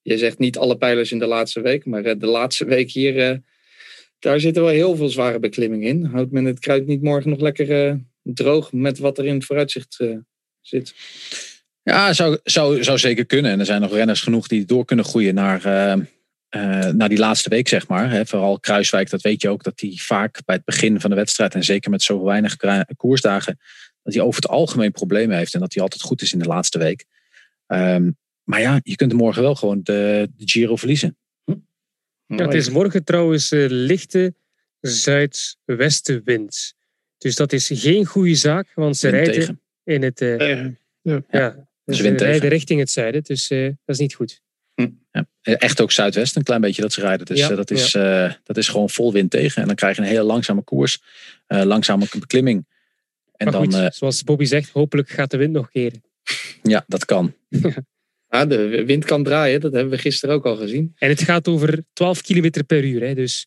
je 0.02 0.18
zegt 0.18 0.38
niet 0.38 0.58
alle 0.58 0.76
pijlers 0.76 1.12
in 1.12 1.18
de 1.18 1.26
laatste 1.26 1.60
week. 1.60 1.86
Maar 1.86 2.18
de 2.18 2.26
laatste 2.26 2.64
week 2.64 2.90
hier, 2.90 3.42
daar 4.18 4.40
zitten 4.40 4.62
wel 4.62 4.72
heel 4.72 4.96
veel 4.96 5.08
zware 5.08 5.38
beklimmingen 5.38 5.88
in. 5.88 6.04
Houdt 6.04 6.32
men 6.32 6.44
het 6.44 6.58
kruid 6.58 6.86
niet 6.86 7.02
morgen 7.02 7.30
nog 7.30 7.40
lekker 7.40 8.00
droog 8.22 8.72
met 8.72 8.98
wat 8.98 9.18
er 9.18 9.26
in 9.26 9.34
het 9.34 9.44
vooruitzicht 9.44 9.96
eh, 10.00 10.16
zit? 10.60 10.94
Ja, 11.82 12.12
zou, 12.12 12.38
zou, 12.44 12.84
zou 12.84 12.98
zeker 12.98 13.26
kunnen. 13.26 13.50
En 13.50 13.58
er 13.58 13.66
zijn 13.66 13.80
nog 13.80 13.92
renners 13.92 14.20
genoeg 14.20 14.46
die 14.46 14.64
door 14.64 14.84
kunnen 14.84 15.04
groeien 15.04 15.34
naar, 15.34 15.64
eh, 15.64 15.92
eh, 15.92 16.94
naar 16.94 17.08
die 17.08 17.18
laatste 17.18 17.48
week, 17.48 17.68
zeg 17.68 17.88
maar. 17.88 18.10
Hè, 18.10 18.26
vooral 18.26 18.60
Kruiswijk, 18.60 19.10
dat 19.10 19.22
weet 19.22 19.42
je 19.42 19.48
ook, 19.48 19.62
dat 19.62 19.80
hij 19.80 19.92
vaak 19.96 20.44
bij 20.44 20.54
het 20.54 20.64
begin 20.64 21.00
van 21.00 21.10
de 21.10 21.16
wedstrijd... 21.16 21.54
en 21.54 21.64
zeker 21.64 21.90
met 21.90 22.02
zo 22.02 22.24
weinig 22.24 22.56
koersdagen... 22.96 23.58
dat 24.02 24.14
hij 24.14 24.22
over 24.22 24.42
het 24.42 24.50
algemeen 24.50 24.92
problemen 24.92 25.36
heeft... 25.36 25.54
en 25.54 25.60
dat 25.60 25.74
hij 25.74 25.82
altijd 25.82 26.02
goed 26.02 26.22
is 26.22 26.32
in 26.32 26.38
de 26.38 26.44
laatste 26.44 26.78
week. 26.78 27.04
Ehm, 27.66 28.10
maar 28.42 28.60
ja, 28.60 28.80
je 28.82 28.96
kunt 28.96 29.12
morgen 29.12 29.42
wel 29.42 29.54
gewoon 29.54 29.80
de, 29.82 30.30
de 30.36 30.48
Giro 30.48 30.76
verliezen. 30.76 31.16
Ja, 32.26 32.44
het 32.44 32.54
is 32.54 32.70
morgen 32.70 33.04
trouwens 33.04 33.50
lichte 33.68 34.34
zuidwestenwind. 34.80 36.74
Dus 37.22 37.34
dat 37.34 37.52
is 37.52 37.70
geen 37.74 38.06
goede 38.06 38.34
zaak, 38.34 38.72
want 38.74 38.96
ze 38.96 39.10
Wind 39.10 39.26
rijden 39.26 39.40
tegen. 39.40 39.60
in 39.84 40.02
het. 40.02 40.20
eh, 40.20 40.36
Tegen. 40.36 40.78
Ja. 41.02 41.22
ja, 41.30 41.68
Dus 41.84 41.96
ze 41.96 42.02
tegen. 42.02 42.16
rijden 42.16 42.48
richting 42.48 42.80
het 42.80 42.90
zuiden, 42.90 43.22
dus 43.22 43.50
eh, 43.50 43.62
dat 43.64 43.76
is 43.94 43.98
niet 43.98 44.14
goed. 44.14 44.40
Ja, 45.10 45.26
echt 45.42 45.80
ook 45.80 45.92
zuidwest, 45.92 46.36
een 46.36 46.42
klein 46.42 46.60
beetje 46.60 46.82
dat 46.82 46.92
ze 46.92 47.00
rijden. 47.00 47.26
Dus 47.26 47.38
Ja, 47.38 47.50
eh, 47.50 47.56
dat, 47.56 47.70
is, 47.70 47.94
eh, 47.94 48.32
dat 48.44 48.56
is 48.56 48.68
gewoon 48.68 48.90
vol 48.90 49.12
wind 49.12 49.30
tegen. 49.30 49.60
En 49.62 49.66
dan 49.66 49.76
krijg 49.76 49.96
je 49.96 50.02
een 50.02 50.08
hele 50.08 50.22
langzame 50.22 50.62
koers, 50.62 51.02
eh, 51.46 51.62
langzame 51.62 52.06
beklimming. 52.18 52.66
En 53.36 53.44
maar 53.46 53.52
dan, 53.54 53.64
goed, 53.64 53.74
eh, 53.74 53.90
zoals 53.90 54.22
Bobby 54.22 54.44
zegt, 54.44 54.70
hopelijk 54.70 55.08
gaat 55.10 55.30
de 55.30 55.36
wind 55.36 55.52
nog 55.52 55.70
keren. 55.70 56.02
ja, 56.62 56.84
dat 56.86 57.04
kan. 57.04 57.34
Ja, 58.28 58.46
de 58.46 58.84
wind 58.84 59.04
kan 59.04 59.22
draaien, 59.24 59.60
dat 59.60 59.72
hebben 59.72 59.90
we 59.92 59.98
gisteren 59.98 60.34
ook 60.34 60.46
al 60.46 60.56
gezien. 60.56 60.92
En 60.98 61.08
het 61.08 61.22
gaat 61.22 61.48
over 61.48 61.84
12 61.92 62.20
km 62.22 62.50
per 62.66 62.84
uur. 62.84 63.00
Hè, 63.02 63.14
dus 63.14 63.46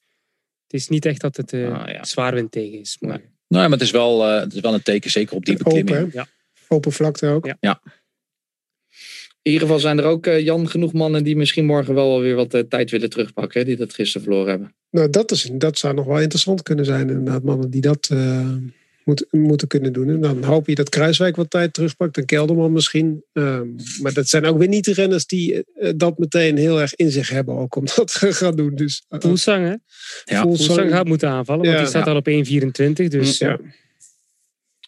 het 0.63 0.73
is 0.81 0.87
niet 0.87 1.05
echt 1.05 1.21
dat 1.21 1.37
het 1.37 1.53
eh, 1.53 1.73
Ah, 1.81 1.89
ja. 1.93 2.03
zwaar 2.03 2.33
wind 2.33 2.51
tegen 2.51 2.79
is. 2.79 2.97
Maar, 2.99 3.21
Nou, 3.47 3.63
ja, 3.63 3.69
maar 3.69 3.77
het 3.77 3.87
is, 3.87 3.91
wel, 3.91 4.27
eh, 4.27 4.39
het 4.39 4.53
is 4.53 4.59
wel 4.59 4.73
een 4.73 4.83
teken, 4.83 5.11
zeker 5.11 5.35
op 5.35 5.45
diepe 5.45 5.65
Open, 5.65 5.85
klimming. 5.85 6.13
hè? 6.13 6.19
Ja. 6.19 6.27
Open 6.67 6.91
vlakte 6.91 7.27
ook. 7.27 7.55
Ja. 7.59 7.81
In 9.41 9.51
ieder 9.51 9.67
geval 9.67 9.81
zijn 9.81 9.97
er 9.97 10.05
ook, 10.05 10.25
eh, 10.25 10.43
Jan, 10.43 10.69
genoeg 10.69 10.93
mannen 10.93 11.23
die 11.23 11.35
misschien 11.35 11.65
morgen 11.65 11.93
wel 11.93 12.19
weer 12.19 12.35
wat 12.35 12.53
eh, 12.53 12.61
tijd 12.61 12.91
willen 12.91 13.09
terugpakken. 13.09 13.59
Hè, 13.59 13.65
die 13.65 13.75
dat 13.75 13.93
gisteren 13.93 14.21
verloren 14.27 14.49
hebben. 14.49 14.75
Nou, 14.89 15.09
dat, 15.09 15.31
is, 15.31 15.49
dat 15.53 15.77
zou 15.77 15.93
nog 15.93 16.05
wel 16.05 16.19
interessant 16.19 16.63
kunnen 16.63 16.85
zijn. 16.85 17.09
Inderdaad, 17.09 17.43
mannen 17.43 17.69
die 17.69 17.81
dat 17.81 18.07
eh, 18.11 18.49
moet, 19.05 19.25
moeten 19.31 19.67
kunnen 19.67 19.93
doen. 19.93 20.09
En 20.09 20.21
dan 20.21 20.43
hoop 20.43 20.67
je 20.67 20.75
dat 20.75 20.89
Kruiswijk 20.89 21.35
wat 21.35 21.49
tijd 21.49 21.73
terugpakt. 21.73 22.17
En 22.17 22.25
Kelderman 22.25 22.71
misschien. 22.71 23.23
Ehm, 23.33 23.67
maar 24.01 24.13
dat 24.13 24.27
zijn 24.27 24.45
ook 24.45 24.57
weer 24.57 24.67
niet 24.67 24.85
de 24.85 24.93
renners 24.93 25.25
die 25.25 25.63
eh, 25.73 25.91
dat 25.95 26.17
meteen 26.17 26.57
heel 26.57 26.81
erg 26.81 26.95
in 26.95 27.11
zich 27.11 27.29
hebben. 27.29 27.55
Ook 27.55 27.75
om 27.75 27.85
dat 27.95 28.19
te 28.19 28.33
gaan 28.33 28.55
doen. 28.55 28.75
Dus, 28.75 29.05
uh, 29.09 29.19
Poelsang, 29.19 29.65
hè? 29.67 29.75
Ja. 30.35 30.41
Poelsang 30.43 30.91
gaat 30.91 31.07
moeten 31.07 31.29
aanvallen, 31.29 31.61
want 31.63 31.73
Ja. 31.75 31.81
die 31.81 31.89
staat 31.89 32.05
Ja. 32.05 32.11
al 32.11 32.17
op 32.17 32.27
1,24. 32.27 33.07
Dus 33.07 33.37
ja. 33.37 33.49
ja. 33.49 33.59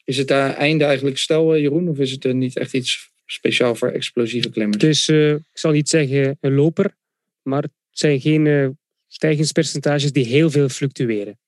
Is 0.05 0.17
het 0.17 0.27
daar 0.27 0.53
einde 0.55 0.83
eigenlijk 0.85 1.17
stel, 1.17 1.53
eh, 1.53 1.61
Jeroen? 1.61 1.89
Of 1.89 1.97
is 1.97 2.11
het 2.11 2.25
eh, 2.25 2.33
niet 2.33 2.57
echt 2.57 2.73
iets 2.73 3.09
speciaal 3.25 3.75
voor 3.75 3.89
explosieve 3.89 4.49
klimmers? 4.49 4.83
Het 4.83 4.91
is, 4.91 5.07
eh, 5.09 5.31
ik 5.31 5.41
zal 5.53 5.71
niet 5.71 5.89
zeggen 5.89 6.37
een 6.41 6.53
loper, 6.53 6.95
maar 7.41 7.61
het 7.61 7.71
zijn 7.91 8.21
geen 8.21 8.47
eh, 8.47 8.67
stijgingspercentages 9.07 10.11
die 10.11 10.25
heel 10.25 10.49
veel 10.49 10.69
fluctueren. 10.69 11.39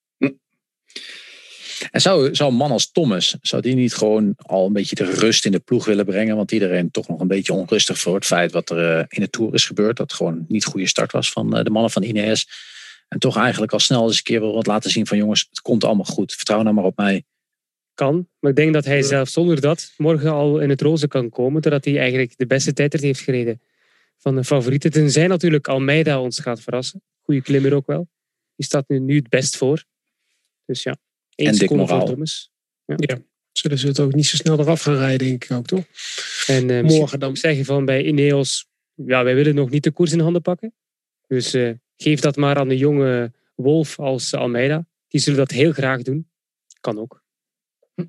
En 1.92 2.02
zou, 2.02 2.36
zou 2.36 2.52
een 2.52 2.58
man 2.58 2.72
als 2.72 2.92
Thomas, 2.92 3.38
zou 3.42 3.62
die 3.62 3.76
niet 3.76 3.94
gewoon 3.94 4.34
al 4.38 4.65
een 4.65 4.74
beetje 4.74 4.96
de 4.96 5.12
rust 5.12 5.46
in 5.46 5.52
de 5.52 5.60
ploeg 5.60 5.86
willen 5.86 6.06
brengen? 6.06 6.36
Want 6.36 6.52
iedereen 6.52 6.92
toch 6.92 7.08
nog 7.08 7.20
een 7.20 7.28
beetje 7.28 7.54
onrustig 7.54 8.00
voor 8.00 8.15
het 8.15 8.26
feit 8.26 8.52
wat 8.52 8.70
er 8.70 8.98
eh, 8.98 9.06
in 9.08 9.22
de 9.22 9.30
Tour 9.30 9.54
is 9.54 9.65
gebeurd. 9.65 9.98
Dat 9.98 10.13
gewoon 10.13 10.46
niet 10.48 10.65
goede 10.65 10.88
start 10.88 11.12
was 11.12 11.32
van 11.32 11.58
eh, 11.58 11.63
de 11.63 11.70
mannen 11.70 11.92
van 11.92 12.04
Ineos. 12.04 12.48
En 13.08 13.20
toch 13.20 13.38
eigenlijk 13.38 13.72
al 13.72 13.80
snel 13.80 14.08
eens 14.08 14.18
een 14.18 14.24
keer 14.24 14.39
wil 14.39 14.54
wat 14.54 14.68
laten 14.68 14.92
zien 14.92 15.08
van 15.08 15.18
jongens, 15.18 15.48
het 15.50 15.62
komt 15.62 15.84
allemaal 15.84 16.06
goed. 16.06 16.34
Vertrouw 16.34 16.62
nou 16.62 16.76
maar 16.76 16.84
op 16.84 16.98
mij. 16.98 17.24
Kan, 17.94 18.28
maar 18.39 18.52
ik 18.52 18.58
denk 18.58 18.74
dat 18.74 18.86
hij 18.86 19.02
zelf 19.02 19.30
zonder 19.30 19.62
dat 19.62 19.94
morgen 19.98 20.32
al 20.32 20.60
in 20.60 20.70
het 20.70 20.82
roze 20.82 21.08
kan 21.08 21.30
komen, 21.30 21.62
doordat 21.62 21.86
hij 21.86 21.98
eigenlijk 21.98 22.34
de 22.38 22.46
beste 22.46 22.74
tijdrit 22.74 23.02
heeft 23.02 23.20
gereden 23.20 23.62
van 24.18 24.36
de 24.36 24.44
favorieten. 24.44 24.92
Tenzij 24.92 25.28
natuurlijk 25.28 25.68
Almeida 25.68 26.22
ons 26.22 26.39
gaat 26.39 26.62
verrassen. 26.62 27.02
Goede 27.22 27.42
klimmer 27.42 27.74
ook 27.74 27.88
wel. 27.88 28.08
Die 28.56 28.65
staat 28.65 28.88
nu, 28.88 29.00
nu 29.00 29.15
het 29.15 29.30
best 29.30 29.58
voor. 29.58 29.84
Dus 30.65 30.84
ja, 30.84 30.96
En 31.45 31.56
Dick 31.56 31.67
voor 31.67 31.78
Moraal. 31.78 32.06
Thomas. 32.06 32.52
Zullen 33.52 33.78
ze 33.78 33.88
het 33.88 33.99
ook 33.99 34.13
niet 34.13 34.25
zo 34.25 34.36
snel 34.36 34.60
eraf 34.60 34.82
gaan 34.82 34.95
rijden, 34.95 35.28
denk 35.28 35.43
ik 35.43 35.52
ook, 35.52 35.65
toch? 35.65 35.84
En 36.47 36.69
eh, 36.69 36.82
misschien 36.82 36.99
Morgen 36.99 37.19
dan. 37.19 37.38
zeggen 37.38 37.65
van 37.65 37.86
bij 37.86 38.04
Ineos, 38.04 38.67
ja, 38.93 39.23
wij 39.23 39.36
willen 39.36 39.56
nog 39.56 39.69
niet 39.69 39.84
de 39.84 39.91
koers 39.91 40.12
in 40.12 40.19
handen 40.19 40.41
pakken. 40.41 40.73
Dus 41.28 41.54
eh, 41.54 41.71
geef 41.97 42.19
dat 42.19 42.36
maar 42.36 42.58
aan 42.58 42.67
de 42.67 42.78
jonge 42.78 43.32
Wolf 43.56 43.99
als 43.99 44.34
Almeida. 44.34 44.88
Die 45.08 45.21
zullen 45.21 45.39
dat 45.39 45.52
heel 45.52 45.71
graag 45.71 46.02
doen. 46.02 46.30
Kan 46.82 46.99
ook. 46.99 47.23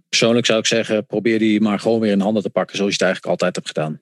Persoonlijk 0.08 0.46
zou 0.46 0.58
ik 0.58 0.66
zeggen, 0.66 1.06
probeer 1.06 1.38
die 1.38 1.60
maar 1.60 1.78
gewoon 1.78 2.00
weer 2.00 2.12
in 2.12 2.20
handen 2.20 2.42
te 2.42 2.50
pakken 2.50 2.76
zoals 2.76 2.90
je 2.90 3.04
het 3.04 3.06
eigenlijk 3.06 3.32
altijd 3.32 3.56
hebt 3.56 3.68
gedaan. 3.68 3.98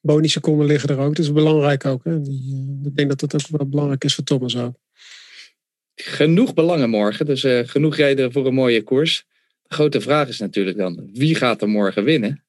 Boniseconden 0.00 0.66
liggen 0.66 0.88
er 0.88 0.98
ook. 0.98 1.16
Dat 1.16 1.24
is 1.24 1.32
belangrijk 1.32 1.84
ook. 1.84 2.04
Hè? 2.04 2.20
Die, 2.20 2.54
eh, 2.82 2.86
ik 2.86 2.96
denk 2.96 3.08
dat 3.08 3.30
dat 3.30 3.34
ook 3.34 3.58
wel 3.58 3.68
belangrijk 3.68 4.04
is 4.04 4.14
voor 4.14 4.24
Thomas 4.24 4.56
ook. 4.56 4.74
Genoeg 6.02 6.54
belangen 6.54 6.90
morgen, 6.90 7.26
dus 7.26 7.44
eh, 7.44 7.60
genoeg 7.64 7.96
reden 7.96 8.32
voor 8.32 8.46
een 8.46 8.54
mooie 8.54 8.82
koers. 8.82 9.24
De 9.62 9.74
grote 9.74 10.00
vraag 10.00 10.28
is 10.28 10.38
natuurlijk 10.38 10.76
dan, 10.76 11.10
wie 11.12 11.34
gaat 11.34 11.62
er 11.62 11.68
morgen 11.68 12.04
winnen? 12.04 12.44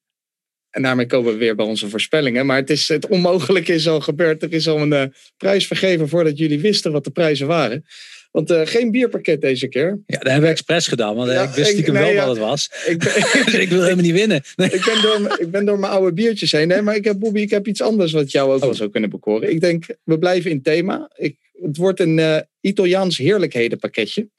En 0.70 0.82
daarmee 0.82 1.06
komen 1.06 1.32
we 1.32 1.38
weer 1.38 1.56
bij 1.56 1.66
onze 1.66 1.90
voorspellingen. 1.90 2.46
Maar 2.46 2.58
het, 2.58 2.70
is, 2.70 2.88
het 2.88 3.08
onmogelijke 3.08 3.74
is 3.74 3.88
al 3.88 4.00
gebeurd. 4.02 4.44
Er 4.44 4.54
is 4.54 4.68
al 4.68 4.80
een 4.80 4.94
eh, 4.94 5.04
prijs 5.38 5.68
vergeven 5.68 6.10
voordat 6.10 6.38
jullie 6.38 6.60
wisten 6.60 6.92
wat 6.92 7.04
de 7.04 7.10
prijzen 7.12 7.48
waren. 7.48 7.86
Want 8.32 8.52
eh, 8.52 8.62
geen 8.66 8.92
bierpakket 8.92 9.42
deze 9.42 9.68
keer. 9.68 10.00
Ja, 10.06 10.18
dat 10.18 10.24
hebben 10.28 10.42
we 10.42 10.48
expres 10.50 10.88
gedaan, 10.88 11.16
want 11.16 11.32
Ja, 11.32 11.42
ik 11.44 11.50
wist 11.50 11.60
ik- 11.68 11.74
stiekem 11.74 11.94
nee, 11.94 12.04
wel 12.04 12.12
ja. 12.14 12.20
wat 12.26 12.36
het 12.36 12.46
was. 12.46 12.70
Ik 12.86 12.98
ben, 12.98 13.14
Dus 13.46 13.54
ik 13.54 13.70
wil 13.70 13.82
helemaal 13.84 14.04
niet 14.04 14.14
winnen. 14.14 14.42
Nee. 14.56 14.70
ik, 14.78 14.86
ben 14.86 15.02
door, 15.02 15.22
mijn- 15.22 15.40
ik 15.40 15.52
ben 15.52 15.66
door 15.66 15.80
mijn 15.80 15.92
oude 15.92 16.14
biertjes 16.14 16.52
heen. 16.52 16.68
Nee, 16.68 16.82
maar 16.82 16.96
ik 16.96 17.04
heb, 17.04 17.20
Bobby, 17.20 17.40
ik 17.40 17.50
heb 17.50 17.68
iets 17.68 17.82
anders 17.82 18.12
wat 18.12 18.32
jou 18.32 18.54
ook 18.54 18.60
wel 18.62 18.74
zou 18.74 18.90
kunnen 18.90 19.10
bekoren. 19.10 19.50
Ik 19.50 19.62
denk, 19.62 19.86
we 20.04 20.20
blijven 20.20 20.52
in 20.52 20.62
thema. 20.62 21.12
Ik, 21.16 21.36
het 21.62 21.78
wordt 21.78 22.00
een 22.00 22.20
eh, 22.20 22.41
Italiaans 22.60 23.17
heerlijkhedenpakketje. 23.17 24.30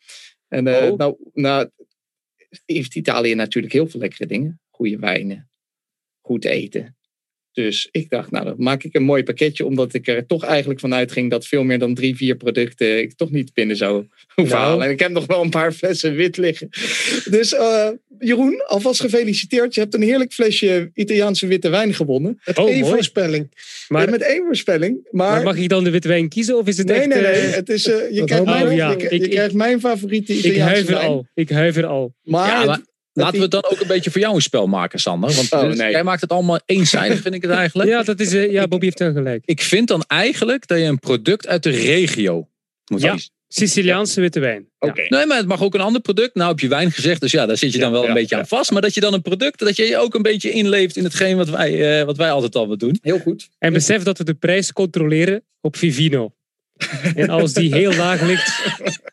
En 0.48 0.66
eh, 0.66 0.90
Oh. 0.90 0.98
nou, 0.98 1.16
nou 1.32 1.70
heeft 2.64 2.94
Italië 2.94 3.34
natuurlijk 3.34 3.72
heel 3.72 3.88
veel 3.88 4.00
lekkere 4.00 4.26
dingen. 4.26 4.60
Goede 4.70 4.98
wijnen, 4.98 5.50
goed 6.20 6.44
eten. 6.44 6.97
Dus 7.64 7.88
ik 7.90 8.10
dacht, 8.10 8.30
nou 8.30 8.44
dan 8.44 8.54
maak 8.58 8.82
ik 8.82 8.94
een 8.94 9.02
mooi 9.02 9.22
pakketje. 9.22 9.64
Omdat 9.66 9.94
ik 9.94 10.06
er 10.08 10.26
toch 10.26 10.44
eigenlijk 10.44 10.80
van 10.80 10.94
uitging 10.94 11.30
dat 11.30 11.46
veel 11.46 11.64
meer 11.64 11.78
dan 11.78 11.94
drie, 11.94 12.16
vier 12.16 12.36
producten 12.36 12.98
ik 12.98 13.12
toch 13.16 13.30
niet 13.30 13.52
binnen 13.54 13.76
zou 13.76 14.06
hoeven 14.34 14.56
Nou. 14.56 14.68
halen. 14.68 14.86
En 14.86 14.90
ik 14.92 14.98
heb 14.98 15.10
nog 15.10 15.26
wel 15.26 15.42
een 15.42 15.50
paar 15.50 15.72
flessen 15.72 16.14
wit 16.14 16.36
liggen. 16.36 16.68
Dus 17.30 17.54
eh, 17.54 17.88
Jeroen, 18.18 18.62
alvast 18.66 19.00
gefeliciteerd. 19.00 19.74
Je 19.74 19.80
hebt 19.80 19.94
een 19.94 20.02
heerlijk 20.02 20.32
flesje 20.32 20.90
Italiaanse 20.94 21.46
witte 21.46 21.68
wijn 21.68 21.94
gewonnen. 21.94 22.40
Met 22.44 22.58
Oh, 22.58 22.68
één 22.68 22.80
mooi. 22.80 22.92
voorspelling. 22.92 23.50
Maar, 23.88 24.10
met 24.10 24.22
één 24.22 24.44
voorspelling. 24.44 25.08
Maar, 25.10 25.30
maar 25.32 25.42
mag 25.42 25.56
ik 25.56 25.68
dan 25.68 25.84
de 25.84 25.90
witte 25.90 26.08
wijn 26.08 26.28
kiezen? 26.28 26.58
Of 26.58 26.66
is 26.66 26.78
het 26.78 26.86
nee, 26.86 26.96
echt... 26.98 27.06
nee, 27.08 27.20
nee. 27.22 27.30
eh, 27.32 27.52
Het 27.54 27.68
is, 27.68 27.86
eh, 27.86 28.10
je 28.10 28.24
krijgt, 28.24 28.44
mijn? 28.44 28.66
Oh, 28.66 28.74
ja. 28.74 28.90
je, 28.90 28.98
je 28.98 29.08
Ik- 29.08 29.22
ik- 29.22 29.30
krijgt 29.30 29.54
mijn 29.54 29.80
favoriete 29.80 30.32
ik 30.32 30.38
Italiaanse 30.38 30.70
huiver 30.72 30.94
wijn. 30.94 31.06
al. 31.06 31.26
Ik 31.34 31.50
huiver 31.50 31.86
al. 31.86 32.14
Maar, 32.22 32.64
Ja, 32.64 32.80
laten 33.12 33.34
we 33.36 33.42
het 33.42 33.50
dan 33.50 33.64
ook 33.70 33.80
een 33.80 33.86
beetje 33.86 34.10
voor 34.10 34.20
jou 34.20 34.34
een 34.34 34.42
spel 34.42 34.66
maken, 34.66 34.98
Sander. 34.98 35.34
Want 35.34 35.52
Oh, 35.52 35.60
dus 35.60 35.76
nee. 35.76 35.90
jij 35.90 36.02
maakt 36.04 36.20
het 36.20 36.32
allemaal 36.32 36.60
eenzijdig, 36.64 37.20
vind 37.20 37.34
ik 37.34 37.42
het 37.42 37.50
eigenlijk. 37.50 37.88
Ja, 37.98 38.02
dat 38.02 38.20
is, 38.20 38.32
eh, 38.32 38.50
ja, 38.52 38.68
Bobby 38.68 38.84
heeft 38.84 38.98
wel 38.98 39.12
gelijk. 39.12 39.42
Ik 39.44 39.62
vind 39.62 39.88
dan 39.88 40.04
eigenlijk 40.06 40.66
dat 40.66 40.78
je 40.78 40.84
een 40.84 40.98
product 40.98 41.46
uit 41.46 41.62
de 41.62 41.70
regio 41.70 42.48
moet 42.86 43.00
Ja. 43.00 43.10
kiezen. 43.10 43.30
Siciliaanse 43.50 44.20
witte 44.20 44.40
wijn. 44.40 44.68
Ja. 44.78 44.88
Oké. 44.88 45.06
Nee, 45.08 45.26
maar 45.26 45.36
het 45.36 45.46
mag 45.46 45.62
ook 45.62 45.74
een 45.74 45.80
ander 45.80 46.00
product. 46.00 46.34
Nou 46.34 46.48
heb 46.48 46.60
je 46.60 46.68
wijn 46.68 46.90
gezegd, 46.92 47.20
dus 47.20 47.30
ja, 47.30 47.46
daar 47.46 47.56
zit 47.56 47.72
je 47.72 47.78
dan 47.78 47.92
wel 47.92 48.02
ja, 48.02 48.08
een 48.08 48.14
beetje 48.14 48.34
ja. 48.34 48.40
aan 48.40 48.48
vast. 48.48 48.70
Maar 48.70 48.82
dat 48.82 48.94
je 48.94 49.00
dan 49.00 49.14
een 49.14 49.22
product, 49.22 49.58
dat 49.58 49.76
je 49.76 49.84
je 49.84 49.96
ook 49.96 50.14
een 50.14 50.22
beetje 50.22 50.50
inleeft 50.50 50.96
in 50.96 51.04
hetgeen 51.04 51.36
wat 51.36 51.48
wij, 51.48 51.98
eh, 52.00 52.04
wat 52.04 52.16
wij 52.16 52.30
altijd 52.30 52.56
al 52.56 52.68
wat 52.68 52.78
doen. 52.78 52.98
Heel 53.02 53.18
goed. 53.18 53.48
En 53.58 53.72
besef 53.72 54.02
dat 54.02 54.18
we 54.18 54.24
de 54.24 54.34
prijs 54.34 54.72
controleren 54.72 55.42
op 55.60 55.76
Vivino. 55.76 56.32
En 57.14 57.28
als 57.28 57.52
die 57.52 57.74
heel 57.74 57.94
laag 57.94 58.22
ligt, 58.26 58.62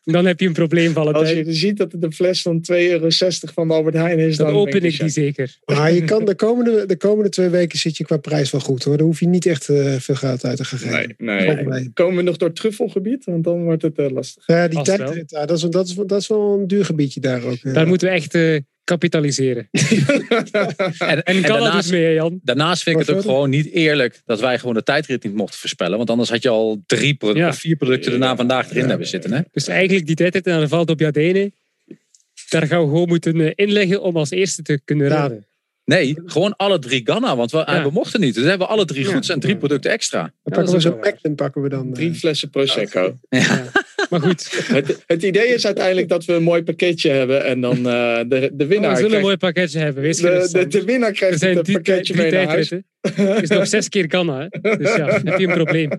dan 0.03 0.25
heb 0.25 0.39
je 0.39 0.47
een 0.47 0.53
probleem, 0.53 0.97
Als 0.97 1.05
Valentijn. 1.05 1.45
je 1.45 1.53
ziet 1.53 1.77
dat 1.77 1.91
het 1.91 2.03
een 2.03 2.13
fles 2.13 2.41
van 2.41 2.61
2,60 2.71 2.75
euro 2.77 3.09
van 3.53 3.67
de 3.67 3.73
Albert 3.73 3.95
Heijn 3.95 4.19
is, 4.19 4.37
dan, 4.37 4.47
Dan 4.47 4.55
open 4.55 4.83
ik 4.83 4.99
die 4.99 5.09
zeker. 5.09 5.57
Maar 5.65 5.93
je 5.93 6.03
kan 6.03 6.25
de 6.25 6.35
komende, 6.35 6.85
de 6.85 6.97
komende 6.97 7.29
twee 7.29 7.49
weken 7.49 7.79
zit 7.79 7.97
je 7.97 8.03
qua 8.03 8.17
prijs 8.17 8.51
wel 8.51 8.61
goed 8.61 8.83
hoor. 8.83 8.97
Dan 8.97 9.05
hoef 9.05 9.19
je 9.19 9.27
niet 9.27 9.45
echt 9.45 9.69
eh, 9.69 9.93
veel 9.93 10.15
geld 10.15 10.45
uit 10.45 10.57
te 10.57 10.65
gaan 10.65 10.79
geven. 10.79 11.15
Nee, 11.17 11.55
nee. 11.63 11.91
Komen 11.93 12.15
we 12.15 12.21
nog 12.21 12.37
door 12.37 12.47
het 12.47 12.57
truffelgebied? 12.57 13.25
Want 13.25 13.43
dan 13.43 13.63
wordt 13.63 13.81
het 13.81 13.97
eh, 13.97 14.09
lastig. 14.09 14.43
Ja, 14.47 14.67
die 14.67 14.77
ja, 14.77 14.97
dat, 14.97 15.15
is, 15.51 15.61
dat, 15.69 15.87
is, 15.87 15.95
dat 16.05 16.21
is 16.21 16.27
wel 16.27 16.59
een 16.59 16.67
duur 16.67 16.85
gebiedje 16.85 17.19
daar 17.19 17.43
ook. 17.43 17.73
Daar 17.73 17.87
moeten 17.87 18.07
we 18.07 18.13
echt 18.13 18.35
eh, 18.35 18.57
kapitaliseren. 18.85 19.67
En, 19.71 21.23
En 21.23 21.23
kan 21.23 21.41
dat 21.41 21.43
daarnaast, 21.43 21.81
dus 21.81 21.91
mee, 21.91 22.03
hè, 22.03 22.09
Jan? 22.09 22.39
daarnaast 22.43 22.83
vind 22.83 22.95
ik 22.95 23.01
het 23.01 23.09
ook 23.15 23.15
verder? 23.21 23.35
gewoon 23.35 23.49
niet 23.49 23.71
eerlijk 23.71 24.21
dat 24.25 24.39
wij 24.39 24.59
gewoon 24.59 24.73
de 24.73 24.83
tijdrit 24.83 25.23
niet 25.23 25.33
mochten 25.33 25.59
voorspellen. 25.59 25.97
Want 25.97 26.09
anders 26.09 26.29
had 26.29 26.41
je 26.43 26.49
al 26.49 26.83
drie 26.85 27.13
pro- 27.13 27.33
Ja. 27.35 27.47
of 27.47 27.57
vier 27.57 27.75
producten 27.75 28.11
daarna 28.11 28.35
vandaag 28.35 28.69
erin 28.69 28.89
hebben 28.89 29.07
zitten. 29.07 29.33
Hè? 29.33 29.41
Dus 29.51 29.67
eigenlijk 29.67 30.05
die 30.05 30.15
tijdrit 30.15 30.47
en 30.47 30.59
dan 30.59 30.67
valt 30.67 30.89
op 30.89 30.99
Jadene. 30.99 31.51
Daar 32.49 32.67
gaan 32.67 32.79
we 32.81 32.85
gewoon 32.87 33.07
moeten 33.07 33.41
eh, 33.41 33.51
inleggen 33.55 34.01
om 34.01 34.17
als 34.17 34.29
eerste 34.29 34.61
te 34.61 34.79
kunnen 34.85 35.07
raden. 35.07 35.45
Nee, 35.85 36.15
gewoon 36.25 36.55
alle 36.55 36.79
drie 36.79 37.01
Ganna. 37.05 37.35
Want 37.35 37.51
we, 37.51 37.57
Ja. 37.57 37.83
we 37.83 37.89
mochten 37.91 38.19
niet. 38.19 38.33
Dus 38.35 38.43
hebben 38.43 38.67
we 38.67 38.73
alle 38.73 38.85
drie 38.85 39.07
Ja. 39.07 39.13
goed 39.13 39.29
en 39.29 39.39
drie 39.39 39.55
producten 39.57 39.91
extra. 39.91 40.19
Dan 40.21 40.31
dat 40.43 40.53
pakken 40.53 40.73
we 40.73 40.79
zo'n 40.79 40.99
Magnum 40.99 41.35
pakken 41.35 41.61
we 41.61 41.69
dan. 41.69 41.87
eh. 41.87 41.93
Drie 41.93 42.13
flessen 42.13 42.49
Prosecco. 42.49 43.15
Maar 44.09 44.21
goed, 44.21 44.67
Het, 44.67 45.03
het 45.07 45.23
idee 45.23 45.47
is 45.47 45.65
uiteindelijk 45.65 46.09
dat 46.09 46.25
we 46.25 46.33
een 46.33 46.43
mooi 46.43 46.63
pakketje 46.63 47.09
hebben. 47.09 47.45
En 47.45 47.61
dan 47.61 47.77
eh, 47.77 48.17
de, 48.17 48.25
de 48.27 48.51
we 48.57 48.65
winnaar 48.65 48.97
zullen 48.97 49.15
een 49.15 49.21
mooi 49.21 49.37
pakketje 49.37 49.79
hebben. 49.79 50.03
Wees 50.03 50.17
de, 50.17 50.65
de, 50.67 50.83
winnaar 50.83 51.11
krijgt 51.11 51.41
het 51.41 51.71
pakketje 51.71 52.15
mee 52.15 52.31
naar 52.31 52.47
huis. 52.47 52.67
tijdritten. 52.67 53.33
Het 53.33 53.43
is 53.43 53.49
nog 53.49 53.67
zes 53.67 53.89
keer 53.89 54.05
Ganna. 54.07 54.47
Hè? 54.49 54.77
Dus 54.77 54.95
ja, 54.95 55.05
heb 55.23 55.39
je 55.39 55.47
een 55.47 55.53
probleem. 55.53 55.89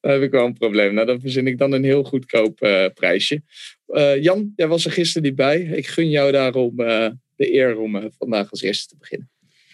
Dan 0.00 0.10
heb 0.10 0.22
ik 0.22 0.30
wel 0.30 0.46
een 0.46 0.58
probleem. 0.58 0.94
Nou, 0.94 1.06
dan 1.06 1.20
verzin 1.20 1.46
ik 1.46 1.58
dan 1.58 1.72
een 1.72 1.84
heel 1.84 2.04
goedkoop 2.04 2.60
eh, 2.60 2.86
prijsje. 2.94 3.42
Eh, 3.86 4.22
Jan, 4.22 4.52
jij 4.56 4.68
was 4.68 4.84
er 4.84 4.92
gisteren 4.92 5.22
niet 5.22 5.36
bij. 5.36 5.60
Ik 5.60 5.86
gun 5.86 6.10
jou 6.10 6.32
daarom 6.32 6.80
eh, 6.80 7.10
de 7.36 7.54
eer 7.54 7.78
om 7.78 8.10
vandaag 8.18 8.50
als 8.50 8.62
eerste 8.62 8.88
te 8.88 8.96
beginnen. 8.98 9.30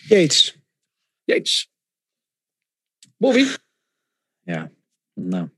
Yates. 0.09 0.57
Jeets. 1.25 1.71
Bobby. 3.17 3.45
Nou. 5.15 5.49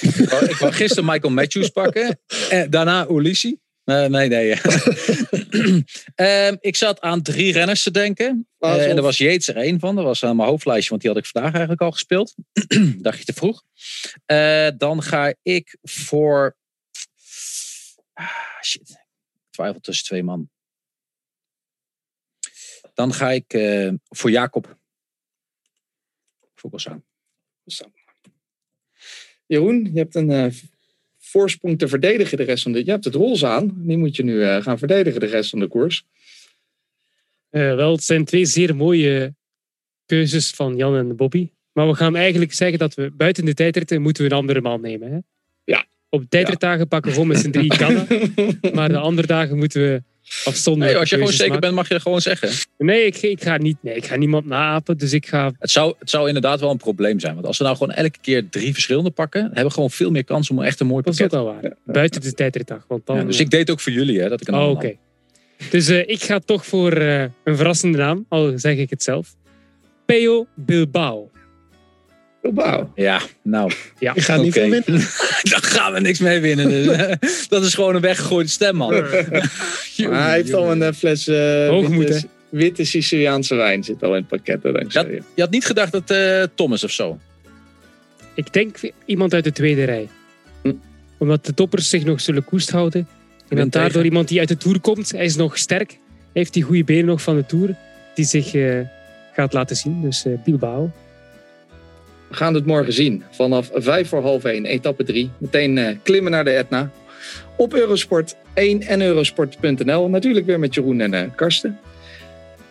Ik, 0.00 0.56
wou, 0.58 0.72
gisteren 0.72 1.04
Michael 1.04 1.32
Matthews 1.32 1.68
pakken. 1.68 2.20
En 2.50 2.70
daarna 2.70 3.08
Ulissi. 3.08 3.58
Eh, 3.84 4.04
nee, 4.04 4.28
nee. 4.28 4.54
Ehm, 6.14 6.56
ik 6.60 6.76
zat 6.76 7.00
aan 7.00 7.22
drie 7.22 7.52
renners 7.52 7.82
te 7.82 7.90
denken. 7.90 8.48
Eh, 8.58 8.88
en 8.88 8.94
daar 8.94 9.04
was 9.04 9.18
Yates 9.18 9.48
er 9.48 9.56
één 9.56 9.80
van. 9.80 9.94
Dat 9.94 10.04
was 10.04 10.24
aan 10.24 10.36
mijn 10.36 10.48
hoofdlijstje, 10.48 10.90
want 10.90 11.02
die 11.02 11.10
had 11.10 11.20
ik 11.20 11.26
vandaag 11.26 11.50
eigenlijk 11.50 11.82
al 11.82 11.92
gespeeld. 11.92 12.34
Dacht 12.98 13.18
je 13.18 13.24
te 13.24 13.32
vroeg. 13.32 13.62
Eh, 14.24 14.68
dan 14.76 15.02
ga 15.02 15.34
ik 15.42 15.76
voor... 15.82 16.56
Ah, 18.12 18.62
shit. 18.62 18.90
Ik 18.90 19.50
twijfel 19.50 19.80
tussen 19.80 20.06
twee 20.06 20.22
man. 20.22 20.50
Dan 22.94 23.14
ga 23.14 23.30
ik 23.30 23.52
eh, 23.52 23.92
voor 24.08 24.30
Jacob. 24.30 24.78
Vogelsang. 26.54 27.04
Jeroen, 29.46 29.90
je 29.92 29.98
hebt 29.98 30.14
een 30.14 30.30
eh, 30.30 30.46
voorsprong 31.18 31.78
te 31.78 31.88
verdedigen 31.88 32.36
de 32.36 32.42
rest 32.42 32.62
van 32.62 32.72
de... 32.72 32.84
Je 32.84 32.90
hebt 32.90 33.04
het 33.04 33.14
roze 33.14 33.46
aan. 33.46 33.72
Die 33.76 33.96
moet 33.96 34.16
je 34.16 34.24
nu 34.24 34.42
eh, 34.42 34.62
gaan 34.62 34.78
verdedigen 34.78 35.20
de 35.20 35.26
rest 35.26 35.50
van 35.50 35.58
de 35.58 35.66
koers. 35.66 36.04
Eh, 37.50 37.74
wel, 37.74 37.92
het 37.92 38.04
zijn 38.04 38.24
twee 38.24 38.44
zeer 38.44 38.76
mooie 38.76 39.34
keuzes 40.06 40.50
van 40.50 40.76
Jan 40.76 40.96
en 40.96 41.16
Bobby. 41.16 41.48
Maar 41.72 41.86
we 41.86 41.94
gaan 41.94 42.16
eigenlijk 42.16 42.52
zeggen 42.52 42.78
dat 42.78 42.94
we 42.94 43.10
buiten 43.10 43.44
de 43.44 43.54
tijdritten 43.54 44.02
moeten 44.02 44.24
we 44.24 44.30
een 44.30 44.36
andere 44.36 44.60
man 44.60 44.80
nemen. 44.80 45.12
Hè? 45.12 45.18
Ja. 45.64 45.86
Op 46.08 46.24
tijdritdagen 46.28 46.88
pakken 46.88 47.10
we 47.10 47.16
gewoon 47.16 47.32
met 47.32 47.40
z'n 47.42 47.50
drie 47.50 47.76
kannen. 47.82 48.06
maar 48.72 48.88
de 48.88 48.98
andere 48.98 49.26
dagen 49.26 49.56
moeten 49.56 49.80
we 49.80 50.02
afzonderlijk 50.44 50.92
Nee, 50.92 51.00
als 51.00 51.10
je 51.10 51.16
gewoon 51.16 51.32
zeker 51.32 51.58
bent, 51.58 51.74
mag 51.74 51.88
je 51.88 51.94
dat 51.94 52.02
gewoon 52.02 52.20
zeggen. 52.20 52.48
Nee 52.78 53.06
ik, 53.06 53.16
ik 53.16 53.42
ga 53.42 53.56
niet, 53.56 53.76
nee, 53.80 53.94
ik 53.94 54.04
ga 54.04 54.16
niemand 54.16 54.46
naapen. 54.46 54.98
Dus 54.98 55.12
ik 55.12 55.26
ga... 55.26 55.52
Het 55.58 55.70
zou, 55.70 55.94
het 55.98 56.10
zou 56.10 56.26
inderdaad 56.26 56.60
wel 56.60 56.70
een 56.70 56.76
probleem 56.76 57.20
zijn. 57.20 57.34
Want 57.34 57.46
als 57.46 57.58
we 57.58 57.64
nou 57.64 57.76
gewoon 57.76 57.94
elke 57.94 58.18
keer 58.20 58.48
drie 58.48 58.72
verschillende 58.72 59.10
pakken, 59.10 59.42
hebben 59.42 59.64
we 59.64 59.70
gewoon 59.70 59.90
veel 59.90 60.10
meer 60.10 60.24
kans 60.24 60.50
om 60.50 60.62
echt 60.62 60.80
een 60.80 60.86
mooi 60.86 61.02
Dat 61.02 61.12
is 61.12 61.20
pakket 61.20 61.38
ook 61.38 61.44
wel 61.44 61.54
waar. 61.54 61.76
Buiten 61.84 62.20
de 62.20 62.32
tijdritdag. 62.32 62.84
Want 62.88 63.06
dan, 63.06 63.16
Ja, 63.16 63.24
dus 63.24 63.40
ik 63.40 63.50
deed 63.50 63.70
ook 63.70 63.80
voor 63.80 63.92
jullie, 63.92 64.20
hè, 64.20 64.28
dat 64.28 64.40
ik 64.40 64.48
een 64.48 64.54
Oh, 64.54 64.70
oké. 64.70 64.96
Dus 65.70 65.88
eh, 65.88 66.08
ik 66.08 66.22
ga 66.22 66.38
toch 66.38 66.66
voor 66.66 66.92
eh, 66.92 67.20
een 67.44 67.56
verrassende 67.56 67.98
naam, 67.98 68.26
al 68.28 68.52
zeg 68.58 68.76
ik 68.76 68.90
het 68.90 69.02
zelf. 69.02 69.34
Peo 70.06 70.46
Bilbao. 70.54 71.30
Bilbao. 72.54 72.90
Ja, 72.94 73.20
nou. 73.42 73.72
Ja. 73.98 74.12
Je 74.14 74.20
gaat 74.20 74.42
niet 74.42 74.52
veel 74.52 74.70
winnen. 74.70 75.00
Daar 75.50 75.62
gaan 75.62 75.92
we 75.92 76.00
niks 76.00 76.18
mee 76.18 76.40
winnen. 76.40 76.68
Dus, 77.20 77.48
dat 77.48 77.64
is 77.64 77.74
gewoon 77.74 77.94
een 77.94 78.00
weggegooide 78.00 78.50
stem, 78.50 78.76
man. 78.76 78.90
Maar 80.10 80.22
hij 80.22 80.34
heeft 80.34 80.54
al 80.54 80.70
een 80.70 80.82
eh, 80.82 80.92
fles 80.92 81.28
eh, 81.28 81.88
witte, 81.88 82.22
witte 82.48 82.84
Siciliaanse 82.84 83.54
wijn 83.54 83.84
zit 83.84 84.02
al 84.02 84.08
in 84.08 84.14
het 84.14 84.28
pakket. 84.28 84.62
dankzij 84.62 85.06
je. 85.10 85.22
Je 85.34 85.42
had 85.42 85.50
niet 85.50 85.66
gedacht 85.66 85.92
dat 85.92 86.10
eh, 86.10 86.42
Thomas 86.54 86.84
of 86.84 86.90
zo. 86.90 87.18
Ik 88.34 88.52
denk 88.52 88.76
iemand 89.04 89.34
uit 89.34 89.44
de 89.44 89.52
tweede 89.52 89.84
rij. 89.84 90.08
Hm. 90.62 90.72
Omdat 91.18 91.46
de 91.46 91.54
toppers 91.54 91.88
zich 91.88 92.04
nog 92.04 92.20
zullen 92.20 92.44
koest 92.44 92.70
houden. 92.70 93.00
En 93.00 93.06
dat 93.48 93.58
Wint 93.58 93.72
daardoor 93.72 93.92
tegen. 93.92 94.06
iemand 94.06 94.28
die 94.28 94.38
uit 94.38 94.48
de 94.48 94.56
Tour 94.56 94.80
komt, 94.80 95.10
hij 95.10 95.24
is 95.24 95.36
nog 95.36 95.58
sterk. 95.58 95.98
Heeft 96.32 96.52
die 96.52 96.62
goede 96.62 96.84
benen 96.84 97.04
nog 97.04 97.22
van 97.22 97.36
de 97.36 97.46
Tour. 97.46 97.74
Die 98.14 98.24
zich 98.24 98.54
eh, 98.54 98.80
gaat 99.32 99.52
laten 99.52 99.76
zien. 99.76 100.02
Dus 100.02 100.24
eh, 100.24 100.32
Bilbao. 100.44 100.90
We 102.28 102.34
gaan 102.36 102.54
het 102.54 102.66
morgen 102.66 102.92
zien. 102.92 103.22
Vanaf 103.30 103.70
vijf 103.74 104.08
voor 104.08 104.22
half 104.22 104.44
één, 104.44 104.64
etappe 104.64 105.04
drie. 105.04 105.30
Meteen 105.38 105.78
eh, 105.78 105.96
klimmen 106.02 106.32
naar 106.32 106.44
de 106.44 106.50
Etna. 106.50 106.90
Op 107.56 107.74
Eurosport 107.74 108.36
1 108.54 108.82
en 108.82 109.02
Eurosport.nl. 109.02 110.08
Natuurlijk 110.08 110.46
weer 110.46 110.58
met 110.58 110.74
Jeroen 110.74 111.00
en 111.00 111.14
eh, 111.14 111.22
Karsten. 111.34 111.78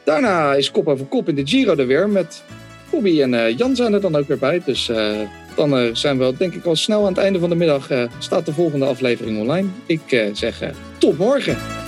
Daarna 0.03 0.53
is 0.53 0.71
kop 0.71 0.87
over 0.87 1.05
kop 1.05 1.29
in 1.29 1.35
de 1.35 1.47
Giro 1.47 1.75
er 1.75 1.87
weer. 1.87 2.09
Met 2.09 2.43
Bobby 2.89 3.21
en 3.21 3.33
eh, 3.33 3.57
Jan 3.57 3.75
zijn 3.75 3.93
er 3.93 4.01
dan 4.01 4.15
ook 4.15 4.27
weer 4.27 4.37
bij. 4.37 4.61
Dus 4.65 4.91
dan 5.55 5.95
zijn 5.95 6.17
we 6.17 6.33
denk 6.37 6.53
ik 6.53 6.65
al 6.65 6.75
snel 6.75 7.01
aan 7.01 7.13
het 7.13 7.17
einde 7.17 7.39
van 7.39 7.49
de 7.49 7.55
middag. 7.55 7.89
eh, 7.89 8.03
staat 8.19 8.45
de 8.45 8.53
volgende 8.53 8.85
aflevering 8.85 9.39
online. 9.39 9.67
Ik 9.85 10.29
zeg 10.33 10.59
tot 10.97 11.17
morgen. 11.17 11.84